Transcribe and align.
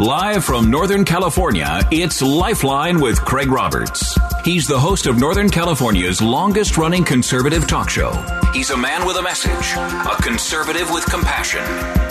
Live 0.00 0.46
from 0.46 0.70
Northern 0.70 1.04
California, 1.04 1.86
it's 1.90 2.22
Lifeline 2.22 3.00
with 3.00 3.22
Craig 3.22 3.50
Roberts. 3.50 4.18
He's 4.42 4.66
the 4.66 4.80
host 4.80 5.04
of 5.04 5.18
Northern 5.18 5.50
California's 5.50 6.22
longest 6.22 6.78
running 6.78 7.04
conservative 7.04 7.68
talk 7.68 7.90
show. 7.90 8.10
He's 8.54 8.70
a 8.70 8.78
man 8.78 9.04
with 9.04 9.18
a 9.18 9.22
message, 9.22 9.76
a 9.76 10.16
conservative 10.22 10.90
with 10.90 11.04
compassion. 11.04 11.62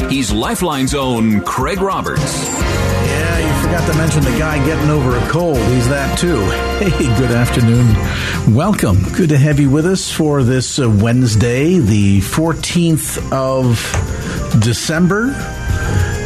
He's 0.07 0.31
Lifeline's 0.31 0.93
own 0.93 1.41
Craig 1.41 1.81
Roberts. 1.81 2.21
Yeah, 2.45 3.39
you 3.39 3.63
forgot 3.63 3.91
to 3.91 3.97
mention 3.97 4.21
the 4.21 4.37
guy 4.37 4.63
getting 4.67 4.91
over 4.91 5.17
a 5.17 5.27
cold. 5.27 5.57
He's 5.57 5.89
that 5.89 6.15
too. 6.19 6.39
Hey, 6.79 7.17
good 7.17 7.31
afternoon. 7.31 8.55
Welcome. 8.55 9.01
Good 9.13 9.29
to 9.29 9.37
have 9.37 9.59
you 9.59 9.71
with 9.71 9.87
us 9.87 10.11
for 10.11 10.43
this 10.43 10.77
uh, 10.79 10.87
Wednesday, 10.87 11.79
the 11.79 12.19
14th 12.21 13.33
of 13.33 14.61
December. 14.61 15.33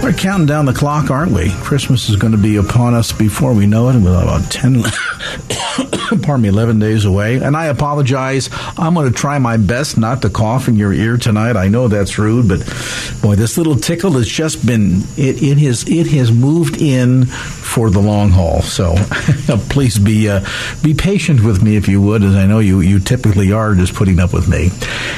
We're 0.03 0.11
counting 0.11 0.47
down 0.47 0.65
the 0.65 0.73
clock, 0.73 1.09
aren't 1.09 1.31
we? 1.31 1.49
Christmas 1.61 2.09
is 2.09 2.17
going 2.17 2.33
to 2.33 2.37
be 2.37 2.57
upon 2.57 2.93
us 2.93 3.13
before 3.13 3.53
we 3.53 3.65
know 3.65 3.87
it. 3.87 3.95
and 3.95 4.03
We're 4.03 4.21
about 4.21 4.51
10, 4.51 4.83
pardon 6.21 6.41
me, 6.41 6.49
11 6.49 6.79
days 6.79 7.05
away. 7.05 7.37
And 7.37 7.55
I 7.55 7.65
apologize. 7.65 8.49
I'm 8.77 8.93
going 8.93 9.11
to 9.11 9.17
try 9.17 9.39
my 9.39 9.57
best 9.57 9.97
not 9.97 10.21
to 10.21 10.29
cough 10.29 10.67
in 10.67 10.75
your 10.75 10.93
ear 10.93 11.17
tonight. 11.17 11.55
I 11.55 11.67
know 11.67 11.87
that's 11.87 12.17
rude, 12.17 12.47
but 12.47 12.59
boy, 13.21 13.35
this 13.35 13.57
little 13.57 13.75
tickle 13.75 14.11
has 14.13 14.27
just 14.27 14.65
been, 14.65 15.01
it, 15.17 15.41
it, 15.41 15.57
has, 15.59 15.87
it 15.87 16.07
has 16.07 16.31
moved 16.31 16.81
in 16.81 17.25
for 17.25 17.89
the 17.89 17.99
long 17.99 18.29
haul. 18.29 18.61
So 18.61 18.95
please 19.69 19.97
be, 19.97 20.29
uh, 20.29 20.45
be 20.81 20.93
patient 20.93 21.43
with 21.43 21.63
me 21.63 21.75
if 21.75 21.87
you 21.87 22.01
would, 22.01 22.23
as 22.23 22.35
I 22.35 22.45
know 22.45 22.59
you, 22.59 22.81
you 22.81 22.99
typically 22.99 23.51
are 23.51 23.75
just 23.75 23.95
putting 23.95 24.19
up 24.19 24.33
with 24.33 24.47
me. 24.47 24.69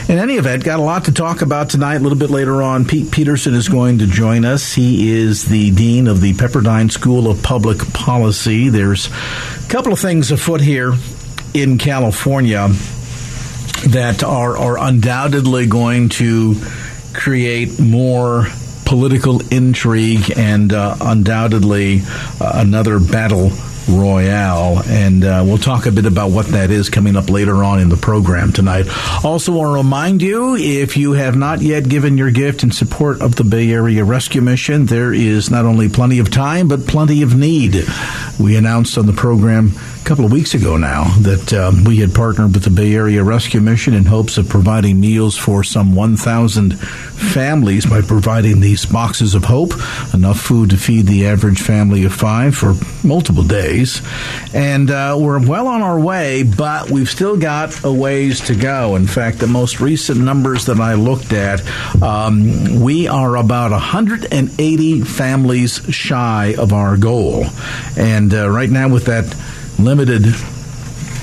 In 0.07 0.19
any 0.19 0.35
event, 0.35 0.63
got 0.63 0.79
a 0.79 0.83
lot 0.83 1.05
to 1.05 1.11
talk 1.11 1.41
about 1.41 1.69
tonight. 1.69 1.95
A 1.95 1.99
little 1.99 2.17
bit 2.17 2.29
later 2.29 2.61
on, 2.61 2.85
Pete 2.85 3.11
Peterson 3.11 3.53
is 3.53 3.69
going 3.69 3.99
to 3.99 4.07
join 4.07 4.45
us. 4.45 4.73
He 4.73 5.11
is 5.11 5.45
the 5.45 5.71
dean 5.71 6.07
of 6.07 6.21
the 6.21 6.33
Pepperdine 6.33 6.91
School 6.91 7.29
of 7.29 7.41
Public 7.43 7.79
Policy. 7.93 8.69
There's 8.69 9.09
couple 9.69 9.91
of 9.93 9.99
things 9.99 10.31
afoot 10.31 10.61
here 10.61 10.93
in 11.53 11.77
California 11.77 12.67
that 13.87 14.23
are, 14.23 14.57
are 14.57 14.77
undoubtedly 14.79 15.65
going 15.67 16.09
to 16.09 16.55
create 17.13 17.79
more 17.79 18.47
political 18.85 19.41
intrigue 19.51 20.31
and 20.37 20.73
uh, 20.73 20.95
undoubtedly 21.01 22.01
uh, 22.39 22.51
another 22.55 22.99
battle 22.99 23.49
Royale, 23.87 24.81
and 24.87 25.23
uh, 25.23 25.43
we'll 25.45 25.57
talk 25.57 25.85
a 25.85 25.91
bit 25.91 26.05
about 26.05 26.31
what 26.31 26.47
that 26.47 26.71
is 26.71 26.89
coming 26.89 27.15
up 27.15 27.29
later 27.29 27.63
on 27.63 27.79
in 27.79 27.89
the 27.89 27.97
program 27.97 28.51
tonight. 28.51 28.87
Also, 29.23 29.51
want 29.51 29.69
to 29.69 29.73
remind 29.73 30.21
you 30.21 30.55
if 30.55 30.97
you 30.97 31.13
have 31.13 31.35
not 31.35 31.61
yet 31.61 31.87
given 31.87 32.17
your 32.17 32.31
gift 32.31 32.63
in 32.63 32.71
support 32.71 33.21
of 33.21 33.35
the 33.35 33.43
Bay 33.43 33.71
Area 33.71 34.03
Rescue 34.03 34.41
Mission, 34.41 34.85
there 34.85 35.13
is 35.13 35.49
not 35.49 35.65
only 35.65 35.89
plenty 35.89 36.19
of 36.19 36.31
time 36.31 36.67
but 36.67 36.87
plenty 36.87 37.21
of 37.21 37.35
need. 37.35 37.83
We 38.39 38.55
announced 38.57 38.97
on 38.97 39.05
the 39.05 39.13
program 39.13 39.71
couple 40.05 40.23
of 40.23 40.31
weeks 40.31 40.53
ago 40.53 40.77
now 40.77 41.05
that 41.21 41.51
um, 41.53 41.83
we 41.83 41.97
had 41.97 42.13
partnered 42.13 42.53
with 42.53 42.63
the 42.63 42.69
Bay 42.69 42.93
Area 42.93 43.23
Rescue 43.23 43.59
Mission 43.59 43.95
in 43.95 44.05
hopes 44.05 44.37
of 44.37 44.47
providing 44.47 44.99
meals 44.99 45.35
for 45.35 45.63
some 45.63 45.95
1,000 45.95 46.79
families 46.79 47.87
by 47.87 48.01
providing 48.01 48.59
these 48.59 48.85
boxes 48.85 49.33
of 49.33 49.45
hope, 49.45 49.73
enough 50.13 50.39
food 50.39 50.69
to 50.69 50.77
feed 50.77 51.07
the 51.07 51.25
average 51.25 51.59
family 51.59 52.05
of 52.05 52.13
five 52.13 52.55
for 52.55 52.75
multiple 53.03 53.41
days. 53.41 54.03
And 54.53 54.91
uh, 54.91 55.17
we're 55.19 55.43
well 55.43 55.67
on 55.67 55.81
our 55.81 55.99
way, 55.99 56.43
but 56.43 56.91
we've 56.91 57.09
still 57.09 57.35
got 57.35 57.83
a 57.83 57.91
ways 57.91 58.41
to 58.41 58.55
go. 58.55 58.95
In 58.95 59.07
fact, 59.07 59.39
the 59.39 59.47
most 59.47 59.79
recent 59.81 60.19
numbers 60.19 60.67
that 60.67 60.79
I 60.79 60.93
looked 60.93 61.33
at, 61.33 61.63
um, 62.03 62.79
we 62.79 63.07
are 63.07 63.37
about 63.37 63.71
180 63.71 65.01
families 65.01 65.81
shy 65.89 66.53
of 66.59 66.73
our 66.73 66.95
goal. 66.95 67.45
And 67.97 68.31
uh, 68.35 68.51
right 68.51 68.69
now, 68.69 68.87
with 68.87 69.05
that 69.05 69.35
limited 69.79 70.25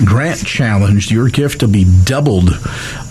grant 0.05 0.45
challenge, 0.45 1.11
your 1.11 1.29
gift 1.29 1.61
will 1.61 1.69
be 1.69 1.85
doubled 2.03 2.55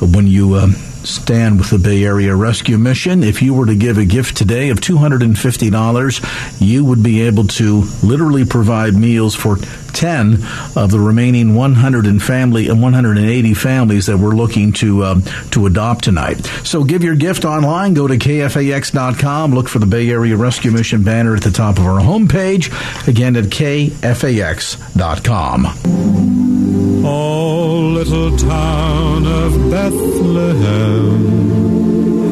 when 0.01 0.27
you. 0.27 0.55
Uh, 0.55 0.69
stand 1.05 1.59
with 1.59 1.71
the 1.71 1.79
Bay 1.79 2.05
Area 2.05 2.35
Rescue 2.35 2.79
Mission. 2.79 3.23
If 3.23 3.43
you 3.43 3.55
were 3.55 3.67
to 3.67 3.75
give 3.75 3.99
a 3.99 4.05
gift 4.05 4.37
today 4.37 4.71
of 4.71 4.81
$250, 4.81 6.61
you 6.61 6.85
would 6.85 7.03
be 7.03 7.23
able 7.23 7.47
to 7.49 7.85
literally 8.03 8.45
provide 8.45 8.95
meals 8.95 9.35
for 9.35 9.57
10 9.57 10.39
of 10.77 10.91
the 10.91 10.99
remaining 10.99 11.55
100 11.55 12.07
and 12.07 12.23
family 12.23 12.69
and 12.69 12.83
180 12.83 13.55
families 13.55 14.07
that 14.07 14.19
we're 14.19 14.31
looking 14.31 14.73
to 14.73 15.05
um, 15.05 15.23
to 15.51 15.67
adopt 15.67 16.05
tonight. 16.05 16.45
So 16.65 16.85
give 16.85 17.05
your 17.05 17.17
gift 17.17 17.45
online. 17.45 17.95
Go 17.95 18.07
to 18.07 18.17
kfax.com. 18.17 19.53
Look 19.53 19.69
for 19.69 19.79
the 19.79 19.87
Bay 19.87 20.11
Area 20.11 20.37
Rescue 20.37 20.71
Mission 20.71 21.03
banner 21.03 21.37
at 21.37 21.43
the 21.43 21.51
top 21.51 21.79
of 21.79 21.87
our 21.87 22.01
homepage. 22.01 22.71
Again 23.07 23.37
at 23.37 23.45
kfax.com. 23.45 24.03
Oh, 27.05 27.91
little 27.95 28.37
town 28.37 29.27
of 29.27 29.71
Bethlehem, 29.71 31.19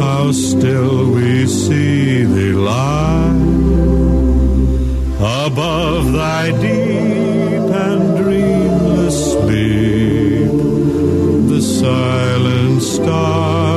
how 0.00 0.30
still 0.30 1.10
we 1.10 1.46
see 1.48 2.22
thee 2.22 2.52
lie 2.52 3.34
above 5.18 6.12
thy 6.12 6.52
deep 6.52 7.68
and 7.84 8.16
dreamless 8.16 9.32
sleep. 9.32 10.52
The 11.50 11.60
silent 11.60 12.82
stars 12.82 13.69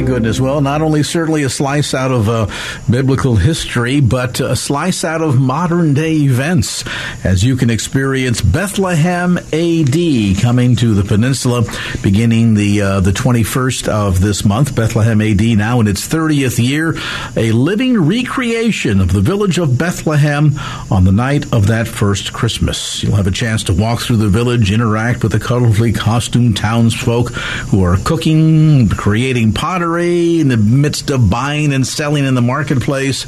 my 0.00 0.06
goodness. 0.06 0.40
Well, 0.40 0.62
not 0.62 0.80
only 0.80 1.02
certainly 1.02 1.42
a 1.42 1.50
slice 1.50 1.92
out 1.92 2.10
of 2.10 2.28
uh, 2.28 2.46
biblical 2.88 3.36
history, 3.36 4.00
but 4.00 4.40
a 4.40 4.56
slice 4.56 5.04
out 5.04 5.20
of 5.20 5.38
modern 5.38 5.92
day 5.92 6.14
events 6.14 6.84
as 7.22 7.44
you 7.44 7.56
can 7.56 7.68
experience 7.68 8.40
Bethlehem 8.40 9.36
AD 9.36 10.40
coming 10.40 10.76
to 10.76 10.94
the 10.94 11.04
peninsula 11.06 11.64
beginning 12.02 12.54
the 12.54 12.80
uh, 12.80 13.00
the 13.00 13.10
21st 13.10 13.88
of 13.88 14.20
this 14.20 14.44
month. 14.44 14.74
Bethlehem 14.74 15.20
AD 15.20 15.42
now 15.58 15.80
in 15.80 15.86
its 15.86 16.08
30th 16.08 16.64
year, 16.64 16.94
a 17.36 17.52
living 17.52 18.00
recreation 18.00 19.00
of 19.00 19.12
the 19.12 19.20
village 19.20 19.58
of 19.58 19.76
Bethlehem 19.76 20.52
on 20.90 21.04
the 21.04 21.12
night 21.12 21.52
of 21.52 21.66
that 21.66 21.86
first 21.86 22.32
Christmas. 22.32 23.02
You'll 23.02 23.16
have 23.16 23.26
a 23.26 23.32
chance 23.32 23.64
to 23.64 23.74
walk 23.74 24.00
through 24.00 24.16
the 24.16 24.28
village, 24.28 24.72
interact 24.72 25.22
with 25.22 25.32
the 25.32 25.38
colorfully 25.38 25.94
costumed 25.94 26.56
townsfolk 26.56 27.32
who 27.32 27.84
are 27.84 27.98
cooking, 27.98 28.88
creating 28.88 29.52
pottery 29.52 29.89
in 29.98 30.48
the 30.48 30.56
midst 30.56 31.10
of 31.10 31.30
buying 31.30 31.72
and 31.72 31.86
selling 31.86 32.24
in 32.24 32.34
the 32.34 32.42
marketplace 32.42 33.26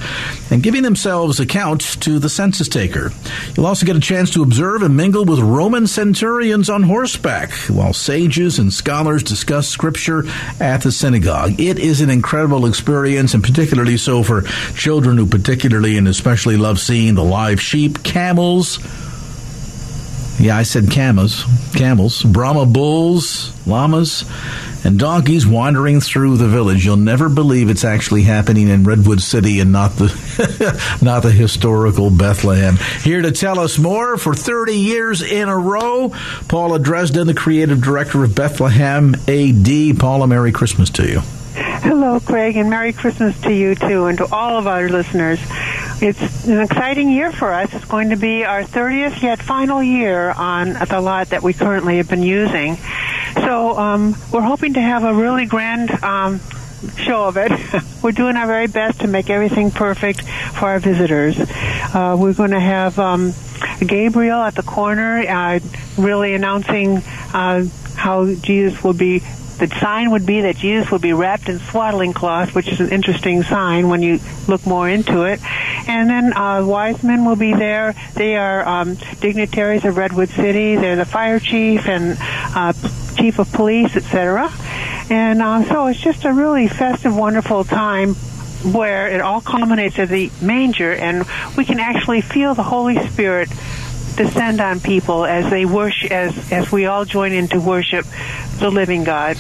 and 0.51 0.63
giving 0.63 0.83
themselves 0.83 1.41
accounts 1.41 1.97
to 1.97 2.19
the 2.19 2.29
census 2.29 2.69
taker. 2.69 3.13
You'll 3.55 3.67
also 3.67 3.87
get 3.87 3.97
a 3.97 4.01
chance 4.01 4.31
to 4.31 4.43
observe 4.43 4.83
and 4.83 4.97
mingle 4.97 5.25
with 5.25 5.41
Roman 5.41 5.87
centurions 5.87 6.71
on 6.71 6.83
horseback 6.83 7.53
while 7.69 7.93
sages 7.93 8.59
and 8.59 8.73
scholars 8.73 9.23
discuss 9.23 9.69
scripture 9.69 10.25
at 10.61 10.83
the 10.83 10.93
synagogue. 10.93 11.61
It 11.61 11.79
is 11.79 12.01
an 12.01 12.11
incredible 12.11 12.67
experience 12.67 13.35
and 13.35 13.43
particularly 13.43 13.97
so 13.97 14.23
for 14.23 14.43
children 14.77 15.17
who 15.17 15.27
particularly 15.27 15.97
and 15.97 16.09
especially 16.09 16.57
love 16.57 16.79
seeing 16.79 17.15
the 17.15 17.25
live 17.25 17.61
sheep, 17.61 18.03
camels, 18.03 18.79
yeah, 20.39 20.57
I 20.57 20.65
said 20.65 20.91
camels, 20.91 21.45
camels, 21.75 22.23
Brahma 22.25 22.67
bulls, 22.67 23.53
llamas, 23.65 24.25
and 24.85 24.99
donkeys 24.99 25.47
wandering 25.47 26.01
through 26.01 26.37
the 26.37 26.49
village. 26.49 26.85
You'll 26.85 26.97
never 26.97 27.29
believe 27.29 27.71
it's 27.71 27.85
actually 27.85 28.23
happening 28.23 28.69
in 28.69 28.85
Redwood 28.85 29.21
City 29.21 29.61
and 29.61 29.73
not 29.73 29.93
the 29.93 30.99
not 31.03 31.23
the 31.23 31.31
historical 31.31 32.11
Bethlehem. 32.11 32.77
Here 33.03 33.23
to 33.23 33.33
tell 33.33 33.59
us 33.59 33.79
more 33.79 34.17
for 34.17 34.35
30 34.35 34.75
years 34.75 35.23
in 35.23 35.49
a 35.49 35.57
row, 35.57 36.13
Paula 36.49 36.79
Dresden, 36.79 37.27
the 37.27 37.35
creative 37.35 37.81
director 37.81 38.25
of 38.25 38.35
Bethlehem 38.35 39.15
AD. 39.29 39.99
Paula, 39.99 40.27
Merry 40.27 40.53
Christmas 40.53 40.91
to 40.91 41.09
you. 41.09 41.21
Hello, 41.55 42.21
Craig, 42.21 42.57
and 42.57 42.71
Merry 42.71 42.93
Christmas 42.93 43.39
to 43.43 43.53
you 43.53 43.75
too, 43.75 44.07
and 44.07 44.19
to 44.19 44.33
all 44.33 44.59
of 44.59 44.67
our 44.67 44.89
listeners. 44.89 45.41
It's 46.01 46.47
an 46.47 46.61
exciting 46.61 47.11
year 47.11 47.31
for 47.31 47.53
us. 47.53 47.73
It's 47.75 47.85
going 47.85 48.11
to 48.11 48.17
be 48.17 48.45
our 48.45 48.65
30th 48.65 49.23
yet 49.23 49.41
final 49.41 49.83
year 49.83 50.31
on 50.31 50.73
the 50.73 51.01
lot 51.01 51.29
that 51.29 51.43
we 51.43 51.53
currently 51.53 51.99
have 51.99 52.09
been 52.09 52.23
using. 52.23 52.77
So 53.35 53.77
um, 53.79 54.17
we're 54.33 54.43
hoping 54.43 54.75
to 54.75 54.81
have 54.81 55.05
a 55.05 55.15
really 55.15 55.47
grand 55.47 55.91
um, 56.03 56.41
show 56.97 57.25
of 57.25 57.37
it. 57.37 57.53
we're 58.03 58.13
doing 58.13 58.37
our 58.37 58.47
very 58.47 58.67
best 58.67 59.01
to 59.01 59.07
make 59.07 59.31
everything 59.31 59.71
perfect 59.71 60.23
for 60.23 60.67
our 60.67 60.79
visitors. 60.79 61.39
Uh, 61.39 62.17
we're 62.19 62.35
going 62.35 62.51
to 62.51 62.61
have 62.61 62.99
um, 62.99 63.33
Gabriel 63.87 64.41
at 64.41 64.55
the 64.55 64.63
corner, 64.63 65.21
uh, 65.21 65.61
really 65.97 66.35
announcing 66.35 66.99
uh, 67.33 67.65
how 67.97 68.33
Jesus 68.35 68.83
will 68.83 68.95
be 68.95 69.23
the 69.59 69.69
sign 69.79 70.11
would 70.11 70.27
be 70.27 70.41
that 70.41 70.57
Jesus 70.57 70.91
would 70.91 71.03
be 71.03 71.13
wrapped 71.13 71.49
in 71.49 71.61
swaddling 71.61 72.13
cloth, 72.13 72.53
which 72.53 72.67
is 72.67 72.81
an 72.81 72.91
interesting 72.91 73.45
sign 73.45 73.89
when 73.89 74.03
you 74.03 74.19
look 74.49 74.67
more 74.67 74.89
into 74.89 75.23
it. 75.23 75.41
And 75.87 76.11
then 76.11 76.37
uh, 76.37 76.65
wise 76.65 77.05
men 77.05 77.25
will 77.25 77.37
be 77.37 77.55
there. 77.55 77.95
They 78.15 78.35
are 78.37 78.67
um, 78.67 78.97
dignitaries 79.21 79.85
of 79.85 79.97
Redwood 79.97 80.31
City. 80.31 80.75
They're 80.75 80.97
the 80.97 81.05
fire 81.05 81.39
chief 81.39 81.87
and 81.87 82.17
uh, 82.21 82.73
chief 83.23 83.39
of 83.39 83.53
police, 83.53 83.95
etc. 83.95 84.53
And 85.09 85.41
uh, 85.41 85.63
so 85.69 85.87
it's 85.87 86.01
just 86.01 86.25
a 86.25 86.33
really 86.33 86.67
festive, 86.67 87.15
wonderful 87.15 87.63
time 87.63 88.15
where 88.65 89.07
it 89.07 89.21
all 89.21 89.41
culminates 89.41 89.97
at 90.01 90.09
the 90.09 90.31
manger, 90.41 90.93
and 90.93 91.25
we 91.57 91.65
can 91.65 91.79
actually 91.79 92.21
feel 92.21 92.55
the 92.57 92.65
Holy 92.65 92.99
Spirit 93.09 93.49
descend 94.17 94.61
on 94.61 94.81
people 94.81 95.25
as 95.25 95.49
they 95.51 95.65
worship, 95.65 96.11
as 96.11 96.53
as 96.53 96.73
we 96.73 96.87
all 96.87 97.05
join 97.05 97.33
in 97.33 97.47
to 97.49 97.61
worship 97.61 98.05
the 98.63 98.71
living 98.71 99.05
God. 99.05 99.37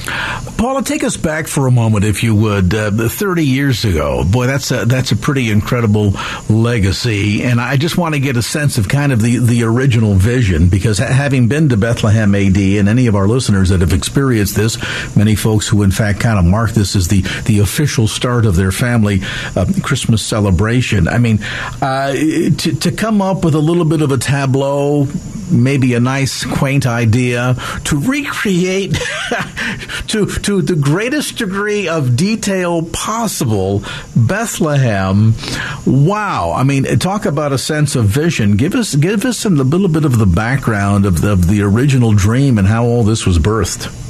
Paula, 0.58 0.82
take 0.82 1.02
us 1.02 1.16
back 1.16 1.46
for 1.46 1.66
a 1.66 1.70
moment, 1.70 2.04
if 2.04 2.22
you 2.22 2.34
would. 2.34 2.74
Uh, 2.74 2.90
Thirty 3.08 3.44
years 3.44 3.84
ago, 3.84 4.24
boy, 4.24 4.46
that's 4.46 4.70
a 4.70 4.84
that's 4.84 5.12
a 5.12 5.16
pretty 5.16 5.50
incredible 5.50 6.12
legacy, 6.48 7.42
and 7.42 7.60
I 7.60 7.76
just 7.76 7.96
want 7.96 8.14
to 8.14 8.20
get 8.20 8.36
a 8.36 8.42
sense 8.42 8.78
of 8.78 8.88
kind 8.88 9.12
of 9.12 9.22
the 9.22 9.38
the 9.38 9.64
original 9.64 10.14
vision 10.14 10.68
because 10.68 10.98
having 10.98 11.48
been 11.48 11.68
to 11.70 11.76
Bethlehem 11.76 12.34
AD, 12.34 12.56
and 12.56 12.88
any 12.88 13.06
of 13.06 13.16
our 13.16 13.26
listeners 13.26 13.70
that 13.70 13.80
have 13.80 13.92
experienced 13.92 14.56
this, 14.56 14.76
many 15.16 15.34
folks 15.34 15.68
who 15.68 15.82
in 15.82 15.90
fact 15.90 16.20
kind 16.20 16.38
of 16.38 16.44
mark 16.44 16.72
this 16.72 16.94
as 16.96 17.08
the 17.08 17.22
the 17.44 17.60
official 17.60 18.06
start 18.06 18.44
of 18.46 18.56
their 18.56 18.72
family 18.72 19.20
uh, 19.56 19.66
Christmas 19.82 20.22
celebration. 20.22 21.08
I 21.08 21.18
mean, 21.18 21.40
uh, 21.80 22.12
to 22.12 22.76
to 22.80 22.92
come 22.92 23.22
up 23.22 23.44
with 23.44 23.54
a 23.54 23.60
little 23.60 23.84
bit 23.84 24.02
of 24.02 24.12
a 24.12 24.18
tableau 24.18 25.06
maybe 25.52 25.94
a 25.94 26.00
nice, 26.00 26.44
quaint 26.44 26.86
idea 26.86 27.56
to 27.84 27.98
recreate 27.98 28.92
to 30.08 30.26
to 30.26 30.62
the 30.62 30.76
greatest 30.76 31.38
degree 31.38 31.88
of 31.88 32.16
detail 32.16 32.82
possible 32.82 33.82
Bethlehem. 34.16 35.34
Wow! 35.86 36.52
I 36.52 36.64
mean, 36.64 36.84
talk 36.98 37.26
about 37.26 37.52
a 37.52 37.58
sense 37.58 37.96
of 37.96 38.06
vision. 38.06 38.56
Give 38.56 38.74
us 38.74 38.94
give 38.94 39.24
us 39.24 39.44
a 39.44 39.50
little 39.50 39.88
bit 39.88 40.04
of 40.04 40.18
the 40.18 40.26
background 40.26 41.06
of 41.06 41.20
the, 41.20 41.32
of 41.32 41.48
the 41.48 41.62
original 41.62 42.12
dream 42.12 42.58
and 42.58 42.66
how 42.66 42.84
all 42.84 43.04
this 43.04 43.26
was 43.26 43.38
birthed. 43.38 44.01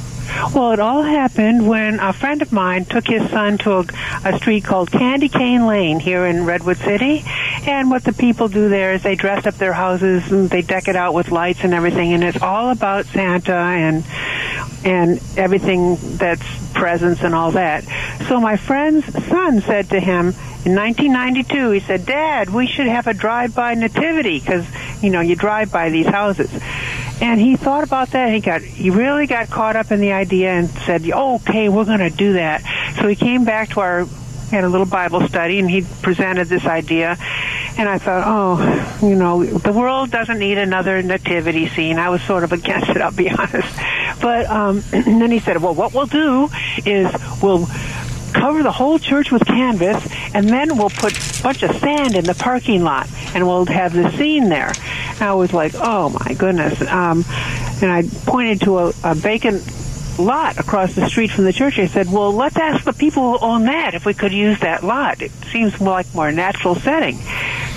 Well, 0.53 0.71
it 0.71 0.79
all 0.79 1.03
happened 1.03 1.67
when 1.67 1.99
a 1.99 2.13
friend 2.13 2.41
of 2.41 2.51
mine 2.51 2.85
took 2.85 3.07
his 3.07 3.29
son 3.29 3.57
to 3.59 3.79
a, 3.79 3.85
a 4.25 4.37
street 4.37 4.63
called 4.63 4.91
Candy 4.91 5.29
Cane 5.29 5.65
Lane 5.65 5.99
here 5.99 6.25
in 6.25 6.45
Redwood 6.45 6.77
City. 6.77 7.23
And 7.65 7.89
what 7.89 8.03
the 8.03 8.13
people 8.13 8.47
do 8.47 8.69
there 8.69 8.93
is 8.93 9.03
they 9.03 9.15
dress 9.15 9.45
up 9.45 9.55
their 9.55 9.73
houses 9.73 10.31
and 10.31 10.49
they 10.49 10.61
deck 10.61 10.87
it 10.87 10.95
out 10.95 11.13
with 11.13 11.31
lights 11.31 11.63
and 11.63 11.73
everything. 11.73 12.13
And 12.13 12.23
it's 12.23 12.41
all 12.41 12.69
about 12.69 13.05
Santa 13.07 13.53
and 13.53 14.03
and 14.85 15.21
everything 15.37 15.97
that's 16.17 16.45
presents 16.73 17.21
and 17.21 17.33
all 17.33 17.51
that. 17.51 17.83
So 18.27 18.39
my 18.39 18.57
friend's 18.57 19.05
son 19.27 19.61
said 19.61 19.89
to 19.91 19.99
him 19.99 20.35
in 20.65 20.75
1992, 20.75 21.71
he 21.71 21.79
said, 21.81 22.05
Dad, 22.05 22.49
we 22.49 22.67
should 22.67 22.87
have 22.87 23.07
a 23.07 23.13
drive-by 23.13 23.73
nativity 23.73 24.39
because, 24.39 24.65
you 25.01 25.09
know, 25.09 25.19
you 25.19 25.35
drive 25.35 25.73
by 25.73 25.89
these 25.89 26.05
houses. 26.05 26.49
And 27.23 27.39
he 27.39 27.55
thought 27.55 27.85
about 27.85 28.09
that. 28.09 28.33
He 28.33 28.41
got, 28.41 28.61
he 28.61 28.89
really 28.89 29.27
got 29.27 29.49
caught 29.49 29.77
up 29.77 29.93
in 29.93 30.01
the 30.01 30.11
idea 30.11 30.51
and 30.51 30.69
said, 30.69 31.09
okay, 31.09 31.69
we're 31.69 31.85
going 31.85 31.99
to 31.99 32.09
do 32.09 32.33
that. 32.33 32.61
So 32.99 33.07
he 33.07 33.15
came 33.15 33.45
back 33.45 33.69
to 33.69 33.79
our, 33.79 34.05
had 34.51 34.65
a 34.65 34.67
little 34.67 34.85
Bible 34.85 35.25
study 35.29 35.57
and 35.57 35.71
he 35.71 35.85
presented 36.01 36.49
this 36.49 36.65
idea. 36.65 37.15
And 37.77 37.87
I 37.87 37.97
thought, 37.97 38.23
oh, 38.27 39.07
you 39.07 39.15
know, 39.15 39.45
the 39.45 39.71
world 39.71 40.11
doesn't 40.11 40.37
need 40.37 40.57
another 40.57 41.01
nativity 41.01 41.69
scene. 41.69 41.97
I 41.97 42.09
was 42.09 42.21
sort 42.23 42.43
of 42.43 42.51
against 42.51 42.89
it, 42.89 42.97
I'll 42.97 43.11
be 43.11 43.29
honest. 43.31 43.73
But 44.21 44.47
um, 44.47 44.83
and 44.91 45.21
then 45.21 45.31
he 45.31 45.39
said, 45.39 45.61
well, 45.61 45.73
what 45.73 45.93
we'll 45.93 46.07
do 46.07 46.49
is 46.85 47.09
we'll 47.41 47.69
cover 48.33 48.63
the 48.63 48.71
whole 48.71 48.99
church 48.99 49.31
with 49.31 49.45
canvas, 49.45 50.05
and 50.33 50.49
then 50.49 50.75
we'll 50.77 50.89
put 50.89 51.13
a 51.39 51.43
bunch 51.43 51.63
of 51.63 51.73
sand 51.77 52.15
in 52.15 52.25
the 52.25 52.33
parking 52.33 52.83
lot, 52.83 53.07
and 53.33 53.47
we'll 53.47 53.65
have 53.67 53.93
the 53.93 54.11
scene 54.17 54.49
there. 54.49 54.73
I 55.21 55.33
was 55.33 55.53
like, 55.53 55.73
oh 55.75 56.09
my 56.09 56.33
goodness. 56.33 56.81
Um, 56.81 57.25
and 57.81 57.91
I 57.91 58.03
pointed 58.25 58.61
to 58.61 58.79
a, 58.79 58.93
a 59.03 59.15
vacant 59.15 59.63
lot 60.19 60.59
across 60.59 60.93
the 60.93 61.07
street 61.07 61.31
from 61.31 61.45
the 61.45 61.53
church. 61.53 61.79
I 61.79 61.87
said, 61.87 62.11
well, 62.11 62.31
let's 62.31 62.57
ask 62.57 62.83
the 62.83 62.93
people 62.93 63.37
who 63.37 63.45
own 63.45 63.65
that 63.65 63.95
if 63.95 64.05
we 64.05 64.13
could 64.13 64.31
use 64.31 64.59
that 64.59 64.83
lot. 64.83 65.21
It 65.21 65.31
seems 65.51 65.79
more 65.79 65.93
like 65.93 66.13
more 66.13 66.31
natural 66.31 66.75
setting. 66.75 67.19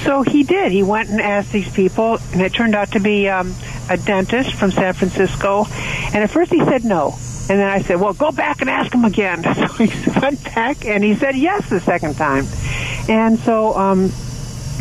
So 0.03 0.23
he 0.23 0.43
did. 0.43 0.73
He 0.73 0.83
went 0.83 1.09
and 1.09 1.21
asked 1.21 1.53
these 1.53 1.73
people, 1.73 2.19
and 2.33 2.41
it 2.41 2.53
turned 2.53 2.75
out 2.75 2.93
to 2.93 3.01
be 3.01 3.29
um, 3.29 3.55
a 3.89 3.97
dentist 3.97 4.55
from 4.55 4.71
San 4.71 4.95
Francisco. 4.95 5.67
And 6.07 6.17
at 6.17 6.31
first 6.31 6.53
he 6.53 6.63
said 6.65 6.85
no. 6.85 7.19
And 7.49 7.61
then 7.61 7.69
I 7.69 7.81
said, 7.83 8.01
well, 8.01 8.13
go 8.13 8.33
back 8.33 8.61
and 8.61 8.69
ask 8.69 8.93
him 8.93 9.05
again. 9.05 9.45
So 9.57 9.85
he 9.85 10.11
went 10.21 10.43
back 10.45 10.85
and 10.85 11.03
he 11.03 11.15
said 11.15 11.37
yes 11.37 11.69
the 11.69 11.81
second 11.81 12.17
time. 12.17 12.47
And 13.09 13.39
so, 13.39 13.75
um, 13.75 14.11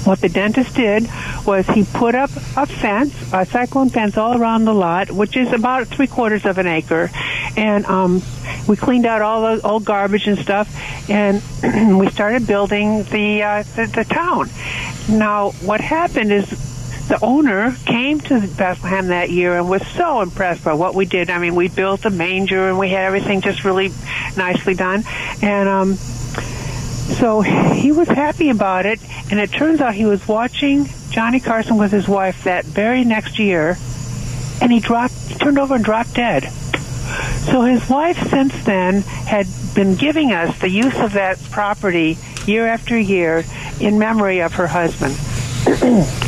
what 0.03 0.21
the 0.21 0.30
dentist 0.30 0.75
did 0.75 1.07
was 1.45 1.65
he 1.68 1.83
put 1.83 2.15
up 2.15 2.30
a 2.56 2.65
fence, 2.65 3.13
a 3.33 3.45
cyclone 3.45 3.89
fence 3.89 4.18
all 4.18 4.39
around 4.39 4.65
the 4.65 4.74
lot, 4.74 5.12
which 5.12 5.38
is 5.38 5.51
about 5.53 5.88
three 5.88 6.07
quarters 6.07 6.45
of 6.45 6.57
an 6.57 6.68
acre. 6.68 7.09
And, 7.56 7.86
um, 7.86 8.21
we 8.68 8.75
cleaned 8.75 9.06
out 9.06 9.21
all 9.21 9.56
the 9.56 9.65
old 9.65 9.86
garbage 9.86 10.27
and 10.27 10.38
stuff 10.38 10.69
and 11.09 11.42
we 12.00 12.09
started 12.09 12.47
building 12.47 13.03
the, 13.03 13.44
uh, 13.44 13.63
the, 13.75 13.86
the 13.88 14.03
town. 14.03 14.50
Now, 15.09 15.51
what 15.51 15.81
happened 15.81 16.31
is 16.31 16.50
the 17.07 17.19
owner 17.21 17.75
came 17.86 18.19
to 18.19 18.48
Bethlehem 18.57 19.07
that 19.07 19.30
year 19.30 19.57
and 19.57 19.69
was 19.69 19.86
so 19.89 20.21
impressed 20.21 20.63
by 20.63 20.74
what 20.74 20.95
we 20.95 21.06
did. 21.06 21.30
I 21.30 21.38
mean, 21.38 21.53
we 21.53 21.68
built 21.68 22.03
a 22.06 22.09
manger 22.09 22.68
and 22.68 22.80
we 22.80 22.89
had 22.89 23.06
everything 23.06 23.41
just 23.41 23.63
really 23.63 23.91
nicely 24.36 24.74
done. 24.74 25.03
And 25.41 25.69
um, 25.69 25.98
so 27.19 27.41
he 27.41 27.91
was 27.91 28.07
happy 28.07 28.50
about 28.50 28.85
it. 28.85 29.00
And 29.31 29.39
it 29.39 29.51
turns 29.51 29.81
out 29.81 29.94
he 29.95 30.06
was 30.06 30.27
watching 30.27 30.89
Johnny 31.09 31.39
Carson 31.39 31.77
with 31.77 31.91
his 31.91 32.07
wife 32.07 32.44
that 32.44 32.65
very 32.65 33.03
next 33.03 33.39
year, 33.39 33.77
and 34.62 34.71
he 34.71 34.79
dropped, 34.79 35.13
he 35.27 35.35
turned 35.35 35.57
over 35.57 35.75
and 35.75 35.83
dropped 35.83 36.13
dead. 36.13 36.44
So 37.50 37.62
his 37.62 37.88
wife 37.89 38.29
since 38.29 38.63
then 38.65 39.01
had 39.01 39.47
been 39.75 39.95
giving 39.95 40.31
us 40.31 40.57
the 40.59 40.69
use 40.69 40.97
of 41.00 41.13
that 41.13 41.41
property 41.51 42.17
year 42.45 42.67
after 42.67 42.98
year 42.98 43.45
in 43.79 44.00
memory 44.00 44.39
of 44.41 44.53
her 44.53 44.67
husband. 44.67 45.15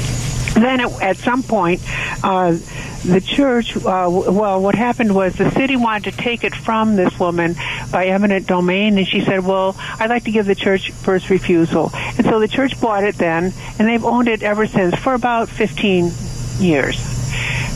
then 0.53 0.79
it, 0.79 1.01
at 1.01 1.17
some 1.17 1.44
point, 1.44 1.82
uh, 2.24 2.58
the 3.04 3.22
church, 3.22 3.75
uh, 3.75 4.08
well, 4.10 4.62
what 4.62 4.75
happened 4.75 5.13
was 5.13 5.36
the 5.36 5.51
city 5.51 5.75
wanted 5.75 6.12
to 6.12 6.18
take 6.18 6.44
it 6.44 6.56
from 6.56 6.96
this 6.96 7.20
woman 7.20 7.56
by 7.92 8.08
eminent 8.08 8.48
domain, 8.48 8.98
and 8.98 9.08
she 9.08 9.22
said, 9.22 9.46
well, 9.46 9.75
I'd 10.00 10.10
like 10.10 10.25
to 10.25 10.32
give 10.32 10.46
the 10.46 10.56
church 10.56 10.92
first 10.92 11.30
refusal. 11.30 11.92
And 11.94 12.25
so 12.25 12.39
the 12.39 12.48
church 12.48 12.80
bought 12.80 13.04
it 13.04 13.16
then, 13.16 13.54
and 13.80 13.88
they've 13.88 14.04
owned 14.04 14.27
it 14.27 14.44
ever 14.44 14.68
since 14.68 14.96
for 14.96 15.13
about 15.13 15.50
15 15.50 16.12
years. 16.60 17.00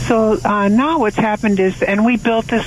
So 0.06 0.38
uh, 0.44 0.68
now 0.68 0.98
what's 0.98 1.16
happened 1.16 1.60
is, 1.60 1.82
and 1.82 2.04
we 2.04 2.16
built 2.16 2.46
this 2.46 2.66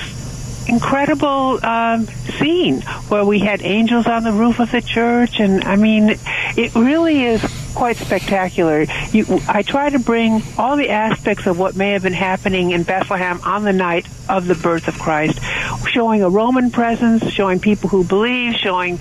incredible 0.67 1.63
um, 1.63 2.07
scene 2.39 2.81
where 3.09 3.25
we 3.25 3.39
had 3.39 3.61
angels 3.61 4.07
on 4.07 4.23
the 4.23 4.31
roof 4.31 4.59
of 4.59 4.71
the 4.71 4.81
church, 4.81 5.39
and 5.39 5.63
I 5.63 5.75
mean, 5.75 6.17
it 6.57 6.73
really 6.75 7.23
is 7.23 7.64
quite 7.75 7.97
spectacular. 7.97 8.85
You, 9.11 9.41
I 9.47 9.61
try 9.61 9.89
to 9.89 9.99
bring 9.99 10.41
all 10.57 10.77
the 10.77 10.89
aspects 10.89 11.45
of 11.45 11.59
what 11.59 11.75
may 11.75 11.91
have 11.91 12.03
been 12.03 12.13
happening 12.13 12.71
in 12.71 12.83
Bethlehem 12.83 13.39
on 13.43 13.63
the 13.63 13.73
night 13.73 14.07
of 14.27 14.47
the 14.47 14.55
birth 14.55 14.87
of 14.87 14.97
Christ, 14.97 15.39
showing 15.87 16.23
a 16.23 16.29
Roman 16.29 16.71
presence, 16.71 17.29
showing 17.29 17.59
people 17.59 17.89
who 17.89 18.03
believe, 18.03 18.55
showing 18.55 18.99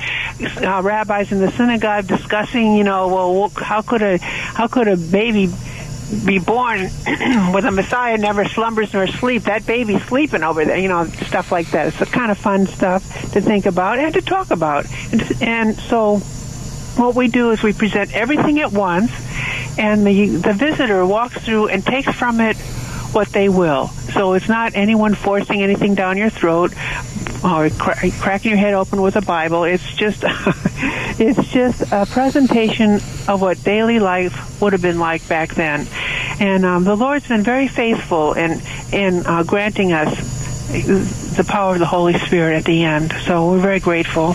uh, 0.60 0.82
rabbis 0.82 1.32
in 1.32 1.38
the 1.38 1.50
synagogue 1.52 2.06
discussing, 2.06 2.76
you 2.76 2.84
know, 2.84 3.08
well, 3.08 3.48
how 3.48 3.80
could 3.80 4.02
a 4.02 4.18
how 4.18 4.66
could 4.66 4.88
a 4.88 4.96
baby 4.96 5.48
be 6.24 6.38
born 6.38 6.80
with 7.52 7.64
a 7.64 7.70
Messiah 7.70 8.18
never 8.18 8.44
slumbers 8.44 8.92
nor 8.92 9.06
sleep. 9.06 9.44
That 9.44 9.66
baby's 9.66 10.02
sleeping 10.04 10.42
over 10.42 10.64
there, 10.64 10.76
you 10.76 10.88
know, 10.88 11.06
stuff 11.06 11.50
like 11.50 11.70
that. 11.70 11.88
It's 11.88 11.98
the 11.98 12.06
kind 12.06 12.30
of 12.30 12.38
fun 12.38 12.66
stuff 12.66 13.02
to 13.32 13.40
think 13.40 13.66
about 13.66 13.98
and 13.98 14.12
to 14.14 14.20
talk 14.20 14.50
about. 14.50 14.86
And, 15.12 15.42
and 15.42 15.76
so 15.76 16.20
what 16.96 17.14
we 17.14 17.28
do 17.28 17.50
is 17.50 17.62
we 17.62 17.72
present 17.72 18.14
everything 18.14 18.60
at 18.60 18.72
once, 18.72 19.10
and 19.78 20.06
the 20.06 20.26
the 20.26 20.52
visitor 20.52 21.04
walks 21.06 21.38
through 21.44 21.68
and 21.68 21.84
takes 21.84 22.12
from 22.12 22.40
it 22.40 22.56
what 23.14 23.28
they 23.28 23.48
will. 23.48 23.88
So 24.12 24.34
it's 24.34 24.48
not 24.48 24.74
anyone 24.74 25.14
forcing 25.14 25.62
anything 25.62 25.94
down 25.94 26.18
your 26.18 26.30
throat 26.30 26.72
or 27.44 27.70
cra- 27.70 28.10
cracking 28.20 28.50
your 28.50 28.58
head 28.58 28.74
open 28.74 29.02
with 29.02 29.16
a 29.16 29.22
Bible. 29.22 29.64
It's 29.64 29.94
just 29.94 30.24
it's 30.26 31.48
just 31.52 31.92
a 31.92 32.06
presentation 32.06 32.94
of 33.28 33.40
what 33.40 33.62
daily 33.62 34.00
life 34.00 34.60
would 34.60 34.72
have 34.72 34.82
been 34.82 34.98
like 34.98 35.26
back 35.28 35.54
then. 35.54 35.86
And 36.40 36.64
um, 36.64 36.84
the 36.84 36.96
Lord's 36.96 37.28
been 37.28 37.42
very 37.42 37.68
faithful 37.68 38.34
in 38.34 38.60
in 38.92 39.26
uh, 39.26 39.44
granting 39.44 39.92
us 39.92 40.34
the 41.36 41.44
power 41.46 41.74
of 41.74 41.78
the 41.78 41.86
Holy 41.86 42.18
Spirit 42.18 42.56
at 42.56 42.64
the 42.64 42.84
end. 42.84 43.14
So 43.26 43.50
we're 43.50 43.60
very 43.60 43.80
grateful. 43.80 44.34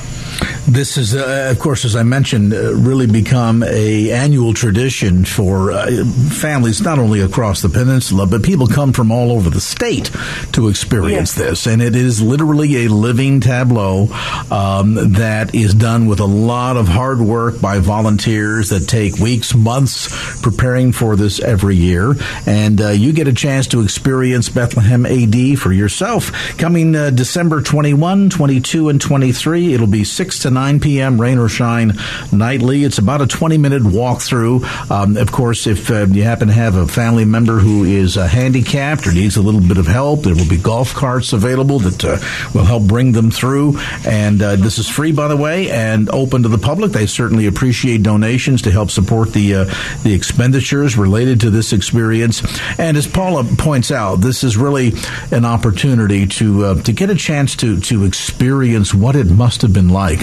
This 0.70 0.98
is, 0.98 1.16
uh, 1.16 1.48
of 1.50 1.58
course, 1.58 1.84
as 1.84 1.96
I 1.96 2.04
mentioned, 2.04 2.54
uh, 2.54 2.76
really 2.76 3.08
become 3.08 3.64
a 3.64 4.12
annual 4.12 4.54
tradition 4.54 5.26
for 5.26 5.72
uh, 5.72 6.06
families 6.30 6.80
not 6.80 7.00
only 7.00 7.22
across 7.22 7.64
the 7.64 7.70
peninsula, 7.70 8.28
but 8.28 8.44
people 8.44 8.68
come 8.68 8.94
from 8.94 9.12
all 9.12 9.32
over 9.32 9.50
the 9.50 9.62
state 9.62 10.12
to 10.52 10.68
experience 10.68 11.36
yes. 11.36 11.64
this. 11.64 11.66
And 11.66 11.82
it 11.82 11.96
is 11.96 12.22
literally 12.22 12.86
a 12.86 12.88
living 12.88 13.40
tableau 13.40 14.10
um, 14.52 15.14
that 15.14 15.56
is 15.56 15.74
done 15.74 16.06
with 16.06 16.20
a 16.20 16.26
lot 16.26 16.78
of 16.78 16.88
hard 16.88 17.20
work 17.20 17.60
by 17.60 17.80
volunteers 17.80 18.70
that 18.70 18.82
take 18.82 19.16
weeks, 19.16 19.56
months 19.56 20.40
preparing 20.44 20.92
for 20.92 21.16
this 21.16 21.40
every 21.40 21.78
year. 21.78 22.14
And 22.46 22.80
uh, 22.80 22.90
you 22.90 23.12
get 23.12 23.28
a 23.28 23.34
chance 23.34 23.66
to 23.70 23.82
experience 23.82 24.50
Bethlehem 24.50 25.08
AD 25.08 25.58
for 25.58 25.74
yourself 25.74 26.32
coming 26.60 26.96
uh, 26.96 27.10
December 27.10 27.64
21, 27.64 28.30
22, 28.30 28.90
and 28.90 29.02
23. 29.02 29.74
It'll 29.74 29.88
be 29.88 30.04
6 30.04 30.40
to 30.40 30.52
9 30.52 30.59
9 30.60 30.82
p.m., 30.82 31.22
rain 31.22 31.38
or 31.38 31.48
shine 31.48 31.94
nightly. 32.34 32.84
It's 32.84 32.98
about 32.98 33.22
a 33.22 33.28
20 33.28 33.58
minute 33.58 33.82
walkthrough. 33.82 34.92
Um, 34.92 35.16
of 35.16 35.32
course, 35.32 35.68
if 35.68 35.90
uh, 35.90 36.06
you 36.08 36.24
happen 36.24 36.50
to 36.50 36.54
have 36.54 36.76
a 36.76 36.86
family 36.86 37.24
member 37.24 37.60
who 37.60 37.86
is 37.86 38.18
uh, 38.18 38.28
handicapped 38.28 39.08
or 39.08 39.14
needs 39.14 39.38
a 39.38 39.42
little 39.42 39.62
bit 39.62 39.78
of 39.78 39.88
help, 39.88 40.24
there 40.24 40.36
will 40.36 40.50
be 40.50 40.58
golf 40.58 40.94
carts 40.94 41.32
available 41.32 41.80
that 41.80 42.04
uh, 42.04 42.18
will 42.54 42.66
help 42.66 42.84
bring 42.84 43.14
them 43.14 43.32
through. 43.32 43.80
And 44.06 44.42
uh, 44.42 44.58
this 44.58 44.80
is 44.80 44.90
free, 44.90 45.14
by 45.14 45.30
the 45.30 45.38
way, 45.38 45.72
and 45.72 46.10
open 46.10 46.44
to 46.44 46.50
the 46.50 46.58
public. 46.58 46.92
They 46.92 47.06
certainly 47.06 47.48
appreciate 47.48 48.04
donations 48.04 48.64
to 48.64 48.72
help 48.72 48.92
support 48.92 49.32
the 49.32 49.56
uh, 49.56 49.66
the 50.04 50.14
expenditures 50.14 50.98
related 50.98 51.40
to 51.42 51.50
this 51.50 51.72
experience. 51.72 52.44
And 52.78 52.98
as 52.98 53.08
Paula 53.08 53.46
points 53.58 53.92
out, 53.92 54.18
this 54.18 54.44
is 54.44 54.58
really 54.58 54.92
an 55.32 55.46
opportunity 55.46 56.28
to 56.28 56.66
uh, 56.66 56.82
to 56.84 56.92
get 56.92 57.10
a 57.10 57.16
chance 57.16 57.56
to 57.58 57.80
to 57.80 58.04
experience 58.04 58.94
what 58.94 59.16
it 59.16 59.28
must 59.28 59.62
have 59.62 59.72
been 59.72 59.88
like 59.88 60.20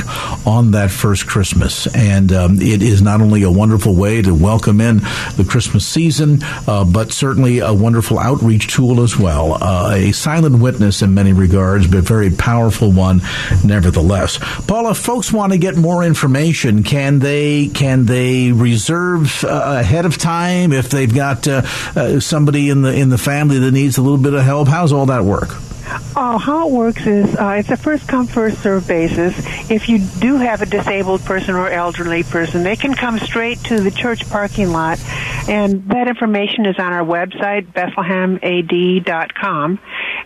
on 0.46 0.72
that 0.72 0.90
first 0.90 1.26
Christmas. 1.26 1.86
And 1.94 2.32
um, 2.32 2.60
it 2.60 2.82
is 2.82 3.02
not 3.02 3.20
only 3.20 3.42
a 3.42 3.50
wonderful 3.50 3.94
way 3.94 4.22
to 4.22 4.34
welcome 4.34 4.80
in 4.80 4.98
the 5.36 5.46
Christmas 5.48 5.86
season, 5.86 6.40
uh, 6.66 6.84
but 6.84 7.12
certainly 7.12 7.60
a 7.60 7.72
wonderful 7.72 8.18
outreach 8.18 8.68
tool 8.74 9.02
as 9.02 9.16
well. 9.16 9.54
Uh, 9.62 9.92
a 9.94 10.12
silent 10.12 10.58
witness 10.58 11.02
in 11.02 11.14
many 11.14 11.32
regards, 11.32 11.86
but 11.86 12.04
very 12.04 12.30
powerful 12.30 12.92
one 12.92 13.20
nevertheless. 13.64 14.38
Paula, 14.66 14.94
folks 14.94 15.32
want 15.32 15.52
to 15.52 15.58
get 15.58 15.76
more 15.76 16.02
information. 16.02 16.82
Can 16.82 17.18
they 17.18 17.68
can 17.68 18.06
they 18.06 18.52
reserve 18.52 19.44
uh, 19.44 19.76
ahead 19.80 20.06
of 20.06 20.18
time 20.18 20.72
if 20.72 20.88
they've 20.88 21.12
got 21.12 21.46
uh, 21.48 21.62
uh, 21.94 22.20
somebody 22.20 22.70
in 22.70 22.82
the 22.82 22.92
in 22.92 23.08
the 23.08 23.18
family 23.18 23.58
that 23.58 23.72
needs 23.72 23.98
a 23.98 24.02
little 24.02 24.18
bit 24.18 24.34
of 24.34 24.42
help? 24.42 24.68
How's 24.68 24.92
all 24.92 25.06
that 25.06 25.24
work? 25.24 25.54
Oh, 26.16 26.38
how 26.38 26.68
it 26.68 26.72
works 26.72 27.06
is 27.06 27.36
uh, 27.36 27.56
it's 27.58 27.70
a 27.70 27.76
first 27.76 28.08
come 28.08 28.26
first 28.26 28.62
serve 28.62 28.88
basis. 28.88 29.34
If 29.70 29.88
you 29.88 29.98
do 29.98 30.36
have 30.36 30.62
a 30.62 30.66
disabled 30.66 31.24
person 31.24 31.54
or 31.54 31.68
elderly 31.68 32.22
person, 32.22 32.62
they 32.62 32.76
can 32.76 32.94
come 32.94 33.18
straight 33.18 33.58
to 33.64 33.80
the 33.80 33.90
church 33.90 34.28
parking 34.30 34.70
lot, 34.70 34.98
and 35.48 35.86
that 35.88 36.08
information 36.08 36.66
is 36.66 36.78
on 36.78 36.92
our 36.92 37.04
website 37.04 37.66
bethlehemad.com. 37.72 39.78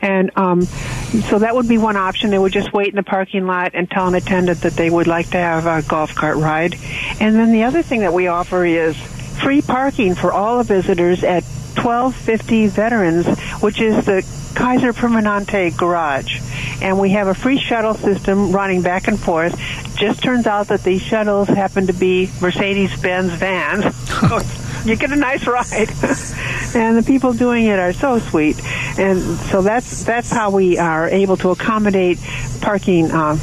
And 0.02 0.30
um, 0.36 0.62
so 0.62 1.38
that 1.40 1.54
would 1.54 1.68
be 1.68 1.78
one 1.78 1.96
option. 1.96 2.30
They 2.30 2.38
would 2.38 2.52
just 2.52 2.72
wait 2.72 2.88
in 2.88 2.96
the 2.96 3.02
parking 3.02 3.46
lot 3.46 3.72
and 3.74 3.90
tell 3.90 4.08
an 4.08 4.14
attendant 4.14 4.62
that 4.62 4.72
they 4.72 4.90
would 4.90 5.06
like 5.06 5.30
to 5.30 5.38
have 5.38 5.66
a 5.66 5.86
golf 5.86 6.14
cart 6.14 6.36
ride. 6.36 6.74
And 7.20 7.36
then 7.36 7.52
the 7.52 7.64
other 7.64 7.82
thing 7.82 8.00
that 8.00 8.12
we 8.12 8.28
offer 8.28 8.64
is 8.64 8.96
free 9.42 9.62
parking 9.62 10.14
for 10.14 10.32
all 10.32 10.62
visitors 10.62 11.24
at 11.24 11.44
1250 11.74 12.66
Veterans, 12.68 13.38
which 13.60 13.80
is 13.80 14.04
the 14.04 14.22
Kaiser 14.54 14.92
Permanente 14.92 15.76
garage. 15.76 16.40
And 16.82 16.98
we 16.98 17.10
have 17.10 17.28
a 17.28 17.34
free 17.34 17.58
shuttle 17.58 17.94
system 17.94 18.52
running 18.52 18.82
back 18.82 19.08
and 19.08 19.18
forth. 19.18 19.58
Just 19.96 20.22
turns 20.22 20.46
out 20.46 20.68
that 20.68 20.82
these 20.82 21.02
shuttles 21.02 21.48
happen 21.48 21.86
to 21.88 21.92
be 21.92 22.30
Mercedes-Benz 22.40 23.32
vans. 23.32 23.84
you 24.84 24.96
get 24.96 25.12
a 25.12 25.16
nice 25.16 25.46
ride. 25.46 25.90
and 26.74 26.96
the 26.96 27.04
people 27.06 27.32
doing 27.32 27.66
it 27.66 27.78
are 27.78 27.92
so 27.92 28.18
sweet. 28.18 28.60
And 28.98 29.38
so 29.50 29.62
that's 29.62 30.02
that's 30.04 30.30
how 30.30 30.50
we 30.50 30.78
are 30.78 31.08
able 31.08 31.36
to 31.38 31.50
accommodate 31.50 32.18
parking, 32.60 33.10
uh, 33.10 33.36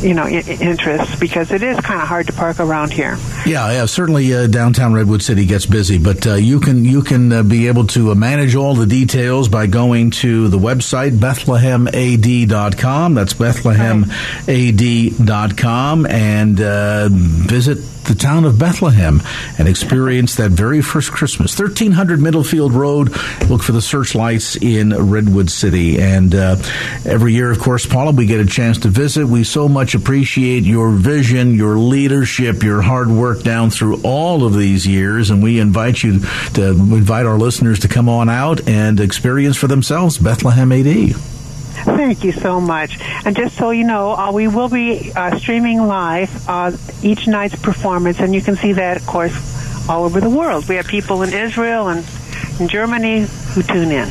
you 0.00 0.14
know, 0.14 0.26
interests 0.26 1.14
because 1.18 1.50
it 1.50 1.62
is 1.62 1.78
kind 1.80 2.00
of 2.00 2.08
hard 2.08 2.26
to 2.26 2.32
park 2.32 2.58
around 2.60 2.92
here. 2.92 3.18
Yeah, 3.46 3.70
yeah. 3.72 3.86
Certainly, 3.86 4.34
uh, 4.34 4.46
downtown 4.46 4.94
Redwood 4.94 5.22
City 5.22 5.46
gets 5.46 5.66
busy, 5.66 5.98
but 5.98 6.24
uh, 6.26 6.34
you 6.34 6.60
can 6.60 6.84
you 6.84 7.02
can 7.02 7.32
uh, 7.32 7.42
be 7.42 7.66
able 7.68 7.86
to 7.88 8.12
uh, 8.12 8.14
manage 8.14 8.54
all 8.54 8.74
the 8.74 8.86
details 8.86 9.48
by 9.48 9.66
going 9.66 10.10
to 10.10 10.48
the 10.48 10.58
website 10.58 11.12
bethlehemad.com. 11.12 13.14
That's 13.14 13.32
bethlehemad.com 13.34 16.06
and 16.06 16.60
uh, 16.60 17.08
visit 17.10 17.78
the 18.04 18.14
town 18.14 18.44
of 18.44 18.58
Bethlehem 18.58 19.22
and 19.58 19.68
experience 19.68 20.36
that 20.36 20.50
very 20.50 20.82
first 20.82 21.12
Christmas. 21.12 21.58
1300 21.58 22.20
Middlefield 22.20 22.72
Road. 22.72 23.08
Look 23.48 23.62
for 23.62 23.72
the 23.72 23.82
searchlights 23.82 24.56
in 24.56 24.90
Redwood 25.10 25.50
City. 25.50 26.00
And 26.00 26.34
uh, 26.34 26.56
every 27.04 27.34
year, 27.34 27.50
of 27.50 27.58
course, 27.58 27.86
Paula, 27.86 28.12
we 28.12 28.26
get 28.26 28.40
a 28.40 28.46
chance 28.46 28.78
to 28.78 28.88
visit. 28.88 29.26
We 29.26 29.44
so 29.44 29.68
much 29.68 29.94
appreciate 29.94 30.64
your 30.64 30.90
vision, 30.90 31.54
your 31.54 31.78
leadership, 31.78 32.62
your 32.62 32.82
hard 32.82 33.08
work 33.08 33.42
down 33.42 33.70
through 33.70 34.00
all 34.02 34.44
of 34.44 34.54
these 34.54 34.86
years. 34.86 35.30
And 35.30 35.42
we 35.42 35.60
invite 35.60 36.02
you 36.02 36.20
to 36.54 36.68
invite 36.70 37.26
our 37.26 37.38
listeners 37.38 37.80
to 37.80 37.88
come 37.88 38.08
on 38.08 38.28
out 38.28 38.68
and 38.68 39.00
experience 39.00 39.56
for 39.56 39.66
themselves 39.66 40.18
Bethlehem 40.18 40.72
AD. 40.72 41.41
Thank 41.84 42.24
you 42.24 42.32
so 42.32 42.60
much. 42.60 42.98
And 43.24 43.36
just 43.36 43.56
so 43.56 43.70
you 43.70 43.84
know, 43.84 44.12
uh, 44.12 44.32
we 44.32 44.48
will 44.48 44.68
be 44.68 45.12
uh, 45.14 45.36
streaming 45.38 45.86
live 45.86 46.48
uh, 46.48 46.72
each 47.02 47.26
night's 47.26 47.56
performance, 47.56 48.20
and 48.20 48.34
you 48.34 48.40
can 48.40 48.56
see 48.56 48.72
that, 48.72 48.96
of 48.96 49.06
course, 49.06 49.88
all 49.88 50.04
over 50.04 50.20
the 50.20 50.30
world. 50.30 50.68
We 50.68 50.76
have 50.76 50.86
people 50.86 51.22
in 51.22 51.32
Israel 51.32 51.88
and 51.88 52.06
in 52.60 52.68
Germany 52.68 53.26
who 53.54 53.62
tune 53.62 53.90
in. 53.90 54.08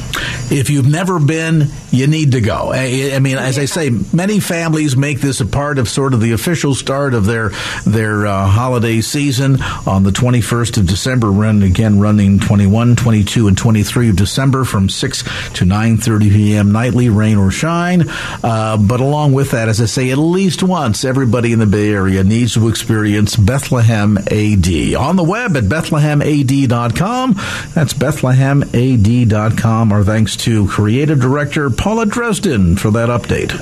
If 0.51 0.70
you've 0.70 0.89
never 0.89 1.17
been, 1.17 1.70
you 1.91 2.08
need 2.08 2.34
to 2.34 2.41
go. 2.41 2.72
I, 2.74 3.12
I 3.13 3.20
mean, 3.20 3.38
as 3.38 3.58
I 3.58 3.65
say, 3.65 3.89
many 3.89 4.41
families 4.41 4.98
make 4.98 5.22
this 5.22 5.39
a 5.39 5.46
part 5.46 5.79
of 5.79 5.88
sort 5.88 6.13
of 6.13 6.20
the 6.20 6.34
official 6.34 6.75
start 6.75 7.13
of 7.13 7.25
their 7.25 7.51
their 7.86 8.27
uh, 8.27 8.48
holiday 8.48 9.00
season 9.00 9.62
on 9.88 10.03
the 10.03 10.12
21st 10.12 10.77
of 10.77 10.88
December. 10.88 11.31
Run 11.31 11.63
again, 11.63 12.00
running 12.01 12.38
21, 12.39 12.98
22, 12.98 13.48
and 13.48 13.58
23 13.58 14.10
of 14.10 14.17
December 14.17 14.65
from 14.65 14.89
6 14.89 15.24
to 15.24 15.63
9:30 15.63 16.20
p.m. 16.31 16.74
nightly, 16.74 17.08
rain 17.08 17.38
or 17.38 17.50
shine. 17.50 18.03
Uh, 18.43 18.75
but 18.75 19.00
along 19.00 19.31
with 19.31 19.51
that, 19.51 19.70
as 19.70 19.79
I 19.79 19.86
say, 19.86 20.12
at 20.12 20.17
least 20.17 20.63
once, 20.63 21.05
everybody 21.05 21.53
in 21.53 21.60
the 21.60 21.65
Bay 21.65 21.93
Area 21.93 22.25
needs 22.25 22.55
to 22.55 22.67
experience 22.67 23.38
Bethlehem 23.38 24.17
AD 24.17 24.96
on 24.96 25.15
the 25.15 25.24
web 25.25 25.55
at 25.55 25.63
BethlehemAD.com. 25.63 27.34
That's 27.74 27.93
BethlehemAD.com. 27.93 29.91
Our 29.93 30.03
thanks 30.03 30.40
to 30.41 30.67
creative 30.67 31.19
director 31.19 31.69
Paula 31.69 32.07
Dresden 32.07 32.75
for 32.75 32.89
that 32.91 33.10
update. 33.10 33.53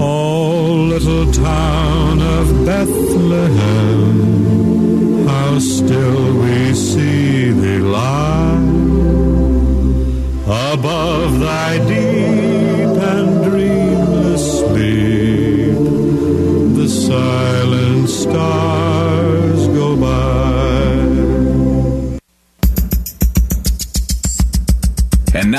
Oh, 0.00 0.86
little 0.88 1.32
town 1.32 2.22
of 2.22 2.64
Bethlehem, 2.64 3.66
how 5.26 5.58
still 5.58 6.38
we 6.38 6.74
see 6.74 7.50
thee 7.50 7.78
lie 7.78 8.56
above 10.46 11.40
thy 11.40 11.78
deep 11.88 12.17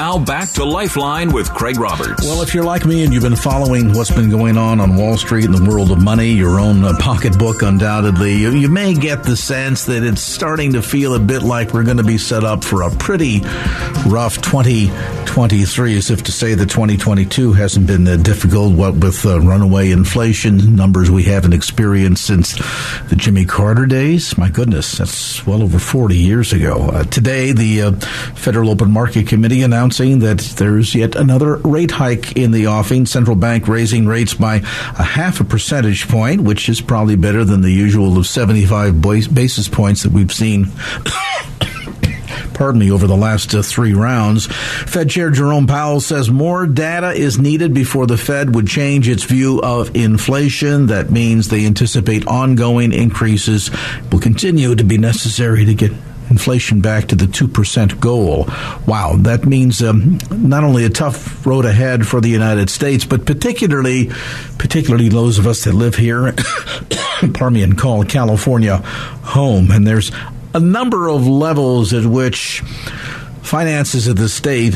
now 0.10 0.18
back 0.18 0.39
to 0.54 0.64
Lifeline 0.64 1.32
with 1.32 1.54
Craig 1.54 1.80
Roberts. 1.80 2.24
Well, 2.24 2.42
if 2.42 2.54
you're 2.54 2.64
like 2.64 2.86
me 2.86 3.04
and 3.04 3.14
you've 3.14 3.24
been 3.24 3.36
following 3.36 3.94
what's 3.94 4.12
been 4.12 4.30
going 4.30 4.58
on 4.58 4.80
on 4.80 4.96
Wall 4.96 5.18
Street 5.18 5.46
in 5.46 5.52
the 5.52 5.64
world 5.64 5.92
of 5.92 6.04
money, 6.04 6.30
your 6.30 6.60
own 6.60 6.84
uh, 6.84 6.94
pocketbook, 7.00 7.62
undoubtedly, 7.62 8.36
you, 8.36 8.52
you, 8.52 8.70
may 8.70 8.94
get 8.94 9.24
the 9.24 9.36
sense 9.36 9.86
that 9.86 10.04
it's 10.04 10.22
starting 10.22 10.74
to 10.74 10.82
feel 10.82 11.16
a 11.16 11.20
bit 11.20 11.42
like 11.42 11.74
we're 11.74 11.84
going 11.84 11.98
to 11.98 12.04
be 12.04 12.18
set 12.18 12.44
up 12.44 12.64
for 12.64 12.84
a 12.84 12.92
pretty 12.92 13.42
rough 14.08 14.42
2023, 14.42 15.98
as 15.98 16.10
if 16.10 16.24
to 16.24 16.32
say 16.32 16.54
that 16.54 16.70
2022 16.70 17.54
hasn't 17.54 17.88
been 17.88 18.08
uh, 18.08 18.16
difficult. 18.18 18.74
What 18.74 18.96
with 18.96 19.26
uh, 19.26 19.40
runaway 19.42 19.92
inflation 19.92 20.76
numbers 20.76 21.10
we 21.12 21.24
haven't 21.24 21.54
experienced 21.54 22.26
since 22.26 22.56
the 23.10 23.16
Jimmy 23.16 23.46
Carter 23.46 23.86
days. 23.86 24.38
My 24.38 24.50
goodness, 24.50 24.98
that's 24.98 25.46
well 25.46 25.64
over 25.64 25.80
40 25.80 26.16
years 26.16 26.54
ago. 26.54 26.90
Uh, 26.90 27.04
today, 27.04 27.52
the 27.52 27.82
uh, 27.82 27.92
Federal 28.36 28.70
Open 28.70 28.92
Market 28.92 29.28
Committee 29.28 29.64
announcing 29.64 30.20
that 30.20 30.39
there's 30.40 30.96
yet 30.96 31.16
another 31.16 31.58
rate 31.58 31.92
hike 31.92 32.34
in 32.38 32.52
the 32.52 32.68
offing. 32.68 33.06
Central 33.06 33.36
bank 33.36 33.68
raising 33.68 34.08
rates 34.08 34.34
by 34.34 34.56
a 34.56 35.04
half 35.04 35.40
a 35.40 35.44
percentage 35.44 36.08
point, 36.08 36.42
which 36.42 36.70
is 36.70 36.82
probably 36.82 37.16
better 37.16 37.44
than 37.44 37.62
the 37.62 37.72
usual 37.72 38.18
of 38.18 38.28
75 38.28 39.02
basis 39.02 39.68
points 39.68 40.04
that 40.04 40.12
we've 40.12 40.34
seen 40.34 40.68
pardon 42.60 42.80
me, 42.80 42.92
over 42.92 43.08
the 43.08 43.16
last 43.16 43.56
uh, 43.56 43.62
three 43.62 43.94
rounds. 43.94 44.48
Fed 44.48 45.10
Chair 45.10 45.32
Jerome 45.32 45.66
Powell 45.66 46.02
says 46.02 46.30
more 46.30 46.68
data 46.68 47.14
is 47.14 47.40
needed 47.40 47.74
before 47.74 48.06
the 48.06 48.18
Fed 48.18 48.54
would 48.54 48.68
change 48.68 49.08
its 49.08 49.24
view 49.24 49.62
of 49.62 49.96
inflation. 49.96 50.88
That 50.88 51.10
means 51.10 51.48
they 51.48 51.66
anticipate 51.66 52.28
ongoing 52.28 52.92
increases 52.92 53.72
will 54.12 54.20
continue 54.20 54.76
to 54.76 54.84
be 54.84 54.98
necessary 54.98 55.64
to 55.64 55.74
get 55.74 55.94
inflation 56.30 56.82
back 56.82 57.08
to 57.08 57.16
the 57.16 57.26
2% 57.26 58.00
goal. 58.00 58.46
Wow, 58.88 59.16
that 59.20 59.46
means 59.46 59.82
um, 59.82 60.20
not 60.32 60.64
only 60.64 60.86
a 60.86 60.90
tough 60.90 61.46
road 61.46 61.66
ahead 61.66 62.08
for 62.08 62.22
the 62.22 62.30
United 62.30 62.70
States, 62.70 63.06
but 63.06 63.26
particularly, 63.26 64.12
particularly 64.58 65.10
those 65.10 65.40
of 65.40 65.48
us 65.48 65.64
that 65.64 65.74
live 65.74 65.96
here, 65.96 66.34
pardon 67.34 67.54
me, 67.54 67.64
and 67.64 67.78
call 67.78 68.04
California 68.04 68.78
home. 68.78 69.72
And 69.72 69.86
there's 69.86 70.12
a 70.54 70.60
number 70.60 71.08
of 71.08 71.28
levels 71.28 71.94
at 71.94 72.06
which 72.06 72.64
finances 73.50 74.08
of 74.08 74.16
the 74.16 74.30
state 74.30 74.76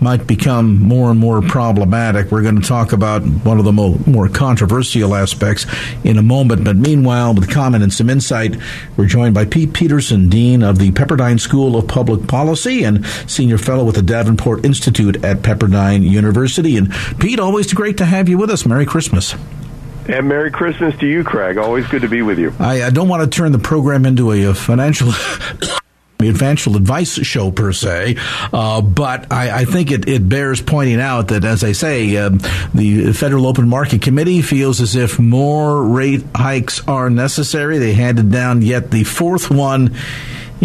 might 0.00 0.26
become 0.26 0.80
more 0.80 1.10
and 1.10 1.20
more 1.20 1.42
problematic. 1.42 2.30
We're 2.30 2.40
going 2.40 2.58
to 2.58 2.66
talk 2.66 2.94
about 2.94 3.20
one 3.20 3.58
of 3.58 3.66
the 3.66 3.72
mo- 3.72 3.98
more 4.06 4.30
controversial 4.30 5.14
aspects 5.14 5.66
in 6.04 6.16
a 6.16 6.22
moment. 6.22 6.64
But 6.64 6.76
meanwhile, 6.76 7.34
with 7.34 7.50
comment 7.50 7.82
and 7.82 7.92
some 7.92 8.08
insight, 8.08 8.56
we're 8.96 9.08
joined 9.08 9.34
by 9.34 9.44
Pete 9.44 9.74
Peterson, 9.74 10.30
Dean 10.30 10.62
of 10.62 10.78
the 10.78 10.90
Pepperdine 10.92 11.38
School 11.38 11.76
of 11.76 11.86
Public 11.86 12.26
Policy 12.26 12.82
and 12.82 13.04
Senior 13.26 13.58
Fellow 13.58 13.84
with 13.84 13.96
the 13.96 14.02
Davenport 14.02 14.64
Institute 14.64 15.22
at 15.22 15.42
Pepperdine 15.42 16.02
University. 16.02 16.78
And 16.78 16.90
Pete, 17.20 17.38
always 17.38 17.74
great 17.74 17.98
to 17.98 18.06
have 18.06 18.30
you 18.30 18.38
with 18.38 18.48
us. 18.48 18.64
Merry 18.64 18.86
Christmas. 18.86 19.34
And 20.08 20.30
Merry 20.30 20.50
Christmas 20.50 20.96
to 21.00 21.06
you, 21.06 21.24
Craig. 21.24 21.58
Always 21.58 21.86
good 21.88 22.00
to 22.00 22.08
be 22.08 22.22
with 22.22 22.38
you. 22.38 22.54
I, 22.58 22.84
I 22.84 22.90
don't 22.90 23.08
want 23.08 23.22
to 23.22 23.28
turn 23.28 23.52
the 23.52 23.58
program 23.58 24.06
into 24.06 24.32
a, 24.32 24.44
a 24.44 24.54
financial 24.54 25.12
financial 26.32 26.76
advice 26.76 27.14
show 27.24 27.50
per 27.50 27.72
se, 27.72 28.16
uh, 28.52 28.80
but 28.80 29.32
I, 29.32 29.60
I 29.60 29.64
think 29.64 29.90
it, 29.90 30.08
it, 30.08 30.28
bears 30.28 30.60
pointing 30.60 31.00
out 31.00 31.28
that, 31.28 31.44
as 31.44 31.62
I 31.62 31.72
say, 31.72 32.16
uh, 32.16 32.30
the 32.72 33.12
Federal 33.12 33.46
Open 33.46 33.68
Market 33.68 34.02
Committee 34.02 34.42
feels 34.42 34.80
as 34.80 34.96
if 34.96 35.18
more 35.18 35.82
rate 35.82 36.24
hikes 36.34 36.86
are 36.88 37.10
necessary. 37.10 37.78
They 37.78 37.92
handed 37.92 38.30
down 38.30 38.62
yet 38.62 38.90
the 38.90 39.04
fourth 39.04 39.50
one 39.50 39.94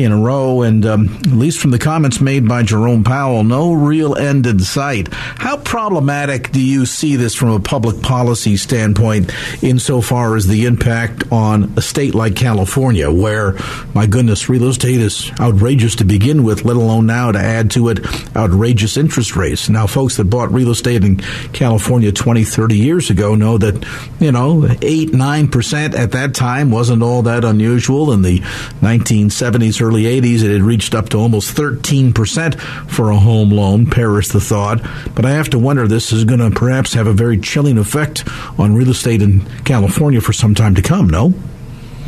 in 0.04 0.12
a 0.12 0.18
row, 0.18 0.62
and 0.62 0.86
um, 0.86 1.08
at 1.18 1.32
least 1.32 1.60
from 1.60 1.72
the 1.72 1.80
comments 1.80 2.22
made 2.22 2.48
by 2.48 2.64
Jerome 2.64 3.04
Powell, 3.04 3.44
no 3.44 3.74
real 3.74 4.16
end 4.16 4.46
in 4.48 4.60
sight. 4.60 5.10
How 5.12 5.58
problematic 5.58 6.52
do 6.52 6.62
you 6.62 6.86
see 6.86 7.16
this 7.16 7.36
from 7.36 7.50
a 7.50 7.60
public 7.60 8.02
policy 8.02 8.58
standpoint, 8.58 9.32
insofar 9.62 10.36
as 10.36 10.48
the 10.48 10.66
impact 10.66 11.32
on 11.32 11.74
a 11.78 11.82
state 11.82 12.16
like 12.16 12.36
California, 12.36 13.12
where, 13.12 13.54
my 13.94 14.06
goodness, 14.06 14.50
real 14.50 14.66
estate 14.66 15.02
is 15.02 15.32
outrageous 15.40 15.96
to 15.98 16.06
begin 16.06 16.44
with, 16.44 16.66
let 16.66 16.78
alone 16.78 17.06
now 17.06 17.32
to 17.32 17.40
add 17.40 17.72
to 17.72 17.90
it 17.90 18.00
outrageous 18.36 18.98
interest 18.98 19.36
rates? 19.36 19.70
Now, 19.70 19.88
folks 19.88 20.18
that 20.18 20.26
bought 20.26 20.52
real 20.52 20.72
estate 20.72 21.04
in 21.04 21.18
California 21.52 22.12
20, 22.12 22.44
30 22.44 22.78
years 22.78 23.10
ago 23.10 23.36
know 23.36 23.58
that, 23.58 23.86
you 24.20 24.32
know, 24.32 24.66
8, 24.82 25.10
9% 25.12 25.94
at 25.98 26.12
that 26.12 26.34
time 26.34 26.72
wasn't 26.72 27.04
all 27.04 27.24
that 27.24 27.44
unusual. 27.44 28.12
In 28.12 28.22
the 28.22 28.40
1970s, 28.82 29.82
early 29.90 30.04
80s, 30.04 30.44
it 30.44 30.52
had 30.52 30.62
reached 30.62 30.94
up 30.94 31.10
to 31.10 31.18
almost 31.18 31.58
13% 31.58 32.60
for 32.90 33.10
a 33.10 33.18
home 33.18 33.50
loan. 33.50 33.88
Perish 33.88 34.28
the 34.28 34.40
thought. 34.40 34.82
But 35.16 35.26
I 35.26 35.32
have 35.32 35.50
to 35.50 35.60
wonder 35.60 35.88
this 35.88 36.12
is 36.12 36.26
going 36.26 36.40
to 36.40 36.52
perhaps 36.52 36.94
have 36.94 37.08
a 37.08 37.14
very 37.14 37.40
chilling 37.40 37.80
effect 37.80 38.24
on 38.60 38.76
real 38.76 38.92
estate 38.92 39.24
in 39.24 39.42
California 39.64 40.22
for 40.22 40.32
some 40.32 40.54
time 40.54 40.76
to 40.76 40.84
come, 40.84 41.10
no? 41.10 41.34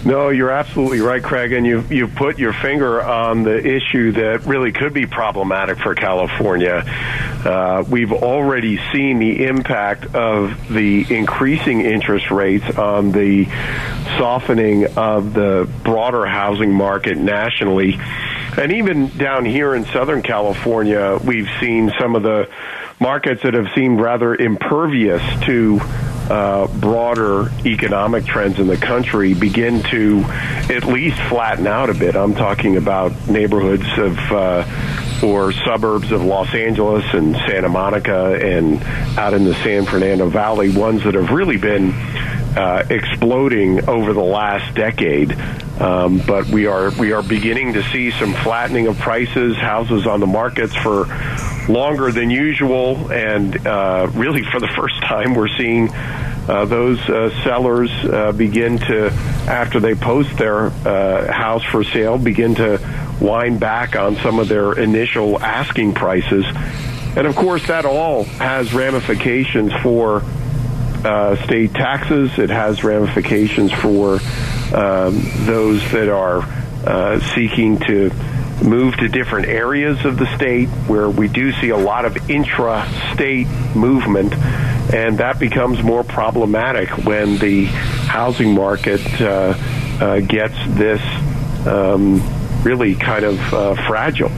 No, 0.04 0.30
you're 0.30 0.50
absolutely 0.50 1.00
right, 1.02 1.22
Craig, 1.22 1.52
and 1.52 1.66
you 1.66 1.82
you 1.90 2.08
put 2.08 2.40
your 2.40 2.54
finger 2.54 3.02
on 3.04 3.44
the 3.44 3.56
issue 3.56 4.14
that 4.14 4.46
really 4.46 4.72
could 4.72 4.94
be 4.94 5.06
problematic 5.06 5.78
for 5.78 5.94
California. 5.94 6.84
Uh, 7.46 7.84
we've 7.88 8.12
already 8.12 8.80
seen 8.92 9.20
the 9.20 9.46
impact 9.46 10.16
of 10.16 10.70
the 10.70 11.06
increasing 11.16 11.82
interest 11.82 12.32
rates 12.32 12.66
on 12.78 13.12
the 13.12 13.46
softening 14.18 14.98
of 14.98 15.36
the 15.36 15.70
broader 15.84 16.26
housing 16.26 16.74
market 16.74 17.18
nationally, 17.18 18.00
and 18.58 18.72
even 18.72 19.16
down 19.18 19.46
here 19.46 19.76
in 19.76 19.86
Southern 19.86 20.24
California, 20.24 21.20
we've 21.24 21.50
seen 21.60 21.92
some 22.00 22.16
of 22.16 22.24
the 22.24 22.50
markets 23.00 23.44
that 23.44 23.54
have 23.54 23.68
seemed 23.76 24.00
rather 24.00 24.34
impervious 24.34 25.22
to 25.46 25.80
uh, 26.32 26.68
broader 26.80 27.52
economic 27.66 28.26
trends 28.26 28.58
in 28.58 28.68
the 28.68 28.78
country 28.78 29.34
begin 29.34 29.84
to 29.84 30.24
at 30.70 30.86
least 30.86 31.20
flatten 31.24 31.68
out 31.68 31.90
a 31.90 31.94
bit. 31.94 32.16
I'm 32.16 32.36
talking 32.36 32.78
about 32.78 33.28
neighborhoods 33.28 33.86
of 33.98 34.18
uh, 34.32 35.22
or 35.22 35.52
suburbs 35.52 36.14
of 36.14 36.24
Los 36.24 36.54
Angeles 36.54 37.04
and 37.14 37.36
Santa 37.36 37.68
Monica 37.68 38.40
and 38.42 38.82
out 39.20 39.34
in 39.34 39.44
the 39.44 39.54
San 39.56 39.86
Fernando 39.86 40.30
Valley, 40.30 40.70
ones 40.70 41.04
that 41.04 41.16
have 41.16 41.32
really 41.32 41.58
been 41.58 41.92
uh, 41.92 42.86
exploding 42.90 43.90
over 43.90 44.14
the 44.14 44.24
last 44.24 44.74
decade. 44.74 45.38
Um, 45.82 46.22
but 46.28 46.46
we 46.46 46.68
are 46.68 46.92
we 46.92 47.12
are 47.12 47.24
beginning 47.24 47.74
to 47.74 47.82
see 47.82 48.12
some 48.12 48.36
flattening 48.36 48.86
of 48.86 49.00
prices, 49.00 49.58
houses 49.58 50.06
on 50.06 50.20
the 50.20 50.28
markets 50.28 50.76
for 50.76 51.08
longer 51.68 52.12
than 52.12 52.30
usual, 52.30 53.12
and 53.12 53.66
uh, 53.66 54.08
really 54.14 54.44
for 54.44 54.60
the 54.60 54.68
first 54.78 55.02
time, 55.02 55.34
we're 55.34 55.48
seeing 55.58 55.90
uh, 55.92 56.66
those 56.66 57.00
uh, 57.10 57.32
sellers 57.44 57.90
uh, 58.06 58.32
begin 58.32 58.78
to, 58.78 59.10
after 59.48 59.80
they 59.80 59.96
post 59.96 60.38
their 60.38 60.68
uh, 60.68 61.32
house 61.32 61.64
for 61.64 61.84
sale, 61.84 62.20
begin 62.20 62.54
to 62.56 62.80
wind 63.20 63.60
back 63.60 63.96
on 63.96 64.16
some 64.18 64.38
of 64.38 64.48
their 64.48 64.74
initial 64.74 65.40
asking 65.42 65.94
prices. 65.96 66.46
And 67.16 67.26
of 67.26 67.36
course, 67.36 67.66
that 67.68 67.86
all 67.86 68.24
has 68.24 68.72
ramifications 68.72 69.74
for 69.82 70.24
uh, 71.04 71.44
state 71.46 71.74
taxes. 71.74 72.38
It 72.38 72.52
has 72.52 72.84
ramifications 72.84 73.72
for 73.72 74.20
those 74.72 75.82
that 75.92 76.10
are 76.10 76.42
uh, 76.86 77.20
seeking 77.36 77.78
to 77.80 78.12
move 78.64 78.96
to 78.98 79.08
different 79.08 79.48
areas 79.48 80.04
of 80.06 80.18
the 80.18 80.36
state 80.36 80.68
where 80.88 81.10
we 81.10 81.28
do 81.28 81.52
see 81.54 81.70
a 81.70 81.78
lot 81.78 82.06
of 82.06 82.30
intra-state 82.30 83.48
movement, 83.76 84.34
and 84.94 85.18
that 85.18 85.40
becomes 85.40 85.82
more 85.84 86.04
problematic 86.04 86.90
when 87.06 87.38
the 87.38 87.66
housing 87.66 88.54
market 88.54 89.02
uh, 89.22 89.54
uh, 90.00 90.20
gets 90.20 90.56
this 90.78 91.02
um, 91.68 92.22
really 92.64 92.96
kind 92.96 93.26
of 93.26 93.54
uh, 93.54 93.76
fragile. 93.88 94.32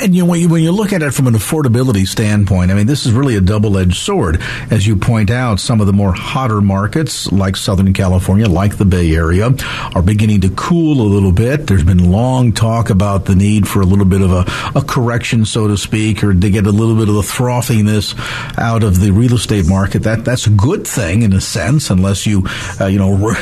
And 0.00 0.14
you 0.14 0.24
when 0.24 0.40
you, 0.40 0.48
when 0.48 0.62
you 0.62 0.70
look 0.70 0.92
at 0.92 1.02
it 1.02 1.12
from 1.12 1.26
an 1.26 1.34
affordability 1.34 2.06
standpoint, 2.06 2.70
I 2.70 2.74
mean, 2.74 2.86
this 2.86 3.04
is 3.04 3.12
really 3.12 3.34
a 3.36 3.40
double-edged 3.40 3.96
sword. 3.96 4.40
As 4.70 4.86
you 4.86 4.94
point 4.94 5.28
out, 5.28 5.58
some 5.58 5.80
of 5.80 5.88
the 5.88 5.92
more 5.92 6.12
hotter 6.12 6.60
markets, 6.60 7.32
like 7.32 7.56
Southern 7.56 7.92
California, 7.92 8.48
like 8.48 8.76
the 8.76 8.84
Bay 8.84 9.12
Area, 9.14 9.50
are 9.94 10.02
beginning 10.02 10.42
to 10.42 10.50
cool 10.50 11.00
a 11.00 11.08
little 11.08 11.32
bit. 11.32 11.66
There's 11.66 11.82
been 11.82 12.12
long 12.12 12.52
talk 12.52 12.90
about 12.90 13.24
the 13.24 13.34
need 13.34 13.66
for 13.66 13.80
a 13.80 13.84
little 13.84 14.04
bit 14.04 14.20
of 14.20 14.30
a, 14.30 14.44
a 14.78 14.84
correction, 14.84 15.44
so 15.44 15.66
to 15.66 15.76
speak, 15.76 16.22
or 16.22 16.32
to 16.32 16.50
get 16.50 16.66
a 16.66 16.72
little 16.72 16.94
bit 16.94 17.08
of 17.08 17.16
the 17.16 17.22
frothiness 17.22 18.14
out 18.56 18.84
of 18.84 19.00
the 19.00 19.10
real 19.10 19.34
estate 19.34 19.66
market. 19.66 20.04
That 20.04 20.24
that's 20.24 20.46
a 20.46 20.50
good 20.50 20.86
thing 20.86 21.22
in 21.22 21.32
a 21.32 21.40
sense, 21.40 21.90
unless 21.90 22.24
you, 22.24 22.46
uh, 22.80 22.86
you 22.86 22.98
know, 22.98 23.34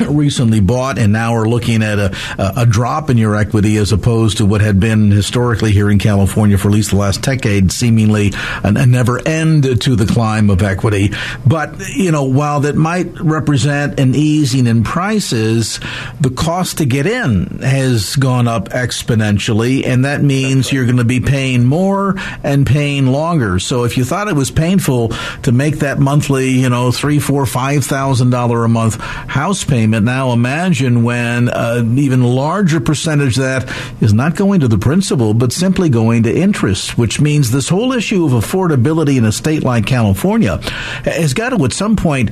recently 0.08 0.60
bought 0.60 0.96
and 0.98 1.12
now 1.12 1.34
are 1.34 1.48
looking 1.48 1.82
at 1.82 1.98
a, 1.98 2.14
a 2.38 2.66
drop 2.66 3.10
in 3.10 3.18
your 3.18 3.34
equity 3.34 3.76
as 3.78 3.90
opposed 3.90 4.38
to 4.38 4.46
what 4.46 4.60
had 4.60 4.78
been 4.78 5.10
historically 5.10 5.39
here 5.48 5.90
in 5.90 5.98
California 5.98 6.58
for 6.58 6.68
at 6.68 6.74
least 6.74 6.90
the 6.90 6.96
last 6.96 7.22
decade, 7.22 7.72
seemingly 7.72 8.32
a, 8.62 8.68
a 8.68 8.86
never 8.86 9.26
end 9.26 9.80
to 9.80 9.96
the 9.96 10.06
climb 10.06 10.50
of 10.50 10.62
equity. 10.62 11.12
But, 11.46 11.80
you 11.88 12.12
know, 12.12 12.24
while 12.24 12.60
that 12.60 12.76
might 12.76 13.18
represent 13.20 13.98
an 13.98 14.14
easing 14.14 14.66
in 14.66 14.84
prices, 14.84 15.80
the 16.20 16.30
cost 16.30 16.78
to 16.78 16.84
get 16.84 17.06
in 17.06 17.60
has 17.60 18.16
gone 18.16 18.46
up 18.46 18.68
exponentially, 18.68 19.86
and 19.86 20.04
that 20.04 20.22
means 20.22 20.72
you're 20.72 20.84
going 20.84 20.96
to 20.98 21.04
be 21.04 21.20
paying 21.20 21.64
more 21.64 22.14
and 22.44 22.66
paying 22.66 23.06
longer. 23.06 23.58
So 23.58 23.84
if 23.84 23.96
you 23.96 24.04
thought 24.04 24.28
it 24.28 24.36
was 24.36 24.50
painful 24.50 25.08
to 25.42 25.52
make 25.52 25.78
that 25.78 25.98
monthly, 25.98 26.50
you 26.50 26.68
know, 26.68 26.92
three, 26.92 27.18
four, 27.18 27.46
five 27.46 27.84
thousand 27.84 28.30
dollar 28.30 28.64
a 28.64 28.68
month 28.68 28.96
house 29.00 29.64
payment, 29.64 30.04
now 30.04 30.32
imagine 30.32 31.02
when 31.02 31.48
an 31.48 31.98
even 31.98 32.22
larger 32.22 32.80
percentage 32.80 33.38
of 33.38 33.44
that 33.44 34.02
is 34.02 34.12
not 34.12 34.36
going 34.36 34.60
to 34.60 34.68
the 34.68 34.78
principal 34.78 35.29
but 35.34 35.52
simply 35.52 35.88
going 35.88 36.24
to 36.24 36.34
interest, 36.34 36.96
which 36.98 37.20
means 37.20 37.50
this 37.50 37.68
whole 37.68 37.92
issue 37.92 38.24
of 38.24 38.32
affordability 38.32 39.16
in 39.16 39.24
a 39.24 39.32
state 39.32 39.62
like 39.62 39.86
California 39.86 40.58
has 41.04 41.34
got 41.34 41.50
to, 41.50 41.64
at 41.64 41.72
some 41.72 41.96
point, 41.96 42.30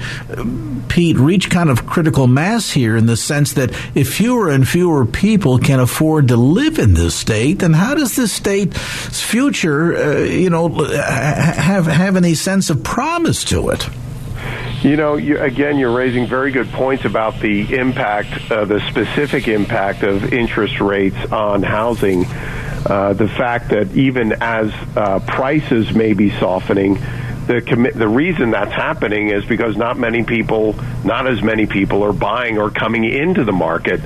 Pete, 0.89 1.17
reach 1.17 1.51
kind 1.51 1.71
of 1.71 1.87
critical 1.87 2.27
mass 2.27 2.71
here 2.71 2.97
in 2.97 3.07
the 3.07 3.17
sense 3.17 3.53
that 3.55 3.71
if 3.95 4.15
fewer 4.15 4.51
and 4.51 4.69
fewer 4.69 5.05
people 5.05 5.59
can 5.59 5.81
afford 5.81 6.29
to 6.29 6.37
live 6.37 6.79
in 6.79 6.95
this 6.95 7.15
state, 7.15 7.61
then 7.61 7.73
how 7.73 7.95
does 7.95 8.17
this 8.17 8.33
state's 8.33 9.23
future, 9.23 9.97
uh, 9.97 10.19
you 10.19 10.51
know, 10.51 10.69
have 10.69 11.87
have 11.87 12.17
any 12.17 12.35
sense 12.35 12.71
of 12.71 12.83
promise 12.83 13.45
to 13.45 13.71
it? 13.71 13.89
You 14.83 14.97
know, 14.97 15.17
you, 15.17 15.39
again, 15.41 15.77
you're 15.79 15.95
raising 15.95 16.27
very 16.27 16.53
good 16.53 16.69
points 16.69 17.05
about 17.05 17.41
the 17.41 17.77
impact, 17.77 18.51
uh, 18.51 18.65
the 18.65 18.81
specific 18.89 19.49
impact 19.49 20.05
of 20.05 20.33
interest 20.33 20.81
rates 20.81 21.17
on 21.33 21.65
housing. 21.65 22.27
Uh, 22.87 23.12
the 23.12 23.29
fact 23.29 23.71
that 23.71 23.93
even 23.95 24.33
as 24.41 24.73
uh, 24.97 25.21
prices 25.21 25.93
may 25.93 26.12
be 26.12 26.31
softening, 26.31 26.95
the 27.47 27.62
commi- 27.62 27.95
the 27.95 28.09
reason 28.09 28.51
that's 28.51 28.73
happening 28.73 29.31
is 29.31 29.45
because 29.47 29.77
not 29.77 29.99
many 29.99 30.23
people, 30.23 30.75
not 31.05 31.27
as 31.27 31.43
many 31.43 31.67
people, 31.67 32.05
are 32.05 32.12
buying 32.12 32.59
or 32.59 32.71
coming 32.71 33.05
into 33.05 33.45
the 33.45 33.53
market 33.53 34.01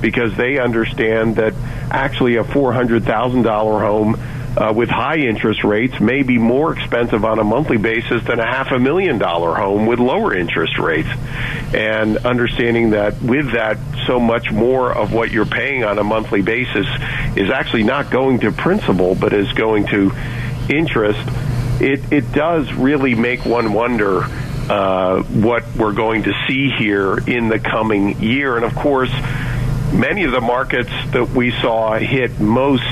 because 0.00 0.36
they 0.36 0.58
understand 0.58 1.36
that 1.36 1.54
actually 1.90 2.36
a 2.36 2.44
four 2.44 2.72
hundred 2.72 3.04
thousand 3.04 3.42
dollar 3.42 3.80
home 3.80 4.20
uh, 4.58 4.72
with 4.72 4.88
high 4.88 5.18
interest 5.18 5.62
rates 5.62 6.00
may 6.00 6.22
be 6.24 6.36
more 6.36 6.76
expensive 6.76 7.24
on 7.24 7.38
a 7.38 7.44
monthly 7.44 7.76
basis 7.76 8.24
than 8.24 8.40
a 8.40 8.46
half 8.46 8.72
a 8.72 8.78
million 8.78 9.16
dollar 9.16 9.54
home 9.54 9.86
with 9.86 10.00
lower 10.00 10.36
interest 10.36 10.78
rates. 10.78 11.08
And 11.72 12.16
understanding 12.18 12.90
that 12.90 13.22
with 13.22 13.52
that, 13.52 13.78
so 14.06 14.18
much 14.18 14.50
more 14.50 14.92
of 14.92 15.12
what 15.12 15.30
you're 15.30 15.46
paying 15.46 15.84
on 15.84 15.98
a 15.98 16.04
monthly 16.04 16.42
basis 16.42 16.86
is 17.36 17.50
actually 17.50 17.84
not 17.84 18.10
going 18.10 18.40
to 18.40 18.50
principal, 18.50 19.14
but 19.14 19.32
is 19.32 19.52
going 19.52 19.86
to 19.88 20.10
interest. 20.68 21.20
It, 21.80 22.12
it 22.12 22.32
does 22.32 22.72
really 22.72 23.14
make 23.14 23.44
one 23.44 23.72
wonder 23.72 24.24
uh, 24.24 25.22
what 25.22 25.76
we're 25.76 25.92
going 25.92 26.24
to 26.24 26.32
see 26.48 26.70
here 26.76 27.16
in 27.18 27.48
the 27.48 27.60
coming 27.60 28.20
year. 28.20 28.56
And 28.56 28.64
of 28.64 28.74
course, 28.74 29.12
many 29.92 30.24
of 30.24 30.32
the 30.32 30.40
markets 30.40 30.90
that 31.12 31.30
we 31.30 31.52
saw 31.52 31.96
hit 31.96 32.40
most 32.40 32.82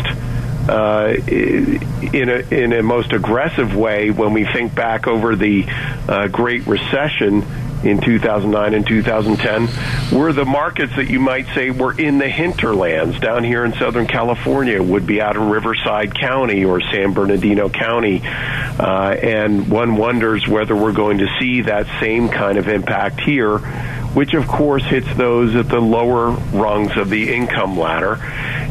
uh, 0.68 1.14
in 1.26 2.28
a 2.28 2.54
in 2.54 2.72
a 2.72 2.82
most 2.82 3.12
aggressive 3.12 3.74
way 3.74 4.10
when 4.10 4.32
we 4.32 4.44
think 4.44 4.74
back 4.74 5.06
over 5.06 5.36
the 5.36 5.64
uh, 6.08 6.28
Great 6.28 6.66
Recession 6.66 7.44
in 7.84 8.00
2009 8.00 8.74
and 8.74 8.86
2010 8.86 10.18
were 10.18 10.32
the 10.32 10.44
markets 10.44 10.96
that 10.96 11.08
you 11.08 11.20
might 11.20 11.46
say 11.54 11.70
were 11.70 11.98
in 11.98 12.18
the 12.18 12.28
hinterlands 12.28 13.18
down 13.20 13.44
here 13.44 13.64
in 13.64 13.72
Southern 13.74 14.06
California 14.06 14.82
would 14.82 15.06
be 15.06 15.20
out 15.20 15.36
of 15.36 15.42
Riverside 15.42 16.14
County 16.14 16.64
or 16.64 16.80
San 16.80 17.12
Bernardino 17.12 17.68
County. 17.68 18.22
Uh, 18.24 19.16
and 19.22 19.70
one 19.70 19.96
wonders 19.96 20.46
whether 20.48 20.74
we're 20.74 20.92
going 20.92 21.18
to 21.18 21.28
see 21.38 21.62
that 21.62 21.86
same 22.00 22.28
kind 22.28 22.58
of 22.58 22.68
impact 22.68 23.20
here, 23.20 23.58
which 23.58 24.34
of 24.34 24.46
course 24.48 24.84
hits 24.84 25.12
those 25.14 25.54
at 25.54 25.68
the 25.68 25.80
lower 25.80 26.30
rungs 26.30 26.96
of 26.96 27.10
the 27.10 27.32
income 27.34 27.78
ladder 27.78 28.16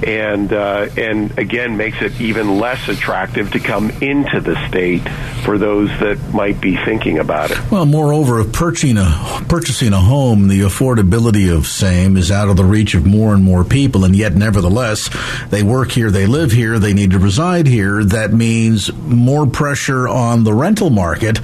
and 0.03 0.51
uh, 0.51 0.87
and 0.97 1.37
again 1.37 1.77
makes 1.77 2.01
it 2.01 2.19
even 2.19 2.59
less 2.59 2.87
attractive 2.87 3.51
to 3.51 3.59
come 3.59 3.89
into 4.01 4.39
the 4.41 4.55
state 4.67 5.03
for 5.45 5.59
those 5.59 5.89
that 5.99 6.17
might 6.33 6.59
be 6.59 6.75
thinking 6.75 7.19
about 7.19 7.51
it. 7.51 7.71
Well, 7.71 7.85
moreover, 7.85 8.41
if 8.41 8.51
purchasing 8.51 8.97
a 8.97 9.45
purchasing 9.47 9.93
a 9.93 9.99
home, 9.99 10.47
the 10.47 10.61
affordability 10.61 11.55
of 11.55 11.67
same 11.67 12.17
is 12.17 12.31
out 12.31 12.49
of 12.49 12.57
the 12.57 12.65
reach 12.65 12.95
of 12.95 13.05
more 13.05 13.33
and 13.33 13.43
more 13.43 13.63
people, 13.63 14.03
and 14.03 14.15
yet 14.15 14.33
nevertheless 14.33 15.09
they 15.51 15.61
work 15.61 15.91
here, 15.91 16.09
they 16.09 16.25
live 16.25 16.51
here, 16.51 16.79
they 16.79 16.93
need 16.93 17.11
to 17.11 17.19
reside 17.19 17.67
here. 17.67 18.03
That 18.03 18.33
means 18.33 18.91
more 18.93 19.45
pressure 19.45 20.07
on 20.07 20.43
the 20.43 20.53
rental 20.53 20.89
market, 20.89 21.39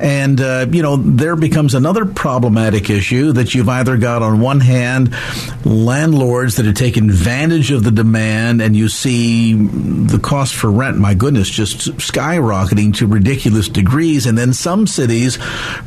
and 0.00 0.40
uh, 0.40 0.66
you 0.70 0.82
know 0.82 0.96
there 0.96 1.36
becomes 1.36 1.74
another 1.74 2.06
problematic 2.06 2.88
issue 2.88 3.32
that 3.32 3.54
you've 3.54 3.68
either 3.68 3.98
got 3.98 4.22
on 4.22 4.40
one 4.40 4.60
hand 4.60 5.14
landlords 5.64 6.56
that 6.56 6.66
are 6.66 6.72
taking 6.72 7.10
advantage 7.10 7.70
of 7.70 7.84
the 7.84 7.90
demand 7.90 8.62
and 8.62 8.74
you 8.74 8.88
see 8.88 9.52
the 9.52 10.18
cost 10.18 10.54
for 10.54 10.70
rent, 10.70 10.96
my 10.96 11.12
goodness, 11.12 11.50
just 11.50 11.90
skyrocketing 11.98 12.94
to 12.94 13.06
ridiculous 13.06 13.41
degrees. 13.50 14.26
And 14.26 14.36
then 14.36 14.52
some 14.52 14.86
cities 14.86 15.38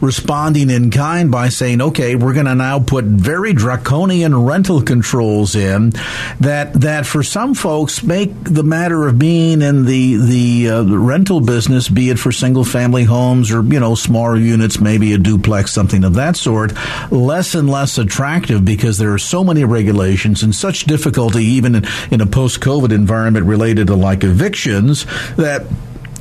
responding 0.02 0.70
in 0.70 0.91
kind 0.91 1.32
by 1.32 1.50
saying, 1.50 1.82
okay, 1.82 2.15
we're 2.15 2.34
going 2.34 2.46
to 2.46 2.56
now 2.56 2.80
put 2.80 3.06
very 3.06 3.54
draconian 3.54 4.36
rental 4.44 4.82
controls 4.82 5.56
in 5.56 5.91
that, 6.39 6.74
that 6.74 7.06
for 7.06 7.24
some 7.24 7.54
folks 7.54 8.04
make 8.04 8.32
the 8.44 8.63
matter 8.63 9.08
of 9.08 9.20
being 9.20 9.62
in 9.62 9.86
the, 9.86 10.15
the, 10.18 10.70
uh, 10.70 10.84
rental 10.84 11.41
business, 11.41 11.89
be 11.89 12.10
it 12.10 12.20
for 12.20 12.32
single 12.32 12.63
family 12.63 13.04
homes 13.04 13.52
or, 13.52 13.63
you 13.63 13.80
know, 13.80 13.96
smaller 13.96 14.36
units, 14.36 14.80
maybe 14.80 15.13
a 15.13 15.18
duplex, 15.18 15.72
something 15.72 16.04
of 16.04 16.15
that 16.15 16.36
sort, 16.36 16.74
less 17.12 17.56
and 17.56 17.70
less 17.70 17.98
attractive 17.98 18.65
because 18.65 18.98
there 18.98 19.13
are 19.13 19.18
so 19.18 19.44
many 19.44 19.63
regulations 19.63 20.44
and 20.44 20.54
such 20.54 20.86
difficulty 20.86 21.44
even 21.44 21.76
in, 21.76 21.86
in 22.12 22.22
a 22.22 22.26
post 22.26 22.60
COVID 22.60 22.91
environment 22.91 23.46
related 23.46 23.88
to 23.88 23.96
like 23.96 24.24
evictions 24.24 25.06
that 25.36 25.65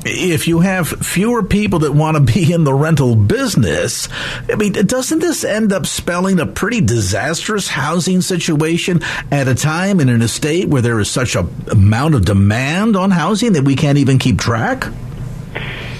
if 0.05 0.47
you 0.47 0.59
have 0.59 0.87
fewer 0.87 1.41
people 1.41 1.79
that 1.79 1.91
want 1.91 2.15
to 2.15 2.21
be 2.33 2.53
in 2.53 2.63
the 2.63 2.73
rental 2.73 3.15
business, 3.15 4.07
I 4.47 4.55
mean, 4.55 4.73
doesn't 4.73 5.19
this 5.19 5.43
end 5.43 5.73
up 5.73 5.87
spelling 5.87 6.39
a 6.39 6.45
pretty 6.45 6.81
disastrous 6.81 7.67
housing 7.67 8.21
situation 8.21 9.01
at 9.31 9.47
a 9.47 9.55
time 9.55 9.99
in 9.99 10.09
an 10.09 10.21
estate 10.21 10.69
where 10.69 10.83
there 10.83 10.99
is 10.99 11.09
such 11.09 11.35
a 11.35 11.47
amount 11.71 12.13
of 12.13 12.23
demand 12.23 12.95
on 12.95 13.09
housing 13.09 13.53
that 13.53 13.63
we 13.63 13.75
can't 13.75 13.97
even 13.97 14.19
keep 14.19 14.39
track? 14.39 14.85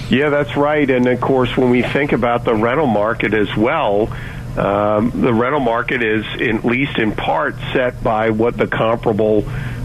Yeah, 0.08 0.28
that's 0.30 0.56
right. 0.56 0.88
And 0.88 1.08
of 1.08 1.20
course, 1.20 1.56
when 1.56 1.70
we 1.70 1.82
think 1.82 2.12
about 2.12 2.44
the 2.44 2.54
rental 2.54 2.86
market 2.86 3.34
as 3.34 3.54
well, 3.56 4.12
um, 4.56 5.10
the 5.20 5.34
rental 5.34 5.60
market 5.60 6.02
is, 6.02 6.24
at 6.40 6.64
least 6.64 6.96
in 6.98 7.10
part, 7.10 7.56
set 7.72 8.02
by 8.04 8.30
what 8.30 8.56
the 8.56 8.68
comparable 8.68 9.44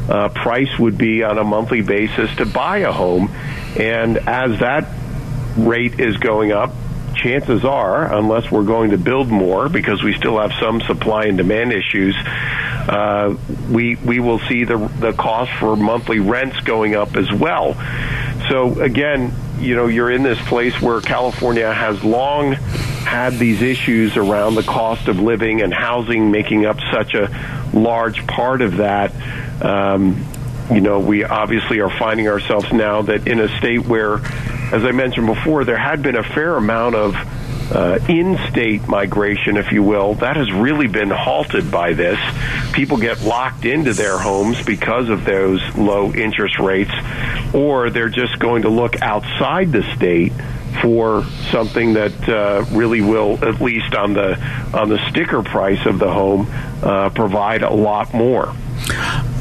uh, 0.09 0.29
price 0.29 0.77
would 0.77 0.97
be 0.97 1.23
on 1.23 1.39
a 1.39 1.43
monthly 1.43 1.81
basis 1.81 2.33
to 2.35 2.45
buy 2.45 2.79
a 2.79 2.91
home. 2.91 3.31
And 3.79 4.17
as 4.17 4.59
that 4.59 4.87
rate 5.57 5.99
is 5.99 6.17
going 6.17 6.51
up, 6.51 6.71
chances 7.15 7.63
are, 7.63 8.13
unless 8.13 8.49
we're 8.51 8.63
going 8.63 8.91
to 8.91 8.97
build 8.97 9.27
more, 9.29 9.69
because 9.69 10.01
we 10.03 10.13
still 10.13 10.39
have 10.39 10.51
some 10.59 10.81
supply 10.81 11.25
and 11.25 11.37
demand 11.37 11.71
issues, 11.71 12.15
uh, 12.17 13.35
we 13.69 13.95
we 13.95 14.19
will 14.19 14.39
see 14.39 14.63
the 14.63 14.77
the 14.99 15.13
cost 15.13 15.51
for 15.59 15.75
monthly 15.75 16.19
rents 16.19 16.59
going 16.61 16.95
up 16.95 17.15
as 17.15 17.31
well. 17.31 17.75
So 18.49 18.79
again, 18.81 19.33
you 19.59 19.75
know, 19.75 19.87
you're 19.87 20.11
in 20.11 20.23
this 20.23 20.41
place 20.47 20.81
where 20.81 20.99
California 21.01 21.71
has 21.71 22.03
long 22.03 22.53
had 22.53 23.33
these 23.33 23.61
issues 23.61 24.17
around 24.17 24.55
the 24.55 24.63
cost 24.63 25.07
of 25.07 25.19
living 25.19 25.61
and 25.61 25.73
housing 25.73 26.31
making 26.31 26.65
up 26.65 26.77
such 26.91 27.13
a 27.13 27.69
large 27.73 28.25
part 28.25 28.61
of 28.61 28.77
that. 28.77 29.13
Um, 29.63 30.25
you 30.71 30.81
know, 30.81 30.99
we 30.99 31.23
obviously 31.23 31.79
are 31.79 31.89
finding 31.89 32.27
ourselves 32.27 32.71
now 32.71 33.01
that 33.03 33.27
in 33.27 33.39
a 33.39 33.57
state 33.57 33.85
where, 33.85 34.15
as 34.73 34.85
I 34.85 34.91
mentioned 34.91 35.27
before, 35.27 35.65
there 35.65 35.77
had 35.77 36.01
been 36.01 36.15
a 36.15 36.23
fair 36.23 36.55
amount 36.55 36.95
of 36.95 37.15
uh, 37.71 37.99
in-state 38.09 38.87
migration, 38.87 39.57
if 39.57 39.71
you 39.71 39.83
will, 39.83 40.15
that 40.15 40.35
has 40.35 40.51
really 40.51 40.87
been 40.87 41.09
halted 41.09 41.71
by 41.71 41.93
this. 41.93 42.19
People 42.73 42.97
get 42.97 43.21
locked 43.21 43.65
into 43.65 43.93
their 43.93 44.17
homes 44.17 44.63
because 44.65 45.09
of 45.09 45.25
those 45.25 45.61
low 45.75 46.13
interest 46.13 46.59
rates, 46.59 46.91
or 47.53 47.89
they're 47.89 48.09
just 48.09 48.39
going 48.39 48.63
to 48.63 48.69
look 48.69 49.01
outside 49.01 49.71
the 49.71 49.83
state 49.95 50.33
for 50.81 51.23
something 51.49 51.93
that 51.93 52.29
uh, 52.29 52.65
really 52.71 53.01
will, 53.01 53.43
at 53.43 53.61
least 53.61 53.93
on 53.93 54.13
the 54.13 54.37
on 54.73 54.89
the 54.89 54.99
sticker 55.09 55.43
price 55.43 55.85
of 55.85 55.99
the 55.99 56.11
home, 56.11 56.47
uh, 56.81 57.09
provide 57.09 57.61
a 57.61 57.73
lot 57.73 58.13
more. 58.13 58.53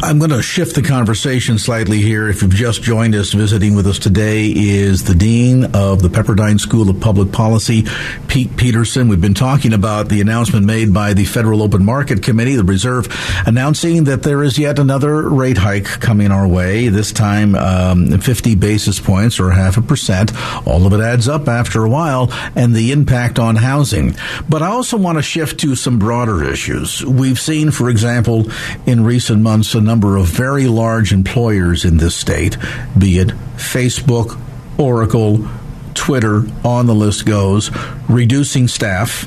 I'm 0.02 0.18
going 0.18 0.30
to 0.30 0.40
shift 0.40 0.76
the 0.76 0.82
conversation 0.82 1.58
slightly 1.58 1.98
here. 2.00 2.28
If 2.28 2.40
you've 2.40 2.54
just 2.54 2.82
joined 2.82 3.14
us, 3.14 3.34
visiting 3.34 3.74
with 3.74 3.86
us 3.86 3.98
today 3.98 4.46
is 4.46 5.04
the 5.04 5.14
Dean 5.14 5.76
of 5.76 6.00
the 6.00 6.08
Pepperdine 6.08 6.58
School 6.58 6.88
of 6.88 7.00
Public 7.00 7.32
Policy, 7.32 7.84
Pete 8.26 8.56
Peterson. 8.56 9.08
We've 9.08 9.20
been 9.20 9.34
talking 9.34 9.74
about 9.74 10.08
the 10.08 10.22
announcement 10.22 10.64
made 10.64 10.94
by 10.94 11.12
the 11.12 11.26
Federal 11.26 11.62
Open 11.62 11.84
Market 11.84 12.22
Committee, 12.22 12.56
the 12.56 12.64
Reserve, 12.64 13.08
announcing 13.46 14.04
that 14.04 14.22
there 14.22 14.42
is 14.42 14.58
yet 14.58 14.78
another 14.78 15.28
rate 15.28 15.58
hike 15.58 15.84
coming 15.84 16.30
our 16.32 16.48
way, 16.48 16.88
this 16.88 17.12
time 17.12 17.54
um, 17.54 18.18
50 18.18 18.54
basis 18.54 18.98
points 18.98 19.38
or 19.38 19.50
half 19.50 19.76
a 19.76 19.82
percent. 19.82 20.32
All 20.66 20.86
of 20.86 20.94
it 20.94 21.00
adds 21.00 21.28
up 21.28 21.46
after 21.46 21.84
a 21.84 21.90
while, 21.90 22.32
and 22.56 22.74
the 22.74 22.92
impact 22.92 23.38
on 23.38 23.54
housing. 23.54 24.16
But 24.48 24.62
I 24.62 24.68
also 24.68 24.96
want 24.96 25.18
to 25.18 25.22
shift 25.22 25.60
to 25.60 25.76
some 25.76 25.98
broader 25.98 26.42
issues. 26.42 27.04
We've 27.04 27.38
seen, 27.38 27.70
for 27.70 27.90
example, 27.90 28.46
in 28.86 29.04
recent 29.04 29.42
months, 29.42 29.74
number 29.90 30.16
of 30.16 30.26
very 30.26 30.68
large 30.68 31.12
employers 31.12 31.85
in 31.85 31.96
this 31.96 32.14
state, 32.14 32.57
be 32.96 33.18
it 33.18 33.26
Facebook, 33.57 34.40
Oracle, 34.79 35.48
Twitter, 35.94 36.44
on 36.64 36.87
the 36.87 36.94
list 36.94 37.26
goes, 37.26 37.72
reducing 38.09 38.68
staff. 38.68 39.26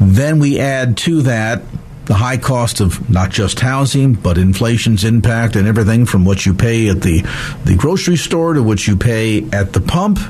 Then 0.00 0.38
we 0.38 0.60
add 0.60 0.96
to 0.98 1.22
that 1.22 1.62
the 2.04 2.14
high 2.14 2.36
cost 2.36 2.80
of 2.80 3.10
not 3.10 3.30
just 3.30 3.58
housing, 3.58 4.14
but 4.14 4.38
inflation's 4.38 5.02
impact 5.02 5.56
and 5.56 5.66
everything 5.66 6.06
from 6.06 6.24
what 6.24 6.46
you 6.46 6.54
pay 6.54 6.88
at 6.88 7.00
the, 7.00 7.22
the 7.64 7.74
grocery 7.74 8.16
store 8.16 8.54
to 8.54 8.62
what 8.62 8.86
you 8.86 8.96
pay 8.96 9.50
at 9.50 9.72
the 9.72 9.80
pump. 9.80 10.20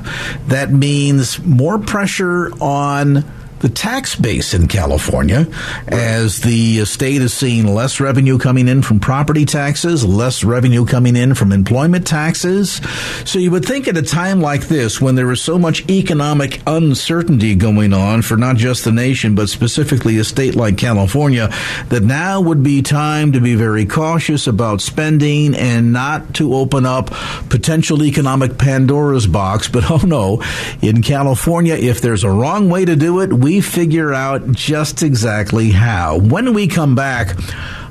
That 0.47 0.71
means 0.71 1.45
more 1.45 1.79
pressure 1.79 2.51
on 2.59 3.23
the 3.65 3.71
tax 3.71 4.15
base 4.15 4.53
in 4.53 4.69
California, 4.69 5.47
as 5.89 6.43
the 6.43 6.85
state 6.85 7.23
is 7.23 7.33
seeing 7.33 7.67
less 7.67 7.99
revenue 7.99 8.37
coming 8.37 8.69
in 8.69 8.83
from 8.83 9.01
property 9.01 9.47
taxes, 9.47 10.05
less 10.05 10.45
revenue 10.45 10.85
coming 10.85 11.17
in 11.17 11.33
from 11.35 11.51
employment 11.51 12.07
taxes. 12.07 12.83
So 13.25 13.39
you 13.39 13.51
would 13.53 13.65
think 13.65 13.89
at 13.89 13.97
a 13.97 14.03
time 14.03 14.43
like 14.43 14.69
this, 14.69 15.01
when 15.01 15.15
there 15.15 15.33
is 15.33 15.41
so 15.41 15.59
much 15.59 15.89
economic 15.89 16.61
uncertainty 16.67 17.55
going 17.55 17.95
on 17.95 18.21
for 18.21 18.37
not 18.37 18.57
just 18.57 18.85
the 18.85 18.93
nation, 18.93 19.35
but 19.35 19.49
specifically 19.49 20.19
a 20.19 20.25
state 20.25 20.55
like 20.55 20.77
California, 20.77 21.51
that 21.89 22.03
now 22.03 22.43
would 22.43 22.63
be 22.63 22.83
time 22.83 23.33
to 23.33 23.41
be 23.41 23.55
very 23.55 23.87
cautious 23.87 24.47
about 24.47 24.83
spending 24.83 25.55
and 25.55 25.91
not 25.91 26.35
to 26.35 26.55
open 26.55 26.85
up 26.85 27.07
potential 27.49 28.03
economic 28.03 28.59
Pandora's 28.59 29.27
box. 29.27 29.69
But 29.69 29.91
oh 29.91 30.03
no, 30.05 30.43
in 30.83 31.01
California, 31.01 31.77
if 31.77 32.03
there's 32.03 32.25
a 32.25 32.31
wrong 32.31 32.69
way 32.69 32.85
to 32.85 32.95
do 32.95 33.21
it, 33.21 33.33
we 33.33 33.54
figure 33.61 34.13
out 34.13 34.53
just 34.53 35.03
exactly 35.03 35.71
how. 35.71 36.19
When 36.19 36.55
we 36.55 36.69
come 36.69 36.95
back, 36.95 37.37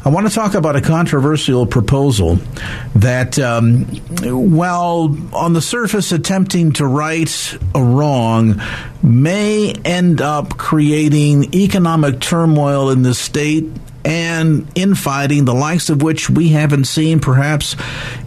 I 0.06 0.10
want 0.10 0.28
to 0.28 0.34
talk 0.34 0.54
about 0.54 0.76
a 0.76 0.82
controversial 0.82 1.66
proposal 1.66 2.38
that, 2.96 3.40
um, 3.40 3.86
while 4.22 5.16
on 5.34 5.54
the 5.54 5.62
surface 5.62 6.12
attempting 6.12 6.74
to 6.74 6.86
right 6.86 7.58
a 7.74 7.82
wrong, 7.82 8.62
may 9.02 9.74
end 9.86 10.22
up 10.22 10.58
creating 10.58 11.54
economic 11.54 12.20
turmoil 12.20 12.90
in 12.90 13.04
the 13.04 13.14
state 13.14 13.70
and 14.06 14.68
infighting, 14.76 15.46
the 15.46 15.54
likes 15.54 15.90
of 15.90 16.02
which 16.02 16.30
we 16.30 16.50
haven't 16.50 16.86
seen 16.86 17.20
perhaps 17.20 17.76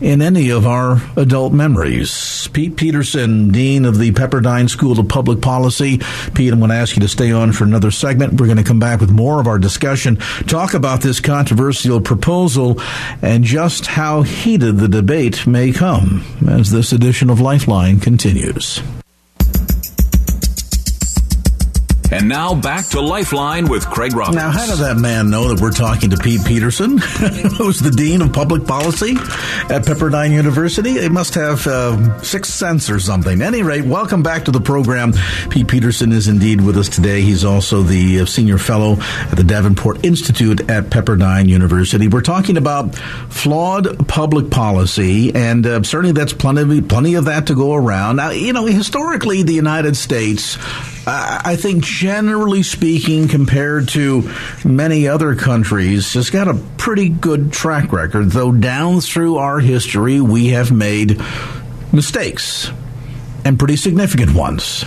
in 0.01 0.23
any 0.23 0.51
of 0.51 0.67
our 0.67 1.01
adult 1.17 1.53
memories. 1.53 2.49
Pete 2.53 2.77
Peterson, 2.77 3.51
Dean 3.51 3.85
of 3.85 3.99
the 3.99 4.12
Pepperdine 4.12 4.69
School 4.69 4.99
of 4.99 5.09
Public 5.09 5.41
Policy. 5.41 5.99
Pete, 6.35 6.53
I'm 6.53 6.59
going 6.59 6.71
to 6.71 6.77
ask 6.77 6.97
you 6.97 7.03
to 7.03 7.09
stay 7.09 7.33
on 7.33 7.53
for 7.53 7.65
another 7.65 7.91
segment. 7.91 8.41
We're 8.41 8.47
going 8.47 8.59
to 8.59 8.65
come 8.65 8.81
back 8.81 9.01
with 9.01 9.11
more 9.11 9.41
of 9.41 9.47
our 9.47 9.59
discussion, 9.59 10.17
talk 10.47 10.75
about 10.75 11.01
this 11.01 11.21
controversial 11.21 12.01
proposal, 12.01 12.81
and 13.23 13.45
just 13.45 13.87
how 13.87 14.23
heated 14.23 14.79
the 14.79 14.89
debate 14.89 15.47
may 15.47 15.73
come 15.73 16.25
as 16.49 16.71
this 16.71 16.93
edition 16.93 17.31
of 17.31 17.41
Lifeline 17.41 18.01
continues. 18.01 18.81
And 22.12 22.29
now 22.29 22.55
back 22.55 22.87
to 22.88 23.01
Lifeline 23.01 23.69
with 23.69 23.88
Craig 23.90 24.14
Roberts. 24.14 24.37
Now, 24.37 24.51
how 24.51 24.66
did 24.66 24.79
that 24.79 24.97
man 24.97 25.29
know 25.29 25.53
that 25.53 25.61
we're 25.61 25.73
talking 25.73 26.11
to 26.11 26.16
Pete 26.16 26.45
Peterson, 26.45 26.99
who's 27.59 27.81
the 27.81 27.90
Dean 27.90 28.23
of 28.23 28.33
Public 28.33 28.64
Policy 28.64 29.16
at 29.16 29.83
Pepperdine 29.83 30.31
University? 30.31 30.95
They 30.95 31.09
must 31.09 31.35
have 31.35 31.66
uh, 31.66 32.23
sixth 32.23 32.55
sense 32.55 32.88
or 32.88 33.01
something. 33.01 33.42
At 33.42 33.49
any 33.49 33.64
rate, 33.64 33.85
welcome 33.85 34.23
back 34.23 34.45
to 34.45 34.53
the 34.53 34.61
program. 34.61 35.14
Pete 35.51 35.66
Peterson 35.66 36.12
is 36.12 36.29
indeed 36.29 36.61
with 36.61 36.77
us 36.77 36.88
today. 36.88 37.23
He's 37.23 37.45
also 37.45 37.83
the 37.83 38.21
uh, 38.21 38.27
Senior 38.27 38.59
Fellow 38.59 38.99
at 39.01 39.37
the 39.37 39.45
Davenport 39.45 40.05
Institute 40.05 40.71
at 40.71 40.85
Pepperdine 40.85 41.49
University. 41.49 42.07
We're 42.07 42.23
talking 42.23 42.57
about 42.57 42.95
flawed 42.95 44.07
public 44.07 44.51
policy, 44.51 45.35
and 45.35 45.66
uh, 45.66 45.83
certainly 45.83 46.12
that's 46.12 46.33
plenty, 46.33 46.81
plenty 46.83 47.14
of 47.14 47.25
that 47.25 47.49
to 47.49 47.57
go 47.57 47.75
around. 47.75 48.16
Now, 48.16 48.31
you 48.31 48.53
know, 48.53 48.66
historically, 48.66 49.42
the 49.42 49.55
United 49.55 49.97
States 49.97 50.57
I 51.09 51.55
think 51.55 51.85
generally 51.85 52.64
speaking, 52.64 53.29
compared 53.29 53.88
to 53.90 54.29
many 54.64 55.07
other 55.07 55.37
countries, 55.37 56.14
has 56.14 56.31
got 56.31 56.49
a 56.49 56.55
pretty 56.79 57.09
good 57.09 57.53
track 57.53 57.92
record, 57.92 58.31
though 58.31 58.51
down 58.51 59.01
through 59.01 59.37
our 59.37 59.61
history, 59.61 60.21
we 60.21 60.49
have 60.49 60.73
made 60.73 61.21
mistakes 61.92 62.73
and 63.45 63.57
pretty 63.57 63.77
significant 63.77 64.35
ones. 64.35 64.85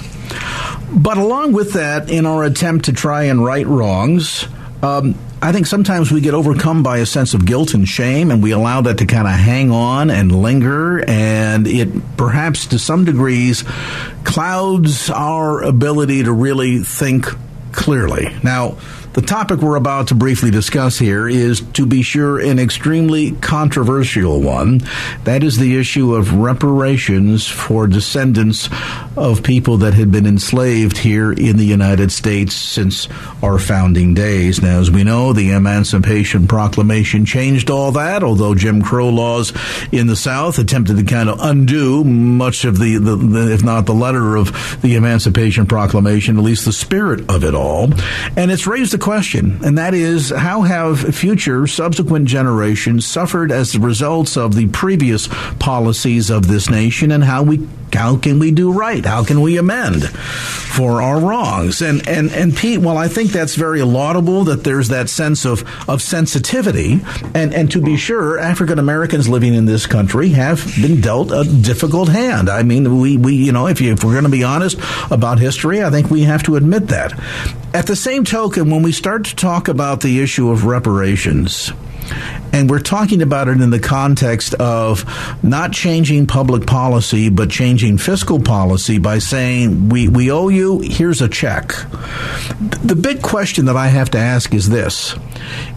But 0.91 1.17
along 1.17 1.53
with 1.53 1.73
that, 1.73 2.09
in 2.09 2.25
our 2.25 2.43
attempt 2.43 2.85
to 2.85 2.93
try 2.93 3.23
and 3.23 3.43
right 3.43 3.65
wrongs, 3.65 4.45
um, 4.83 5.15
I 5.41 5.53
think 5.53 5.67
sometimes 5.67 6.11
we 6.11 6.19
get 6.19 6.33
overcome 6.33 6.83
by 6.83 6.97
a 6.97 7.05
sense 7.05 7.33
of 7.33 7.45
guilt 7.45 7.73
and 7.73 7.87
shame, 7.87 8.29
and 8.29 8.43
we 8.43 8.51
allow 8.51 8.81
that 8.81 8.97
to 8.97 9.05
kind 9.05 9.25
of 9.25 9.33
hang 9.33 9.71
on 9.71 10.09
and 10.09 10.31
linger, 10.41 11.01
and 11.07 11.65
it 11.65 12.17
perhaps 12.17 12.65
to 12.67 12.79
some 12.79 13.05
degrees 13.05 13.63
clouds 14.25 15.09
our 15.09 15.61
ability 15.63 16.23
to 16.23 16.33
really 16.33 16.79
think 16.79 17.27
clearly. 17.71 18.35
Now, 18.43 18.77
the 19.13 19.21
topic 19.21 19.59
we're 19.59 19.75
about 19.75 20.09
to 20.09 20.15
briefly 20.15 20.51
discuss 20.51 20.99
here 20.99 21.27
is, 21.27 21.61
to 21.73 21.85
be 21.85 22.03
sure, 22.03 22.39
an 22.39 22.59
extremely 22.59 23.31
controversial 23.31 24.41
one. 24.41 24.81
That 25.23 25.43
is 25.43 25.57
the 25.57 25.77
issue 25.77 26.13
of 26.13 26.35
reparations 26.35 27.47
for 27.47 27.87
descendants 27.87 28.69
of 29.17 29.41
people 29.43 29.77
that 29.77 29.95
had 29.95 30.11
been 30.11 30.27
enslaved 30.27 30.97
here 30.97 31.31
in 31.31 31.57
the 31.57 31.65
United 31.65 32.11
States 32.11 32.53
since 32.53 33.07
our 33.41 33.57
founding 33.57 34.13
days. 34.13 34.61
Now, 34.61 34.79
as 34.79 34.91
we 34.91 35.03
know, 35.03 35.33
the 35.33 35.51
Emancipation 35.51 36.47
Proclamation 36.47 37.25
changed 37.25 37.69
all 37.69 37.91
that, 37.93 38.23
although 38.23 38.53
Jim 38.53 38.81
Crow 38.81 39.09
laws 39.09 39.53
in 39.91 40.07
the 40.07 40.15
South 40.15 40.59
attempted 40.59 40.97
to 40.97 41.03
kind 41.03 41.29
of 41.29 41.39
undo 41.41 42.03
much 42.03 42.63
of 42.63 42.77
the, 42.77 42.97
the, 42.97 43.15
the 43.15 43.53
if 43.53 43.63
not 43.63 43.85
the 43.85 43.93
letter 43.93 44.35
of 44.35 44.81
the 44.81 44.95
Emancipation 44.95 45.65
Proclamation, 45.65 46.37
at 46.37 46.43
least 46.43 46.65
the 46.65 46.73
spirit 46.73 47.29
of 47.29 47.43
it 47.43 47.55
all. 47.55 47.89
And 48.37 48.51
it's 48.51 48.67
raised 48.67 48.93
a 48.93 48.98
question, 48.99 49.59
and 49.63 49.77
that 49.77 49.93
is 49.93 50.29
how 50.29 50.61
have 50.61 51.15
future 51.15 51.67
subsequent 51.67 52.27
generations 52.27 53.05
suffered 53.05 53.51
as 53.51 53.71
the 53.71 53.79
results 53.79 54.37
of 54.37 54.55
the 54.55 54.67
previous 54.67 55.27
policies 55.59 56.29
of 56.29 56.47
this 56.47 56.69
nation, 56.69 57.11
and 57.11 57.23
how 57.23 57.43
we 57.43 57.67
how 57.93 58.17
can 58.17 58.39
we 58.39 58.51
do 58.51 58.71
right? 58.71 59.05
How 59.05 59.23
can 59.23 59.41
we 59.41 59.57
amend 59.57 60.07
for 60.09 61.01
our 61.01 61.19
wrongs? 61.19 61.81
And 61.81 62.07
and 62.07 62.31
and 62.31 62.55
Pete, 62.55 62.79
well, 62.79 62.97
I 62.97 63.07
think 63.07 63.31
that's 63.31 63.55
very 63.55 63.81
laudable 63.81 64.45
that 64.45 64.63
there's 64.63 64.89
that 64.89 65.09
sense 65.09 65.45
of 65.45 65.63
of 65.89 66.01
sensitivity, 66.01 67.01
and 67.33 67.53
and 67.53 67.71
to 67.71 67.81
be 67.81 67.97
sure, 67.97 68.39
African 68.39 68.79
Americans 68.79 69.27
living 69.27 69.53
in 69.53 69.65
this 69.65 69.85
country 69.85 70.29
have 70.29 70.65
been 70.81 71.01
dealt 71.01 71.31
a 71.31 71.43
difficult 71.43 72.09
hand. 72.09 72.49
I 72.49 72.63
mean, 72.63 72.99
we 72.99 73.17
we 73.17 73.35
you 73.35 73.51
know 73.51 73.67
if 73.67 73.81
you 73.81 73.93
if 73.93 74.03
we're 74.03 74.13
going 74.13 74.23
to 74.23 74.29
be 74.29 74.43
honest 74.43 74.79
about 75.11 75.39
history, 75.39 75.83
I 75.83 75.89
think 75.89 76.09
we 76.09 76.21
have 76.21 76.43
to 76.43 76.55
admit 76.55 76.87
that. 76.87 77.13
At 77.73 77.87
the 77.87 77.95
same 77.95 78.23
token, 78.23 78.69
when 78.69 78.81
we 78.81 78.91
start 78.91 79.25
to 79.25 79.35
talk 79.35 79.67
about 79.67 80.01
the 80.01 80.21
issue 80.21 80.49
of 80.49 80.65
reparations, 80.65 81.71
and 82.51 82.69
we're 82.69 82.79
talking 82.79 83.21
about 83.21 83.47
it 83.47 83.61
in 83.61 83.69
the 83.69 83.79
context 83.79 84.53
of 84.55 85.05
not 85.43 85.71
changing 85.71 86.27
public 86.27 86.65
policy, 86.65 87.29
but 87.29 87.49
changing 87.49 87.97
fiscal 87.97 88.39
policy 88.39 88.97
by 88.97 89.19
saying, 89.19 89.89
we, 89.89 90.07
we 90.07 90.31
owe 90.31 90.49
you, 90.49 90.79
here's 90.79 91.21
a 91.21 91.27
check. 91.27 91.69
The 92.83 92.97
big 92.99 93.21
question 93.21 93.65
that 93.65 93.77
I 93.77 93.87
have 93.87 94.11
to 94.11 94.17
ask 94.17 94.53
is 94.53 94.69
this. 94.69 95.15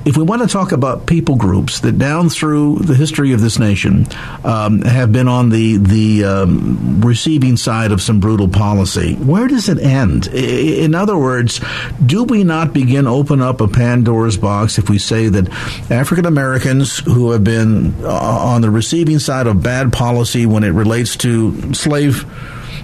If 0.04 0.16
we 0.16 0.24
want 0.24 0.42
to 0.42 0.48
talk 0.48 0.72
about 0.72 1.06
people 1.06 1.36
groups 1.36 1.80
that 1.80 1.98
down 1.98 2.28
through 2.28 2.80
the 2.80 2.94
history 2.94 3.32
of 3.32 3.40
this 3.40 3.58
nation 3.58 4.06
um, 4.44 4.82
have 4.82 5.12
been 5.12 5.28
on 5.28 5.50
the, 5.50 5.76
the 5.76 6.24
um, 6.24 7.00
receiving 7.00 7.56
side 7.56 7.92
of 7.92 8.02
some 8.02 8.18
brutal 8.18 8.48
policy, 8.48 9.14
where 9.14 9.46
does 9.46 9.68
it 9.68 9.78
end? 9.78 10.26
In 10.28 10.94
other 10.94 11.16
words, 11.16 11.60
do 12.04 12.24
we 12.24 12.42
not 12.42 12.72
begin 12.72 13.06
open 13.06 13.40
up 13.40 13.60
a 13.60 13.68
Pandora's 13.68 14.36
box 14.36 14.78
if 14.78 14.90
we 14.90 14.98
say 14.98 15.28
that 15.28 15.48
African 15.90 16.21
Americans 16.26 16.98
who 16.98 17.32
have 17.32 17.44
been 17.44 17.94
uh, 18.04 18.08
on 18.08 18.62
the 18.62 18.70
receiving 18.70 19.18
side 19.18 19.46
of 19.46 19.62
bad 19.62 19.92
policy 19.92 20.46
when 20.46 20.64
it 20.64 20.70
relates 20.70 21.16
to 21.18 21.74
slave 21.74 22.24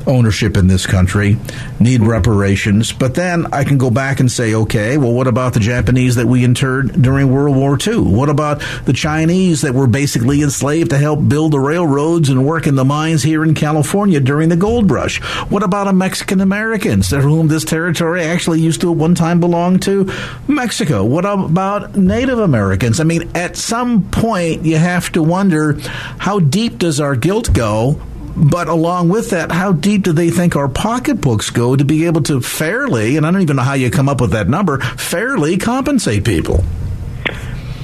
ownership 0.09 0.57
in 0.57 0.67
this 0.67 0.87
country 0.87 1.37
need 1.79 2.03
reparations. 2.03 2.93
But 2.93 3.15
then 3.15 3.47
I 3.53 3.63
can 3.63 3.79
go 3.79 3.91
back 3.91 4.19
and 4.21 4.31
say, 4.31 4.55
okay, 4.55 4.97
well, 4.97 5.13
what 5.13 5.27
about 5.27 5.55
the 5.55 5.61
Japanese 5.61 6.17
that 6.17 6.27
we 6.27 6.45
interred 6.45 7.01
during 7.01 7.31
World 7.31 7.57
War 7.57 7.79
II? 7.81 7.99
What 7.99 8.29
about 8.29 8.63
the 8.87 8.93
Chinese 8.93 9.61
that 9.61 9.75
were 9.75 9.87
basically 9.87 10.43
enslaved 10.43 10.91
to 10.91 10.99
help 10.99 11.29
build 11.29 11.53
the 11.53 11.61
railroads 11.61 12.29
and 12.31 12.47
work 12.47 12.67
in 12.67 12.75
the 12.75 12.85
mines 12.85 13.23
here 13.23 13.45
in 13.45 13.55
California 13.55 14.19
during 14.19 14.49
the 14.49 14.57
gold 14.57 14.91
rush? 14.91 15.21
What 15.51 15.63
about 15.63 15.89
Mexican 15.95 16.41
Americans, 16.41 17.11
to 17.11 17.21
whom 17.21 17.49
this 17.49 17.65
territory 17.65 18.23
actually 18.23 18.61
used 18.61 18.81
to 18.81 18.91
at 18.91 18.97
one 18.97 19.15
time 19.15 19.41
belong 19.41 19.79
to 19.81 20.11
Mexico? 20.47 21.05
What 21.05 21.25
about 21.25 21.97
Native 21.97 22.39
Americans? 22.39 23.01
I 23.01 23.05
mean, 23.05 23.31
at 23.35 23.57
some 23.57 24.09
point, 24.11 24.65
you 24.65 24.77
have 24.77 25.13
to 25.13 25.23
wonder 25.23 25.79
how 26.19 26.39
deep 26.39 26.79
does 26.79 27.01
our 27.01 27.17
guilt 27.17 27.53
go 27.53 28.01
but 28.39 28.69
along 28.69 29.09
with 29.09 29.31
that, 29.31 29.51
how 29.51 29.73
deep 29.73 30.05
do 30.05 30.13
they 30.13 30.31
think 30.31 30.55
our 30.57 30.69
pocketbooks 30.69 31.51
go 31.51 31.75
to 31.75 31.85
be 31.85 32.07
able 32.07 32.23
to 32.23 32.41
fairly, 32.41 33.17
and 33.17 33.27
I 33.27 33.31
don't 33.31 33.43
even 33.43 33.57
know 33.57 33.63
how 33.63 33.75
you 33.75 33.91
come 33.91 34.09
up 34.09 34.21
with 34.21 34.31
that 34.33 34.49
number, 34.49 34.79
fairly 34.79 35.57
compensate 35.59 36.25
people? 36.25 36.65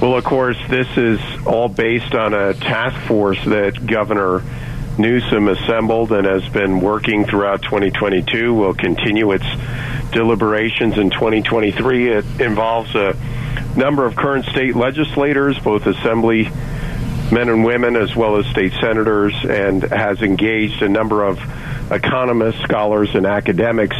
Well, 0.01 0.15
of 0.17 0.23
course, 0.23 0.57
this 0.69 0.87
is 0.97 1.19
all 1.45 1.67
based 1.67 2.13
on 2.13 2.33
a 2.33 2.53
task 2.53 3.07
force 3.07 3.43
that 3.45 3.85
Governor 3.85 4.43
Newsom 4.97 5.47
assembled 5.49 6.11
and 6.11 6.25
has 6.25 6.47
been 6.49 6.79
working 6.79 7.25
throughout 7.25 7.61
2022. 7.63 8.53
Will 8.53 8.73
continue 8.73 9.31
its 9.31 9.45
deliberations 10.11 10.97
in 10.97 11.09
2023. 11.09 12.09
It 12.09 12.25
involves 12.39 12.93
a 12.95 13.15
number 13.75 14.05
of 14.05 14.15
current 14.15 14.45
state 14.45 14.75
legislators, 14.75 15.59
both 15.59 15.85
assembly 15.85 16.49
men 17.31 17.49
and 17.49 17.63
women, 17.63 17.95
as 17.95 18.15
well 18.15 18.37
as 18.37 18.45
state 18.47 18.73
senators, 18.79 19.33
and 19.43 19.83
has 19.83 20.21
engaged 20.21 20.81
a 20.81 20.89
number 20.89 21.23
of 21.23 21.39
economists, 21.91 22.61
scholars, 22.61 23.13
and 23.15 23.25
academics 23.25 23.97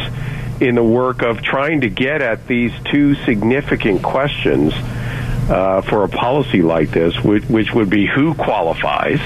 in 0.60 0.74
the 0.74 0.84
work 0.84 1.22
of 1.22 1.42
trying 1.42 1.82
to 1.82 1.90
get 1.90 2.22
at 2.22 2.46
these 2.46 2.72
two 2.90 3.14
significant 3.24 4.02
questions 4.02 4.72
uh, 5.48 5.82
for 5.82 6.04
a 6.04 6.08
policy 6.08 6.62
like 6.62 6.90
this, 6.90 7.14
which, 7.22 7.44
which 7.44 7.72
would 7.72 7.90
be 7.90 8.06
who 8.06 8.34
qualifies 8.34 9.20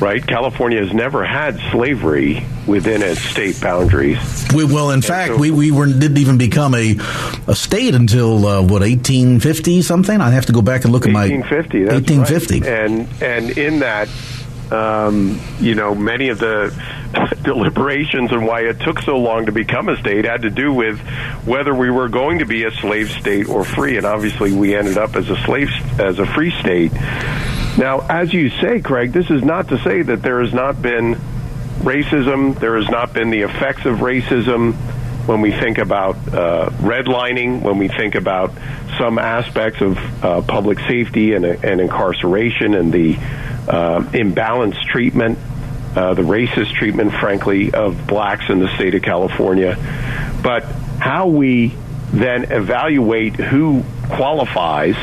right? 0.00 0.26
California 0.26 0.84
has 0.84 0.92
never 0.92 1.24
had 1.24 1.58
slavery 1.70 2.44
within 2.66 3.02
its 3.02 3.20
state 3.20 3.60
boundaries. 3.60 4.18
We, 4.54 4.64
well, 4.64 4.90
in 4.90 5.02
fact, 5.02 5.32
so, 5.32 5.38
we, 5.38 5.50
we 5.50 5.70
were, 5.70 5.86
didn't 5.86 6.18
even 6.18 6.38
become 6.38 6.74
a, 6.74 6.96
a 7.46 7.54
state 7.54 7.94
until, 7.94 8.46
uh, 8.46 8.60
what, 8.62 8.82
1850 8.82 9.82
something? 9.82 10.20
I 10.20 10.30
have 10.30 10.46
to 10.46 10.52
go 10.52 10.62
back 10.62 10.84
and 10.84 10.92
look 10.92 11.06
at 11.06 11.12
my. 11.12 11.28
1850. 11.28 11.86
1850. 11.86 12.60
Right. 12.60 12.68
And, 12.68 13.22
and 13.22 13.58
in 13.58 13.78
that, 13.80 14.08
um, 14.70 15.40
you 15.60 15.74
know, 15.74 15.94
many 15.94 16.28
of 16.28 16.38
the 16.38 16.74
deliberations 17.42 18.32
and 18.32 18.46
why 18.46 18.62
it 18.62 18.80
took 18.80 19.00
so 19.00 19.16
long 19.18 19.46
to 19.46 19.52
become 19.52 19.88
a 19.88 19.96
state 19.96 20.24
had 20.24 20.42
to 20.42 20.50
do 20.50 20.72
with 20.72 20.98
whether 21.44 21.74
we 21.74 21.90
were 21.90 22.08
going 22.08 22.40
to 22.40 22.46
be 22.46 22.64
a 22.64 22.70
slave 22.72 23.10
state 23.10 23.48
or 23.48 23.64
free, 23.64 23.96
and 23.96 24.04
obviously 24.04 24.52
we 24.52 24.74
ended 24.74 24.98
up 24.98 25.14
as 25.14 25.30
a 25.30 25.36
slave 25.42 25.70
as 26.00 26.18
a 26.18 26.26
free 26.26 26.50
state. 26.60 26.92
Now, 27.78 28.00
as 28.08 28.32
you 28.32 28.50
say, 28.50 28.80
Craig, 28.80 29.12
this 29.12 29.30
is 29.30 29.44
not 29.44 29.68
to 29.68 29.78
say 29.78 30.02
that 30.02 30.22
there 30.22 30.40
has 30.40 30.52
not 30.52 30.80
been 30.80 31.20
racism, 31.80 32.58
there 32.58 32.76
has 32.76 32.88
not 32.88 33.12
been 33.12 33.30
the 33.30 33.42
effects 33.42 33.84
of 33.86 33.98
racism 33.98 34.74
when 35.26 35.40
we 35.40 35.50
think 35.50 35.78
about 35.78 36.16
uh, 36.32 36.70
redlining, 36.80 37.62
when 37.62 37.78
we 37.78 37.88
think 37.88 38.14
about 38.14 38.52
some 38.98 39.18
aspects 39.18 39.80
of 39.80 39.98
uh, 40.24 40.40
public 40.42 40.78
safety 40.80 41.34
and, 41.34 41.44
and, 41.44 41.80
incarceration 41.80 42.74
and 42.74 42.92
the 42.92 43.16
uh, 43.16 44.00
imbalanced 44.12 44.84
treatment, 44.86 45.38
uh, 45.96 46.14
the 46.14 46.22
racist 46.22 46.72
treatment, 46.74 47.12
frankly, 47.12 47.72
of 47.72 48.06
blacks 48.06 48.44
in 48.48 48.60
the 48.60 48.68
state 48.76 48.94
of 48.94 49.02
California. 49.02 49.76
But 50.42 50.64
how 51.00 51.26
we 51.26 51.74
then 52.12 52.52
evaluate 52.52 53.34
who 53.34 53.82
qualifies 54.08 54.96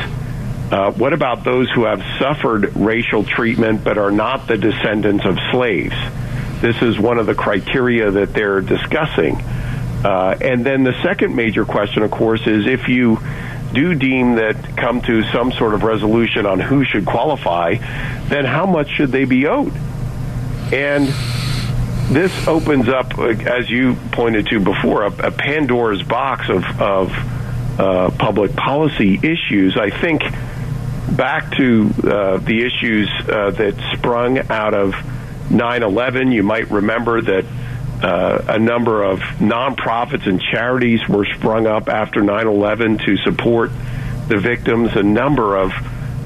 uh, 0.70 0.90
what 0.92 1.12
about 1.12 1.44
those 1.44 1.70
who 1.70 1.84
have 1.84 2.02
suffered 2.18 2.74
racial 2.74 3.22
treatment 3.22 3.84
but 3.84 3.98
are 3.98 4.10
not 4.10 4.48
the 4.48 4.56
descendants 4.56 5.24
of 5.26 5.36
slaves? 5.52 5.94
This 6.64 6.80
is 6.80 6.98
one 6.98 7.18
of 7.18 7.26
the 7.26 7.34
criteria 7.34 8.10
that 8.10 8.32
they're 8.32 8.62
discussing. 8.62 9.36
Uh, 10.02 10.34
and 10.40 10.64
then 10.64 10.82
the 10.82 10.94
second 11.02 11.36
major 11.36 11.66
question, 11.66 12.02
of 12.02 12.10
course, 12.10 12.40
is 12.46 12.66
if 12.66 12.88
you 12.88 13.18
do 13.74 13.94
deem 13.94 14.36
that 14.36 14.74
come 14.74 15.02
to 15.02 15.24
some 15.24 15.52
sort 15.52 15.74
of 15.74 15.82
resolution 15.82 16.46
on 16.46 16.58
who 16.60 16.82
should 16.86 17.04
qualify, 17.04 17.74
then 18.28 18.46
how 18.46 18.64
much 18.64 18.88
should 18.96 19.10
they 19.10 19.26
be 19.26 19.46
owed? 19.46 19.74
And 20.72 21.08
this 22.10 22.32
opens 22.48 22.88
up, 22.88 23.18
as 23.18 23.68
you 23.68 23.96
pointed 24.12 24.46
to 24.46 24.58
before, 24.58 25.02
a, 25.02 25.26
a 25.26 25.30
Pandora's 25.32 26.02
box 26.02 26.48
of, 26.48 26.64
of 26.80 27.10
uh, 27.78 28.10
public 28.12 28.56
policy 28.56 29.20
issues. 29.22 29.76
I 29.76 29.90
think 29.90 30.22
back 31.14 31.54
to 31.58 31.90
uh, 32.04 32.38
the 32.38 32.64
issues 32.64 33.10
uh, 33.28 33.50
that 33.50 33.74
sprung 33.98 34.50
out 34.50 34.72
of 34.72 34.94
9 35.54 35.82
11, 35.82 36.32
you 36.32 36.42
might 36.42 36.70
remember 36.70 37.20
that 37.22 37.44
uh, 38.02 38.44
a 38.48 38.58
number 38.58 39.02
of 39.02 39.20
nonprofits 39.38 40.26
and 40.26 40.40
charities 40.40 41.00
were 41.08 41.24
sprung 41.24 41.66
up 41.66 41.88
after 41.88 42.22
9 42.22 42.46
11 42.46 42.98
to 42.98 43.16
support 43.18 43.70
the 44.28 44.38
victims. 44.38 44.94
A 44.96 45.02
number 45.02 45.56
of 45.56 45.72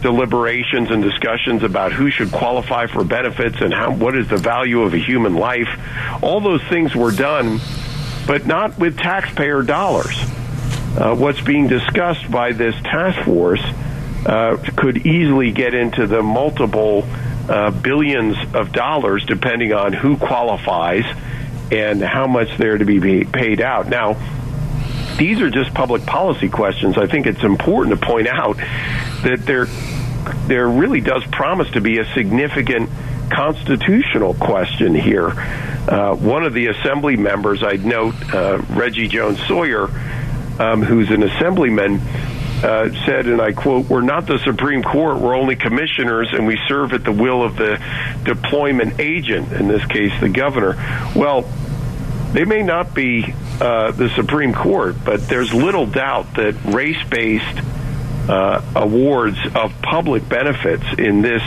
deliberations 0.01 0.91
and 0.91 1.03
discussions 1.03 1.63
about 1.63 1.93
who 1.93 2.11
should 2.11 2.33
qualify 2.33 2.87
for 2.87 3.05
benefits 3.05 3.61
and 3.61 3.73
how, 3.73 3.93
what 3.93 4.17
is 4.17 4.29
the 4.29 4.37
value 4.37 4.83
of 4.83 4.95
a 4.95 4.99
human 4.99 5.35
life. 5.35 5.69
All 6.23 6.41
those 6.41 6.63
things 6.65 6.95
were 6.95 7.13
done, 7.13 7.61
but 8.27 8.47
not 8.47 8.79
with 8.79 8.97
taxpayer 8.97 9.63
dollars. 9.63 10.17
Uh, 10.97 11.15
what's 11.15 11.41
being 11.41 11.69
discussed 11.69 12.31
by 12.31 12.53
this 12.53 12.75
task 12.83 13.25
force 13.25 13.63
uh, 14.27 14.57
could 14.77 15.07
easily 15.07 15.53
get 15.53 15.75
into 15.75 16.07
the 16.07 16.23
multiple 16.23 17.07
uh, 17.49 17.71
billions 17.71 18.37
of 18.55 18.73
dollars 18.73 19.25
depending 19.25 19.73
on 19.73 19.93
who 19.93 20.17
qualifies 20.17 21.05
and 21.71 22.03
how 22.03 22.27
much 22.27 22.57
they're 22.57 22.79
to 22.79 22.85
be 22.85 23.25
paid 23.25 23.61
out. 23.61 23.89
Now, 23.89 24.17
these 25.19 25.41
are 25.41 25.51
just 25.51 25.75
public 25.75 26.07
policy 26.07 26.49
questions. 26.49 26.97
I 26.97 27.07
think 27.07 27.27
it's 27.27 27.43
important 27.43 28.01
to 28.01 28.07
point 28.07 28.29
out 28.29 28.57
that 28.57 29.43
there 29.45 29.67
there 30.47 30.69
really 30.69 31.01
does 31.01 31.25
promise 31.27 31.71
to 31.73 31.81
be 31.81 31.99
a 31.99 32.05
significant 32.15 32.91
constitutional 33.31 34.35
question 34.35 34.95
here. 34.95 35.29
Uh, 35.89 36.15
one 36.15 36.45
of 36.45 36.55
the 36.55 36.67
assembly 36.67 37.17
members, 37.17 37.63
I'd 37.63 37.85
note, 37.85 38.15
uh, 38.33 38.59
Reggie 38.71 39.09
Jones 39.09 39.39
Sawyer, 39.47 39.85
um, 40.59 40.83
who's 40.83 41.11
an 41.11 41.23
assemblyman, 41.23 42.01
uh, 42.63 42.91
said, 43.05 43.27
and 43.27 43.41
I 43.41 43.53
quote, 43.53 43.87
We're 43.87 44.01
not 44.01 44.27
the 44.27 44.39
Supreme 44.39 44.83
Court, 44.83 45.21
we're 45.21 45.37
only 45.37 45.57
commissioners, 45.57 46.29
and 46.33 46.47
we 46.47 46.59
serve 46.67 46.93
at 46.93 47.05
the 47.05 47.13
will 47.13 47.43
of 47.43 47.57
the 47.57 47.81
deployment 48.25 48.99
agent, 49.01 49.53
in 49.53 49.69
this 49.69 49.85
case, 49.87 50.13
the 50.21 50.29
governor. 50.29 50.77
Well, 51.15 51.49
they 52.33 52.45
may 52.45 52.63
not 52.63 52.95
be 52.95 53.35
uh, 53.61 53.93
the 53.93 54.11
Supreme 54.11 54.53
Court, 54.53 54.97
but 55.05 55.29
there's 55.29 55.55
little 55.55 55.87
doubt 55.87 56.35
that 56.35 56.55
race 56.65 57.03
based 57.09 57.61
uh, 58.29 58.63
awards 58.75 59.39
of 59.55 59.73
public 59.81 60.29
benefits 60.29 60.85
in 60.99 61.23
this 61.23 61.43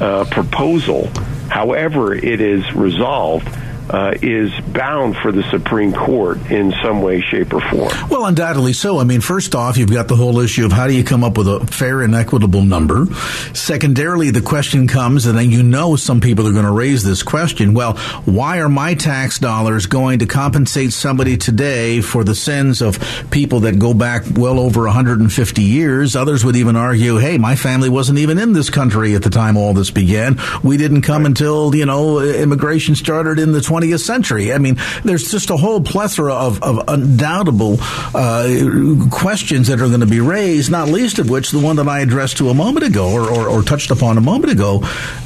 uh, 0.00 0.24
proposal, 0.30 1.08
however 1.50 2.14
it 2.14 2.40
is 2.40 2.72
resolved, 2.74 3.48
uh, 3.90 4.14
is 4.20 4.52
bound 4.72 5.16
for 5.16 5.32
the 5.32 5.42
Supreme 5.44 5.92
Court 5.92 6.38
in 6.50 6.72
some 6.82 7.02
way, 7.02 7.20
shape, 7.20 7.52
or 7.52 7.60
form. 7.60 7.92
Well, 8.10 8.24
undoubtedly 8.24 8.72
so. 8.72 8.98
I 8.98 9.04
mean, 9.04 9.20
first 9.20 9.54
off, 9.54 9.76
you've 9.76 9.92
got 9.92 10.08
the 10.08 10.16
whole 10.16 10.40
issue 10.40 10.64
of 10.64 10.72
how 10.72 10.86
do 10.86 10.94
you 10.94 11.04
come 11.04 11.22
up 11.22 11.38
with 11.38 11.48
a 11.48 11.60
fair 11.66 12.02
and 12.02 12.14
equitable 12.14 12.62
number. 12.62 13.06
Secondarily, 13.54 14.30
the 14.30 14.40
question 14.40 14.88
comes, 14.88 15.26
and 15.26 15.38
then 15.38 15.50
you 15.50 15.62
know 15.62 15.96
some 15.96 16.20
people 16.20 16.46
are 16.46 16.52
going 16.52 16.64
to 16.64 16.72
raise 16.72 17.04
this 17.04 17.22
question. 17.22 17.74
Well, 17.74 17.96
why 18.24 18.58
are 18.58 18.68
my 18.68 18.94
tax 18.94 19.38
dollars 19.38 19.86
going 19.86 20.18
to 20.20 20.26
compensate 20.26 20.92
somebody 20.92 21.36
today 21.36 22.00
for 22.00 22.24
the 22.24 22.34
sins 22.34 22.82
of 22.82 22.98
people 23.30 23.60
that 23.60 23.78
go 23.78 23.94
back 23.94 24.24
well 24.34 24.58
over 24.58 24.82
150 24.82 25.62
years? 25.62 26.16
Others 26.16 26.44
would 26.44 26.56
even 26.56 26.76
argue, 26.76 27.18
hey, 27.18 27.38
my 27.38 27.54
family 27.54 27.88
wasn't 27.88 28.18
even 28.18 28.38
in 28.38 28.52
this 28.52 28.70
country 28.70 29.14
at 29.14 29.22
the 29.22 29.30
time 29.30 29.56
all 29.56 29.74
this 29.74 29.90
began. 29.90 30.38
We 30.62 30.76
didn't 30.76 31.02
come 31.02 31.22
right. 31.22 31.28
until, 31.28 31.74
you 31.74 31.86
know, 31.86 32.20
immigration 32.20 32.94
started 32.96 33.38
in 33.38 33.52
the 33.52 33.60
20 33.60 33.75
20th 33.76 34.00
century. 34.00 34.52
I 34.52 34.58
mean, 34.58 34.76
there's 35.04 35.30
just 35.30 35.50
a 35.50 35.56
whole 35.56 35.80
plethora 35.80 36.32
of, 36.32 36.62
of 36.62 36.84
undoubtable 36.88 37.76
uh, 37.80 39.06
questions 39.10 39.68
that 39.68 39.80
are 39.80 39.88
going 39.88 40.00
to 40.00 40.06
be 40.06 40.20
raised, 40.20 40.70
not 40.70 40.88
least 40.88 41.18
of 41.18 41.28
which 41.30 41.50
the 41.50 41.60
one 41.60 41.76
that 41.76 41.88
I 41.88 42.00
addressed 42.00 42.38
to 42.38 42.48
a 42.48 42.54
moment 42.54 42.86
ago 42.86 43.12
or, 43.12 43.30
or, 43.30 43.48
or 43.48 43.62
touched 43.62 43.90
upon 43.90 44.18
a 44.18 44.20
moment 44.20 44.52
ago, 44.52 44.82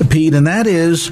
Pete, 0.08 0.34
and 0.34 0.46
that 0.46 0.66
is 0.66 1.10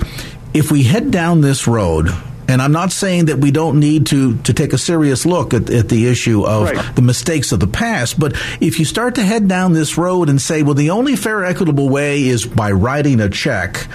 if 0.54 0.70
we 0.70 0.82
head 0.82 1.10
down 1.10 1.40
this 1.40 1.66
road, 1.66 2.08
and 2.48 2.62
I'm 2.62 2.72
not 2.72 2.92
saying 2.92 3.26
that 3.26 3.38
we 3.38 3.50
don't 3.50 3.78
need 3.78 4.06
to, 4.06 4.38
to 4.38 4.54
take 4.54 4.72
a 4.72 4.78
serious 4.78 5.26
look 5.26 5.52
at, 5.52 5.68
at 5.68 5.90
the 5.90 6.08
issue 6.08 6.46
of 6.46 6.70
right. 6.70 6.96
the 6.96 7.02
mistakes 7.02 7.52
of 7.52 7.60
the 7.60 7.66
past, 7.66 8.18
but 8.18 8.32
if 8.60 8.78
you 8.78 8.86
start 8.86 9.16
to 9.16 9.22
head 9.22 9.48
down 9.48 9.74
this 9.74 9.98
road 9.98 10.30
and 10.30 10.40
say, 10.40 10.62
well, 10.62 10.74
the 10.74 10.90
only 10.90 11.14
fair, 11.14 11.44
equitable 11.44 11.90
way 11.90 12.26
is 12.26 12.46
by 12.46 12.72
writing 12.72 13.20
a 13.20 13.28
check, 13.28 13.86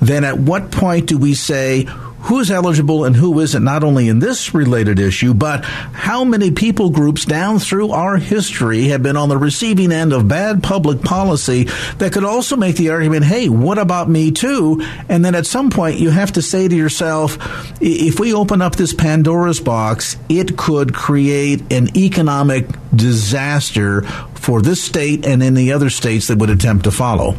then 0.00 0.24
at 0.24 0.38
what 0.38 0.70
point 0.70 1.06
do 1.06 1.18
we 1.18 1.34
say, 1.34 1.86
who 2.22 2.40
is 2.40 2.50
eligible 2.50 3.04
and 3.04 3.16
who 3.16 3.38
isn't, 3.40 3.62
not 3.62 3.84
only 3.84 4.08
in 4.08 4.18
this 4.18 4.54
related 4.54 4.98
issue, 4.98 5.32
but 5.32 5.64
how 5.64 6.24
many 6.24 6.50
people 6.50 6.90
groups 6.90 7.24
down 7.24 7.58
through 7.58 7.90
our 7.90 8.16
history 8.16 8.88
have 8.88 9.02
been 9.02 9.16
on 9.16 9.28
the 9.28 9.38
receiving 9.38 9.92
end 9.92 10.12
of 10.12 10.28
bad 10.28 10.62
public 10.62 11.02
policy 11.02 11.64
that 11.98 12.12
could 12.12 12.24
also 12.24 12.56
make 12.56 12.76
the 12.76 12.90
argument, 12.90 13.24
hey, 13.24 13.48
what 13.48 13.78
about 13.78 14.08
me 14.08 14.30
too? 14.30 14.84
And 15.08 15.24
then 15.24 15.34
at 15.34 15.46
some 15.46 15.70
point 15.70 15.98
you 15.98 16.10
have 16.10 16.32
to 16.32 16.42
say 16.42 16.66
to 16.68 16.76
yourself, 16.76 17.38
if 17.80 18.18
we 18.18 18.34
open 18.34 18.62
up 18.62 18.76
this 18.76 18.92
Pandora's 18.92 19.60
box, 19.60 20.16
it 20.28 20.56
could 20.56 20.94
create 20.94 21.72
an 21.72 21.96
economic 21.96 22.66
disaster 22.94 24.02
for 24.34 24.60
this 24.62 24.82
state 24.82 25.26
and 25.26 25.42
any 25.42 25.72
other 25.72 25.90
states 25.90 26.28
that 26.28 26.38
would 26.38 26.50
attempt 26.50 26.84
to 26.84 26.90
follow. 26.90 27.36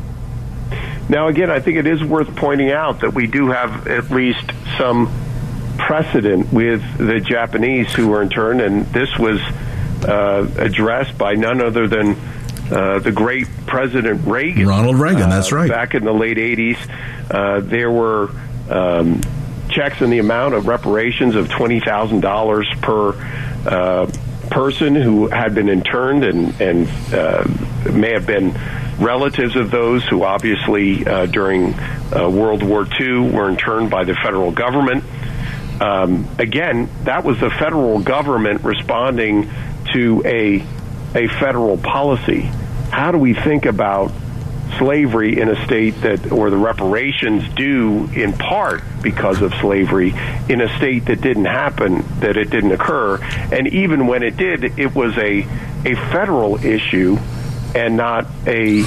Now, 1.10 1.28
again, 1.28 1.50
I 1.50 1.60
think 1.60 1.78
it 1.78 1.88
is 1.88 2.04
worth 2.04 2.36
pointing 2.36 2.72
out 2.72 3.02
that 3.02 3.16
we 3.16 3.26
do 3.26 3.50
have 3.50 3.88
at 3.88 4.12
least 4.12 4.52
some 4.78 5.12
precedent 5.78 6.54
with 6.54 6.82
the 6.98 7.20
Japanese 7.20 7.92
who 7.94 8.10
were 8.10 8.22
interned, 8.22 8.62
and 8.62 8.86
this 8.88 9.18
was 9.18 9.42
uh, 10.06 10.48
addressed 10.58 11.18
by 11.18 11.34
none 11.34 11.62
other 11.62 11.88
than 11.88 12.16
uh, 12.72 13.00
the 13.00 13.12
great 13.12 13.48
President 13.66 14.28
Reagan. 14.28 14.68
Ronald 14.68 15.00
Reagan, 15.00 15.24
uh, 15.24 15.30
that's 15.30 15.52
right. 15.52 15.70
Back 15.70 15.96
in 15.96 16.06
the 16.06 16.14
late 16.14 16.38
80s, 16.38 16.78
uh, 17.32 17.62
there 17.62 17.90
were 17.90 18.30
um, 18.70 19.22
checks 19.70 20.02
in 20.02 20.12
the 20.12 20.20
amount 20.20 20.54
of 20.54 20.68
reparations 20.68 21.36
of 21.36 21.48
$20,000 21.48 22.82
per 22.82 23.68
uh, 23.68 24.12
person 24.52 24.96
who 24.96 25.28
had 25.28 25.56
been 25.56 25.70
interned 25.70 26.24
and, 26.24 26.62
and 26.62 26.88
uh, 27.14 27.44
may 27.92 28.14
have 28.14 28.26
been 28.26 28.52
relatives 29.00 29.56
of 29.56 29.72
those 29.72 30.04
who 30.06 30.24
obviously 30.24 31.06
uh, 31.06 31.26
during 31.26 31.74
uh, 31.74 32.30
World 32.30 32.64
War 32.64 32.86
II 33.00 33.32
were 33.32 33.50
interned 33.50 33.90
by 33.90 34.04
the 34.04 34.14
federal 34.16 34.52
government. 34.52 35.04
um, 35.82 36.28
again, 36.38 36.90
that 37.06 37.24
was 37.24 37.40
the 37.40 37.50
federal 37.50 38.00
government 38.00 38.64
responding 38.64 39.50
to 39.94 40.22
a 40.26 40.64
a 41.16 41.28
federal 41.40 41.78
policy. 41.78 42.42
How 42.92 43.12
do 43.12 43.18
we 43.18 43.34
think 43.34 43.66
about 43.66 44.12
slavery 44.78 45.40
in 45.40 45.50
a 45.50 45.66
state 45.66 46.00
that, 46.02 46.32
or 46.32 46.52
the 46.52 46.58
reparations 46.58 47.48
due 47.56 48.06
in 48.14 48.34
part 48.34 48.84
because 49.02 49.42
of 49.42 49.52
slavery 49.56 50.14
in 50.48 50.62
a 50.62 50.78
state 50.78 51.06
that 51.06 51.20
didn't 51.22 51.46
happen, 51.46 52.04
that 52.20 52.38
it 52.38 52.52
didn't 52.52 52.72
occur, 52.72 53.18
and 53.52 53.68
even 53.70 54.06
when 54.06 54.22
it 54.22 54.38
did, 54.38 54.78
it 54.78 54.94
was 54.94 55.18
a 55.18 55.48
a 55.86 55.96
federal 56.12 56.64
issue 56.64 57.18
and 57.76 57.98
not 57.98 58.26
a 58.48 58.84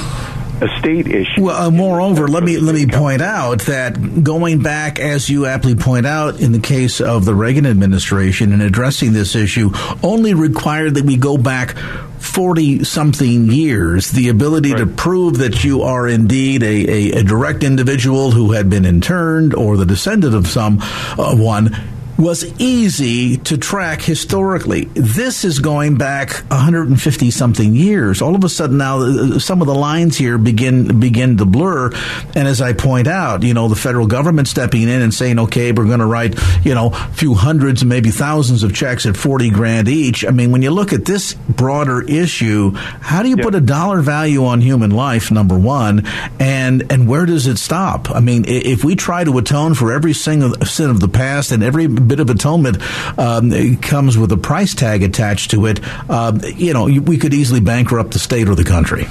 a 0.62 0.78
state 0.78 1.08
issue. 1.08 1.42
Well, 1.42 1.68
uh, 1.68 1.70
moreover, 1.70 2.28
let 2.28 2.44
me 2.44 2.58
let 2.58 2.74
me 2.74 2.86
point 2.86 3.20
out 3.20 3.62
that 3.62 4.22
going 4.22 4.62
back, 4.62 5.00
as 5.00 5.28
you 5.28 5.46
aptly 5.46 5.74
point 5.74 6.06
out, 6.06 6.40
in 6.40 6.52
the 6.52 6.60
case 6.60 7.00
of 7.00 7.24
the 7.24 7.34
Reagan 7.34 7.66
administration 7.66 8.52
and 8.52 8.62
addressing 8.62 9.12
this 9.12 9.34
issue, 9.34 9.70
only 10.02 10.34
required 10.34 10.94
that 10.94 11.04
we 11.04 11.16
go 11.16 11.36
back 11.36 11.76
40 12.22 12.84
something 12.84 13.46
years, 13.50 14.10
the 14.10 14.28
ability 14.28 14.72
right. 14.72 14.78
to 14.78 14.86
prove 14.86 15.38
that 15.38 15.64
you 15.64 15.82
are 15.82 16.06
indeed 16.06 16.62
a, 16.62 16.66
a, 16.66 17.18
a, 17.18 17.22
direct 17.24 17.64
individual 17.64 18.30
who 18.30 18.52
had 18.52 18.70
been 18.70 18.84
interned 18.84 19.54
or 19.54 19.76
the 19.76 19.84
descendant 19.84 20.34
of 20.34 20.46
some 20.46 20.78
uh, 20.80 21.34
one 21.34 21.76
was 22.18 22.44
easy 22.60 23.38
to 23.38 23.56
track 23.56 24.02
historically. 24.02 24.84
This 24.94 25.44
is 25.44 25.58
going 25.58 25.96
back 25.96 26.30
150 26.50 27.30
something 27.30 27.74
years. 27.74 28.22
All 28.22 28.34
of 28.34 28.44
a 28.44 28.48
sudden 28.48 28.78
now 28.78 29.00
uh, 29.00 29.38
some 29.38 29.60
of 29.60 29.66
the 29.66 29.74
lines 29.74 30.16
here 30.16 30.38
begin 30.38 31.00
begin 31.00 31.36
to 31.38 31.44
blur 31.44 31.90
and 32.34 32.48
as 32.48 32.60
I 32.60 32.72
point 32.72 33.08
out, 33.08 33.42
you 33.42 33.54
know, 33.54 33.68
the 33.68 33.76
federal 33.76 34.06
government 34.06 34.48
stepping 34.48 34.82
in 34.82 35.02
and 35.02 35.12
saying, 35.12 35.38
"Okay, 35.38 35.72
we're 35.72 35.86
going 35.86 36.00
to 36.00 36.06
write, 36.06 36.38
you 36.64 36.74
know, 36.74 36.90
a 36.92 37.12
few 37.12 37.34
hundreds 37.34 37.82
and 37.82 37.88
maybe 37.88 38.10
thousands 38.10 38.62
of 38.62 38.74
checks 38.74 39.06
at 39.06 39.16
40 39.16 39.50
grand 39.50 39.88
each." 39.88 40.24
I 40.24 40.30
mean, 40.30 40.52
when 40.52 40.62
you 40.62 40.70
look 40.70 40.92
at 40.92 41.04
this 41.04 41.34
broader 41.34 42.02
issue, 42.02 42.72
how 42.72 43.22
do 43.22 43.28
you 43.28 43.36
put 43.36 43.54
a 43.54 43.60
dollar 43.60 44.00
value 44.00 44.44
on 44.44 44.60
human 44.60 44.90
life 44.90 45.30
number 45.30 45.58
1 45.58 46.06
and 46.38 46.90
and 46.90 47.08
where 47.08 47.26
does 47.26 47.46
it 47.46 47.58
stop? 47.58 48.10
I 48.10 48.20
mean, 48.20 48.44
if 48.46 48.84
we 48.84 48.96
try 48.96 49.24
to 49.24 49.38
atone 49.38 49.74
for 49.74 49.92
every 49.92 50.12
sin 50.12 50.42
of, 50.42 50.68
sin 50.68 50.90
of 50.90 51.00
the 51.00 51.08
past 51.08 51.52
and 51.52 51.62
every 51.62 51.86
bit 52.02 52.20
of 52.20 52.30
atonement 52.30 52.78
um, 53.18 53.76
comes 53.78 54.18
with 54.18 54.32
a 54.32 54.36
price 54.36 54.74
tag 54.74 55.02
attached 55.02 55.52
to 55.52 55.66
it, 55.66 55.80
uh, 56.08 56.38
you 56.54 56.72
know, 56.72 56.84
we 56.84 57.18
could 57.18 57.34
easily 57.34 57.60
bankrupt 57.60 58.12
the 58.12 58.18
state 58.18 58.48
or 58.48 58.54
the 58.54 58.64
country. 58.64 59.06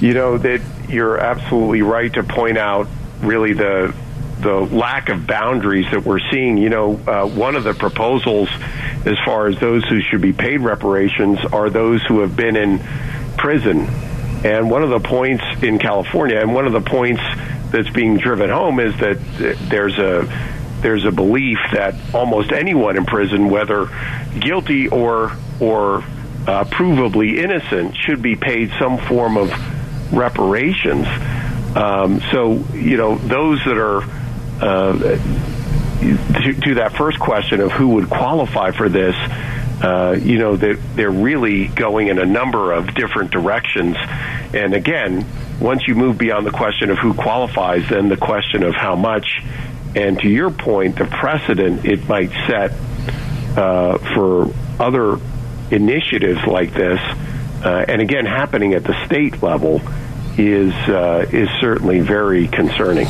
You 0.00 0.14
know 0.14 0.38
that 0.38 0.60
you're 0.88 1.18
absolutely 1.18 1.82
right 1.82 2.12
to 2.14 2.22
point 2.22 2.56
out 2.56 2.86
really 3.20 3.52
the 3.52 3.94
the 4.40 4.54
lack 4.54 5.08
of 5.08 5.26
boundaries 5.26 5.86
that 5.90 6.04
we're 6.04 6.20
seeing. 6.30 6.58
You 6.58 6.68
know, 6.68 7.00
uh, 7.06 7.26
one 7.26 7.56
of 7.56 7.64
the 7.64 7.74
proposals, 7.74 8.48
as 9.04 9.16
far 9.24 9.48
as 9.48 9.58
those 9.58 9.84
who 9.86 10.00
should 10.00 10.20
be 10.20 10.32
paid 10.32 10.60
reparations, 10.60 11.40
are 11.52 11.70
those 11.70 12.02
who 12.04 12.20
have 12.20 12.36
been 12.36 12.56
in 12.56 12.78
prison. 13.36 13.88
And 14.44 14.70
one 14.70 14.84
of 14.84 14.90
the 14.90 15.00
points 15.00 15.42
in 15.62 15.80
California, 15.80 16.38
and 16.38 16.54
one 16.54 16.66
of 16.66 16.72
the 16.72 16.80
points 16.80 17.22
that's 17.72 17.90
being 17.90 18.18
driven 18.18 18.50
home, 18.50 18.78
is 18.78 18.96
that 19.00 19.18
there's 19.68 19.98
a 19.98 20.22
there's 20.80 21.04
a 21.04 21.10
belief 21.10 21.58
that 21.72 21.94
almost 22.14 22.52
anyone 22.52 22.96
in 22.96 23.04
prison, 23.04 23.48
whether 23.50 23.88
guilty 24.38 24.88
or 24.88 25.32
or 25.60 25.98
uh, 26.46 26.64
provably 26.64 27.36
innocent, 27.38 27.96
should 27.96 28.22
be 28.22 28.36
paid 28.36 28.70
some 28.78 28.98
form 28.98 29.36
of 29.36 29.52
reparations. 30.12 31.06
Um, 31.76 32.20
so 32.32 32.54
you 32.72 32.96
know 32.96 33.16
those 33.16 33.62
that 33.64 33.76
are 33.76 34.02
uh, 34.60 34.98
to, 36.42 36.54
to, 36.54 36.74
that 36.76 36.94
first 36.96 37.18
question 37.18 37.60
of 37.60 37.72
who 37.72 37.88
would 37.88 38.08
qualify 38.08 38.70
for 38.70 38.88
this. 38.88 39.14
Uh, 39.82 40.16
you 40.20 40.38
know 40.38 40.56
they're, 40.56 40.76
they're 40.76 41.10
really 41.10 41.68
going 41.68 42.08
in 42.08 42.18
a 42.18 42.26
number 42.26 42.72
of 42.72 42.94
different 42.94 43.30
directions, 43.30 43.96
and 44.54 44.74
again, 44.74 45.26
once 45.60 45.86
you 45.86 45.94
move 45.94 46.18
beyond 46.18 46.46
the 46.46 46.50
question 46.50 46.90
of 46.90 46.98
who 46.98 47.14
qualifies, 47.14 47.88
then 47.88 48.08
the 48.08 48.16
question 48.16 48.62
of 48.62 48.74
how 48.74 48.96
much 48.96 49.40
and 49.98 50.18
to 50.20 50.28
your 50.28 50.50
point, 50.50 50.96
the 50.96 51.06
precedent 51.06 51.84
it 51.84 52.08
might 52.08 52.30
set 52.46 52.70
uh, 53.56 53.98
for 54.14 54.52
other 54.78 55.18
initiatives 55.72 56.46
like 56.46 56.72
this, 56.72 57.00
uh, 57.64 57.84
and 57.88 58.00
again, 58.00 58.24
happening 58.24 58.74
at 58.74 58.84
the 58.84 58.94
state 59.06 59.42
level, 59.42 59.82
is 60.38 60.72
uh, 60.88 61.26
is 61.32 61.48
certainly 61.60 61.98
very 61.98 62.46
concerning. 62.46 63.08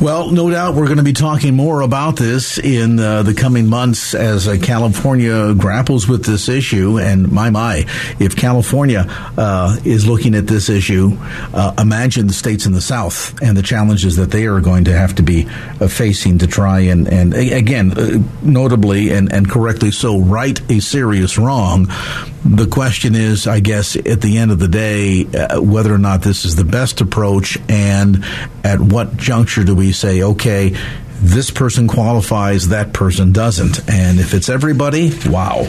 Well, 0.00 0.30
no 0.30 0.48
doubt 0.48 0.76
we're 0.76 0.86
going 0.86 0.98
to 0.98 1.02
be 1.02 1.12
talking 1.12 1.56
more 1.56 1.80
about 1.80 2.14
this 2.14 2.56
in 2.56 3.00
uh, 3.00 3.24
the 3.24 3.34
coming 3.34 3.66
months 3.66 4.14
as 4.14 4.46
uh, 4.46 4.56
California 4.62 5.52
grapples 5.54 6.06
with 6.06 6.24
this 6.24 6.48
issue. 6.48 7.00
And 7.00 7.32
my 7.32 7.50
my, 7.50 7.78
if 8.20 8.36
California 8.36 9.06
uh, 9.36 9.76
is 9.84 10.06
looking 10.06 10.36
at 10.36 10.46
this 10.46 10.68
issue, 10.68 11.16
uh, 11.52 11.74
imagine 11.76 12.28
the 12.28 12.32
states 12.32 12.64
in 12.64 12.70
the 12.70 12.80
South 12.80 13.42
and 13.42 13.56
the 13.56 13.62
challenges 13.62 14.14
that 14.16 14.30
they 14.30 14.46
are 14.46 14.60
going 14.60 14.84
to 14.84 14.92
have 14.92 15.16
to 15.16 15.24
be 15.24 15.48
uh, 15.80 15.88
facing 15.88 16.38
to 16.38 16.46
try 16.46 16.78
and 16.78 17.08
and 17.08 17.34
again, 17.34 18.24
notably 18.40 19.10
and 19.10 19.32
and 19.32 19.50
correctly 19.50 19.90
so, 19.90 20.20
right 20.20 20.60
a 20.70 20.78
serious 20.78 21.36
wrong. 21.38 21.88
The 22.44 22.68
question 22.70 23.16
is, 23.16 23.48
I 23.48 23.58
guess, 23.58 23.96
at 23.96 24.20
the 24.20 24.38
end 24.38 24.52
of 24.52 24.60
the 24.60 24.68
day, 24.68 25.24
whether 25.58 25.92
or 25.92 25.98
not 25.98 26.22
this 26.22 26.44
is 26.44 26.54
the 26.54 26.64
best 26.64 27.00
approach, 27.00 27.58
and 27.68 28.24
at 28.62 28.78
what 28.80 29.16
juncture 29.16 29.64
do 29.64 29.74
we 29.74 29.87
say, 29.92 30.22
okay, 30.22 30.76
this 31.20 31.50
person 31.50 31.88
qualifies, 31.88 32.68
that 32.68 32.92
person 32.92 33.32
doesn't? 33.32 33.88
And 33.90 34.20
if 34.20 34.34
it's 34.34 34.48
everybody, 34.48 35.12
wow. 35.26 35.62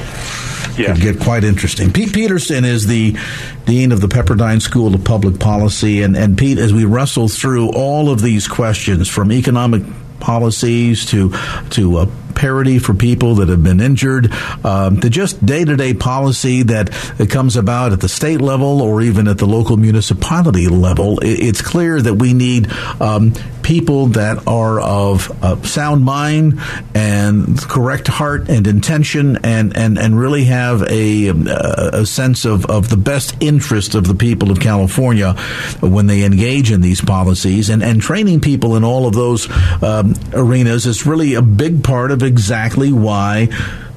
Yeah. 0.77 0.93
Could 0.93 1.01
get 1.01 1.19
quite 1.19 1.43
interesting. 1.43 1.91
Pete 1.91 2.13
Peterson 2.13 2.63
is 2.63 2.87
the 2.87 3.17
dean 3.65 3.91
of 3.91 3.99
the 3.99 4.07
Pepperdine 4.07 4.61
School 4.61 4.95
of 4.95 5.03
Public 5.03 5.39
Policy, 5.39 6.03
and, 6.03 6.15
and 6.15 6.37
Pete, 6.37 6.57
as 6.57 6.73
we 6.73 6.85
wrestle 6.85 7.27
through 7.27 7.71
all 7.73 8.09
of 8.09 8.21
these 8.21 8.47
questions, 8.47 9.09
from 9.09 9.31
economic 9.31 9.83
policies 10.21 11.05
to 11.07 11.33
to 11.71 11.97
uh, 11.97 12.05
parity 12.39 12.79
for 12.79 12.93
people 12.93 13.35
that 13.35 13.49
have 13.49 13.61
been 13.61 13.81
injured, 13.81 14.31
um, 14.63 14.99
to 15.01 15.09
just 15.09 15.45
day 15.45 15.65
to 15.65 15.75
day 15.75 15.93
policy 15.93 16.63
that, 16.63 16.89
comes 17.29 17.57
about 17.57 17.91
at 17.91 17.99
the 17.99 18.07
state 18.07 18.41
level 18.41 18.81
or 18.81 19.01
even 19.01 19.27
at 19.27 19.37
the 19.37 19.45
local 19.45 19.75
municipality 19.77 20.67
level. 20.67 21.19
It's 21.21 21.61
clear 21.61 22.01
that 22.01 22.15
we 22.15 22.33
need 22.33 22.71
um, 22.99 23.33
people 23.61 24.07
that 24.07 24.47
are 24.47 24.79
of 24.79 25.29
uh, 25.43 25.61
sound 25.61 26.03
mind 26.03 26.59
and 26.95 27.59
correct 27.59 28.07
heart 28.07 28.49
and 28.49 28.65
intention 28.65 29.37
and, 29.43 29.75
and, 29.77 29.99
and 29.99 30.17
really 30.17 30.45
have 30.45 30.81
a, 30.83 31.27
a 31.27 32.05
sense 32.05 32.45
of, 32.45 32.65
of 32.65 32.89
the 32.89 32.97
best 32.97 33.35
interest 33.41 33.93
of 33.93 34.07
the 34.07 34.15
people 34.15 34.49
of 34.49 34.59
California 34.59 35.33
when 35.81 36.07
they 36.07 36.23
engage 36.23 36.71
in 36.71 36.81
these 36.81 37.01
policies. 37.01 37.69
And, 37.69 37.83
and 37.83 38.01
training 38.01 38.41
people 38.41 38.75
in 38.75 38.83
all 38.83 39.05
of 39.05 39.13
those 39.13 39.47
um, 39.83 40.15
arenas 40.33 40.87
is 40.87 41.05
really 41.05 41.35
a 41.35 41.41
big 41.41 41.83
part 41.83 42.09
of 42.11 42.23
exactly 42.29 42.93
why 42.93 43.47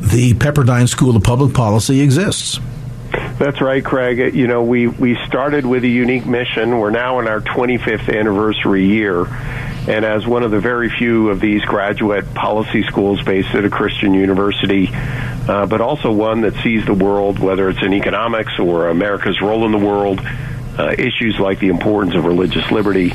the 0.00 0.34
Pepperdine 0.34 0.88
School 0.88 1.14
of 1.14 1.22
Public 1.22 1.54
Policy 1.54 2.00
exists. 2.00 2.58
That's 3.38 3.60
right, 3.60 3.84
Craig. 3.84 4.34
You 4.34 4.46
know, 4.46 4.62
we, 4.62 4.86
we 4.86 5.16
started 5.26 5.66
with 5.66 5.84
a 5.84 5.88
unique 5.88 6.26
mission. 6.26 6.78
We're 6.78 6.90
now 6.90 7.18
in 7.20 7.28
our 7.28 7.40
25th 7.40 8.08
anniversary 8.08 8.86
year. 8.86 9.26
And 9.88 10.04
as 10.04 10.26
one 10.26 10.44
of 10.44 10.50
the 10.50 10.60
very 10.60 10.88
few 10.88 11.28
of 11.28 11.40
these 11.40 11.62
graduate 11.62 12.34
policy 12.34 12.84
schools 12.84 13.22
based 13.22 13.54
at 13.54 13.64
a 13.64 13.70
Christian 13.70 14.14
university, 14.14 14.90
uh, 14.92 15.66
but 15.66 15.80
also 15.80 16.12
one 16.12 16.42
that 16.42 16.54
sees 16.62 16.86
the 16.86 16.94
world, 16.94 17.38
whether 17.38 17.68
it's 17.68 17.82
in 17.82 17.92
economics 17.92 18.58
or 18.58 18.88
America's 18.88 19.40
role 19.40 19.66
in 19.66 19.72
the 19.72 19.84
world, 19.84 20.20
uh, 20.78 20.94
issues 20.96 21.38
like 21.38 21.58
the 21.58 21.68
importance 21.68 22.14
of 22.14 22.24
religious 22.24 22.70
liberty, 22.70 23.12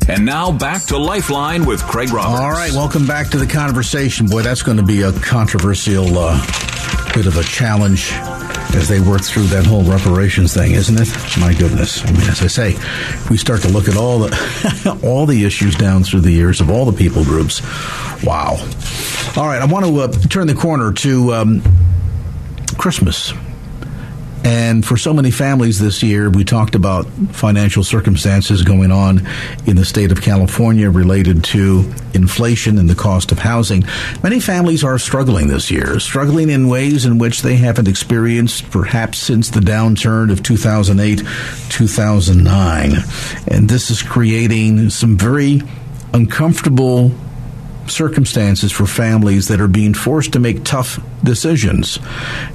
And 0.09 0.27
now 0.27 0.51
back 0.51 0.83
to 0.87 0.99
Lifeline 0.99 1.65
with 1.65 1.83
Craig 1.85 2.11
Roberts. 2.11 2.41
All 2.41 2.51
right, 2.51 2.73
welcome 2.73 3.07
back 3.07 3.29
to 3.31 3.39
the 3.39 3.47
conversation. 3.47 4.27
Boy, 4.27 4.43
that's 4.43 4.63
going 4.63 4.79
to 4.79 4.83
be 4.83 5.03
a 5.03 5.13
controversial 5.13 6.19
uh, 6.19 6.39
bit 7.15 7.27
of 7.27 7.37
a 7.37 7.45
challenge 7.45 8.11
as 8.75 8.89
they 8.89 9.01
work 9.01 9.23
through 9.23 9.45
that 9.45 9.65
whole 9.65 9.85
reparations 9.85 10.55
thing, 10.55 10.73
isn't 10.73 10.99
it? 10.99 11.09
My 11.39 11.55
goodness. 11.55 12.05
I 12.05 12.11
mean, 12.11 12.23
as 12.23 12.43
I 12.43 12.47
say, 12.49 12.75
we 13.31 13.37
start 13.37 13.63
to 13.63 13.69
look 13.69 13.87
at 13.89 13.97
all 13.97 14.19
the 14.19 15.01
all 15.05 15.25
the 15.25 15.45
issues 15.45 15.77
down 15.77 16.05
through 16.05 16.21
the 16.21 16.33
years 16.33 16.61
of 16.61 16.69
all 16.69 16.85
the 16.85 16.97
people 16.97 17.23
groups, 17.25 17.63
wow. 18.25 18.57
All 19.37 19.47
right, 19.47 19.63
I 19.63 19.67
want 19.67 19.87
to 19.87 20.01
uh, 20.01 20.09
turn 20.29 20.47
the 20.47 20.55
corner 20.55 20.93
to 20.93 21.33
um, 21.33 21.63
Christmas. 22.83 23.33
And 24.45 24.85
for 24.85 24.97
so 24.97 25.15
many 25.15 25.31
families 25.31 25.79
this 25.79 26.03
year, 26.03 26.29
we 26.29 26.43
talked 26.43 26.75
about 26.75 27.07
financial 27.31 27.85
circumstances 27.85 28.63
going 28.63 28.91
on 28.91 29.25
in 29.67 29.77
the 29.77 29.85
state 29.85 30.11
of 30.11 30.21
California 30.21 30.91
related 30.91 31.45
to 31.45 31.89
inflation 32.13 32.79
and 32.79 32.91
the 32.91 32.97
cost 32.97 33.31
of 33.31 33.39
housing. 33.39 33.85
Many 34.25 34.41
families 34.41 34.83
are 34.83 34.99
struggling 34.99 35.47
this 35.47 35.71
year, 35.71 36.01
struggling 36.01 36.51
in 36.51 36.67
ways 36.67 37.05
in 37.05 37.19
which 37.19 37.43
they 37.43 37.55
haven't 37.55 37.87
experienced 37.87 38.69
perhaps 38.73 39.19
since 39.19 39.51
the 39.51 39.61
downturn 39.61 40.33
of 40.33 40.43
2008, 40.43 41.23
2009. 41.69 42.95
And 43.47 43.69
this 43.69 43.93
is 43.93 44.03
creating 44.03 44.91
some 44.91 45.17
very 45.17 45.63
uncomfortable 46.13 47.13
circumstances 47.89 48.73
for 48.73 48.87
families 48.87 49.49
that 49.49 49.61
are 49.61 49.69
being 49.69 49.95
forced 49.95 50.33
to 50.33 50.39
make 50.39 50.65
tough 50.65 51.01
decisions. 51.23 51.99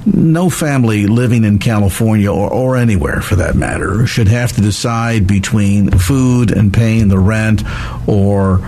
No 0.06 0.50
family 0.50 1.06
living 1.06 1.44
in 1.44 1.58
California 1.58 2.32
or, 2.32 2.50
or 2.50 2.76
anywhere 2.76 3.20
for 3.20 3.36
that 3.36 3.54
matter 3.54 4.06
should 4.06 4.28
have 4.28 4.52
to 4.52 4.60
decide 4.60 5.26
between 5.26 5.90
food 5.90 6.50
and 6.50 6.72
paying 6.72 7.08
the 7.08 7.18
rent 7.18 7.62
or 8.06 8.60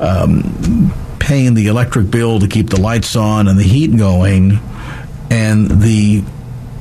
um, 0.00 0.92
paying 1.18 1.54
the 1.54 1.66
electric 1.66 2.10
bill 2.10 2.38
to 2.40 2.48
keep 2.48 2.70
the 2.70 2.80
lights 2.80 3.16
on 3.16 3.48
and 3.48 3.58
the 3.58 3.64
heat 3.64 3.96
going 3.96 4.58
and 5.30 5.82
the 5.82 6.22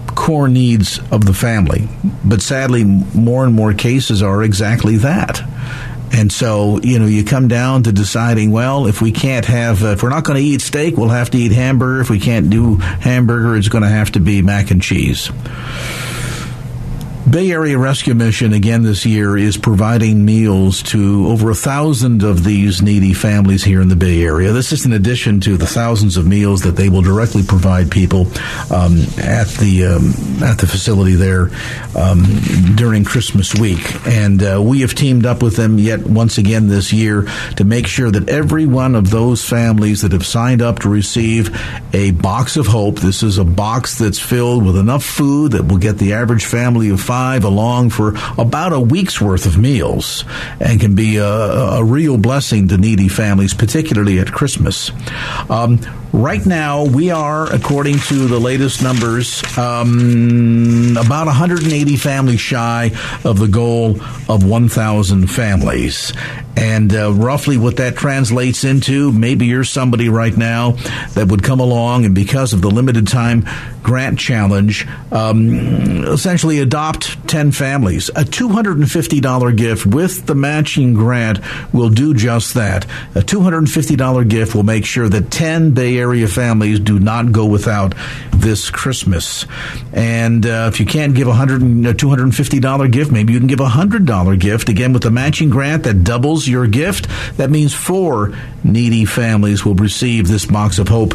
core 0.07 0.47
needs 0.47 0.99
of 1.11 1.25
the 1.25 1.33
family. 1.33 1.87
But 2.23 2.41
sadly, 2.41 2.83
more 2.83 3.45
and 3.45 3.53
more 3.53 3.73
cases 3.73 4.21
are 4.23 4.43
exactly 4.43 4.97
that. 4.97 5.41
And 6.15 6.31
so, 6.31 6.79
you 6.79 6.97
know, 6.97 7.07
you 7.07 7.25
come 7.25 7.49
down 7.49 7.83
to 7.83 7.91
deciding, 7.91 8.49
well, 8.51 8.87
if 8.87 9.01
we 9.01 9.11
can't 9.11 9.45
have, 9.47 9.83
uh, 9.83 9.87
if 9.87 10.01
we're 10.01 10.07
not 10.07 10.23
going 10.23 10.41
to 10.41 10.43
eat 10.43 10.61
steak, 10.61 10.95
we'll 10.95 11.09
have 11.09 11.29
to 11.31 11.37
eat 11.37 11.51
hamburger. 11.51 11.99
If 11.99 12.09
we 12.09 12.21
can't 12.21 12.49
do 12.49 12.77
hamburger, 12.77 13.57
it's 13.57 13.67
going 13.67 13.83
to 13.83 13.89
have 13.89 14.13
to 14.13 14.21
be 14.21 14.41
mac 14.41 14.71
and 14.71 14.81
cheese. 14.81 15.29
Bay 17.27 17.51
Area 17.51 17.75
Rescue 17.75 18.13
Mission 18.13 18.53
again 18.53 18.83
this 18.83 19.03
year 19.03 19.35
is 19.35 19.57
providing 19.57 20.23
meals 20.23 20.83
to 20.83 21.25
over 21.27 21.49
a 21.49 21.55
thousand 21.55 22.21
of 22.21 22.43
these 22.43 22.83
needy 22.83 23.13
families 23.13 23.63
here 23.63 23.81
in 23.81 23.87
the 23.87 23.95
Bay 23.95 24.21
Area. 24.21 24.51
This 24.51 24.71
is 24.71 24.85
in 24.85 24.93
addition 24.93 25.39
to 25.41 25.57
the 25.57 25.65
thousands 25.65 26.17
of 26.17 26.27
meals 26.27 26.61
that 26.61 26.75
they 26.75 26.87
will 26.87 27.01
directly 27.01 27.41
provide 27.41 27.89
people 27.89 28.27
um, 28.71 29.01
at 29.17 29.47
the 29.57 29.87
um, 29.97 30.43
at 30.43 30.59
the 30.59 30.67
facility 30.67 31.15
there 31.15 31.49
um, 31.97 32.21
during 32.75 33.03
Christmas 33.03 33.55
week. 33.55 33.83
And 34.05 34.43
uh, 34.43 34.61
we 34.63 34.81
have 34.81 34.93
teamed 34.93 35.25
up 35.25 35.41
with 35.41 35.55
them 35.55 35.79
yet 35.79 36.05
once 36.05 36.37
again 36.37 36.67
this 36.67 36.93
year 36.93 37.27
to 37.55 37.63
make 37.63 37.87
sure 37.87 38.11
that 38.11 38.29
every 38.29 38.67
one 38.67 38.93
of 38.93 39.09
those 39.09 39.43
families 39.43 40.03
that 40.03 40.11
have 40.11 40.27
signed 40.27 40.61
up 40.61 40.79
to 40.79 40.89
receive 40.89 41.49
a 41.91 42.11
box 42.11 42.55
of 42.55 42.67
hope. 42.67 42.97
This 42.97 43.23
is 43.23 43.39
a 43.39 43.45
box 43.45 43.97
that's 43.97 44.19
filled 44.19 44.63
with 44.63 44.77
enough 44.77 45.03
food 45.03 45.53
that 45.53 45.63
will 45.63 45.79
get 45.79 45.97
the 45.97 46.13
average 46.13 46.45
family 46.45 46.89
of 46.89 47.01
five 47.01 47.14
five 47.15 47.45
along 47.45 47.89
for 47.89 48.13
about 48.37 48.73
a 48.73 48.79
week's 48.79 49.21
worth 49.21 49.45
of 49.45 49.57
meals 49.57 50.25
and 50.59 50.81
can 50.81 50.95
be 50.95 51.15
a, 51.15 51.25
a 51.25 51.81
real 51.81 52.17
blessing 52.17 52.67
to 52.67 52.77
needy 52.77 53.07
families, 53.07 53.53
particularly 53.53 54.19
at 54.19 54.29
Christmas. 54.29 54.91
Um, 55.49 55.79
right 56.11 56.45
now, 56.45 56.83
we 56.83 57.11
are, 57.11 57.45
according 57.53 57.99
to 58.09 58.27
the 58.27 58.37
latest 58.37 58.83
numbers, 58.83 59.41
um, 59.57 60.97
about 60.97 61.27
180 61.27 61.95
families 61.95 62.41
shy 62.41 62.91
of 63.23 63.39
the 63.39 63.47
goal 63.47 64.01
of 64.27 64.43
1,000 64.43 65.27
families. 65.27 66.11
And 66.57 66.93
uh, 66.95 67.13
roughly 67.13 67.57
what 67.57 67.77
that 67.77 67.95
translates 67.95 68.63
into, 68.63 69.11
maybe 69.11 69.45
you're 69.45 69.63
somebody 69.63 70.09
right 70.09 70.35
now 70.35 70.71
that 71.13 71.27
would 71.29 71.43
come 71.43 71.59
along 71.59 72.05
and 72.05 72.15
because 72.15 72.53
of 72.53 72.61
the 72.61 72.69
limited 72.69 73.07
time 73.07 73.45
grant 73.83 74.17
challenge, 74.17 74.87
um, 75.11 76.05
essentially 76.05 76.59
adopt 76.59 77.27
10 77.27 77.51
families. 77.51 78.09
A 78.09 78.23
$250 78.23 79.55
gift 79.55 79.85
with 79.85 80.25
the 80.25 80.35
matching 80.35 80.93
grant 80.93 81.39
will 81.73 81.89
do 81.89 82.13
just 82.13 82.55
that. 82.55 82.85
A 83.13 83.21
$250 83.21 84.27
gift 84.27 84.55
will 84.55 84.63
make 84.63 84.85
sure 84.85 85.07
that 85.09 85.29
10 85.29 85.71
Bay 85.71 85.97
Area 85.97 86.27
families 86.27 86.79
do 86.79 86.99
not 86.99 87.31
go 87.31 87.45
without 87.45 87.93
this 88.31 88.69
Christmas. 88.69 89.45
And 89.93 90.45
uh, 90.45 90.69
if 90.71 90.79
you 90.79 90.85
can't 90.85 91.13
give 91.13 91.27
a 91.27 91.33
$100, 91.33 91.89
a 91.89 91.93
$250 91.93 92.91
gift, 92.91 93.11
maybe 93.11 93.33
you 93.33 93.39
can 93.39 93.47
give 93.47 93.59
a 93.59 93.67
$100 93.67 94.39
gift. 94.39 94.69
Again, 94.69 94.93
with 94.93 95.03
the 95.03 95.11
matching 95.11 95.49
grant 95.49 95.83
that 95.83 96.03
doubles 96.03 96.44
your 96.47 96.67
gift, 96.67 97.07
that 97.37 97.49
means 97.49 97.73
four 97.73 98.37
needy 98.63 99.05
families 99.05 99.65
will 99.65 99.75
receive 99.75 100.27
this 100.27 100.45
box 100.45 100.79
of 100.79 100.87
hope 100.87 101.13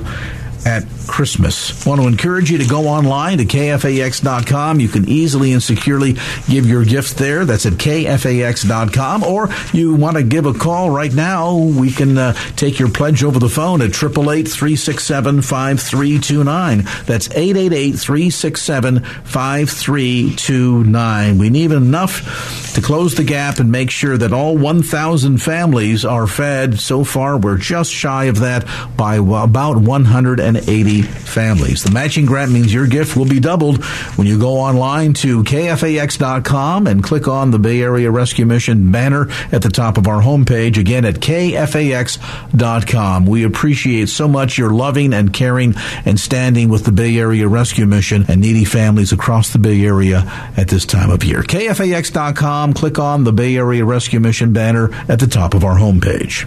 at 0.67 0.85
Christmas. 1.11 1.85
Want 1.85 2.01
to 2.01 2.07
encourage 2.07 2.53
you 2.53 2.59
to 2.59 2.67
go 2.67 2.87
online 2.87 3.39
to 3.39 3.45
kfax.com. 3.45 4.79
You 4.79 4.89
can 4.89 5.09
easily 5.09 5.53
and 5.53 5.61
securely 5.63 6.17
give 6.49 6.67
your 6.67 6.85
gift 6.85 7.17
there. 7.17 7.45
That's 7.45 7.67
at 7.67 7.73
kfax.com. 7.75 9.25
Or 9.25 9.49
you 9.73 9.97
want 9.97 10.17
to 10.17 10.23
give 10.23 10.47
a 10.47 10.55
call 10.55 10.91
right 10.91 11.13
now, 11.13 11.57
we 11.57 11.91
can 11.91 12.17
uh, 12.17 12.35
take 12.55 12.79
your 12.79 12.91
pledge 12.91 13.25
over 13.25 13.41
the 13.41 13.49
phone 13.49 13.83
at 13.83 13.91
888 13.91 14.47
367 14.49 15.43
5329. 15.43 16.85
That's 17.07 17.29
888 17.31 17.99
367 17.99 19.01
5329. 19.01 21.39
We 21.39 21.51
need 21.51 21.73
enough 21.73 22.73
to 22.75 22.81
close 22.81 23.17
the 23.17 23.25
gap 23.25 23.59
and 23.59 23.73
make 23.73 23.91
sure 23.91 24.17
that 24.17 24.33
all 24.33 24.57
1,000 24.57 25.39
families 25.39 26.05
are 26.05 26.29
fed. 26.29 26.79
So 26.79 27.03
far, 27.03 27.37
we're 27.37 27.59
just 27.59 27.93
shy 27.93 28.27
of 28.27 28.39
that 28.41 28.65
by 28.97 29.17
about 29.17 29.77
180 29.77 31.00
families. 31.03 31.83
The 31.83 31.91
matching 31.91 32.27
grant 32.27 32.53
means 32.53 32.73
your 32.73 32.87
gift 32.87 33.17
will 33.17 33.27
be 33.27 33.41
doubled 33.41 33.85
when 34.17 34.27
you 34.27 34.39
go 34.39 34.57
online 34.57 35.13
to 35.15 35.43
kfax.com 35.45 36.87
and 36.87 37.03
click 37.03 37.29
on 37.29 37.51
the 37.51 37.59
Bay 37.59 37.83
Area 37.83 38.11
Rescue 38.11 38.47
Mission 38.47 38.93
banner 38.93 39.29
at 39.53 39.63
the 39.63 39.71
top 39.71 39.99
of 39.99 40.07
our 40.07 40.23
homepage. 40.23 40.79
Again, 40.79 41.05
at 41.05 41.17
kfax.com. 41.17 43.27
We 43.27 43.45
appreciate 43.45 44.09
so 44.09 44.29
much 44.29 44.59
your 44.59 44.71
loving 44.71 45.13
and 45.13 45.33
caring 45.33 45.75
and 46.05 46.19
standing 46.19 46.69
with 46.69 46.85
the 46.85 46.93
Bay 46.93 47.19
Area 47.19 47.49
Rescue 47.49 47.87
Mission 47.87 48.25
and 48.29 48.41
needy 48.41 48.65
families 48.65 49.13
across 49.13 49.53
the 49.53 49.59
Bay 49.59 49.85
Area 49.85 50.25
at 50.57 50.69
this 50.69 50.85
time 50.85 51.11
of 51.11 51.25
year. 51.25 51.43
kfax.com. 51.43 52.75
Click 52.75 52.99
on 52.99 53.25
the 53.25 53.33
Bay 53.33 53.57
Area 53.57 53.85
Rescue 53.85 54.21
Mission 54.21 54.53
banner 54.53 54.93
at 55.09 55.21
the 55.21 55.27
top 55.27 55.55
of 55.55 55.65
our 55.65 55.77
homepage. 55.77 56.47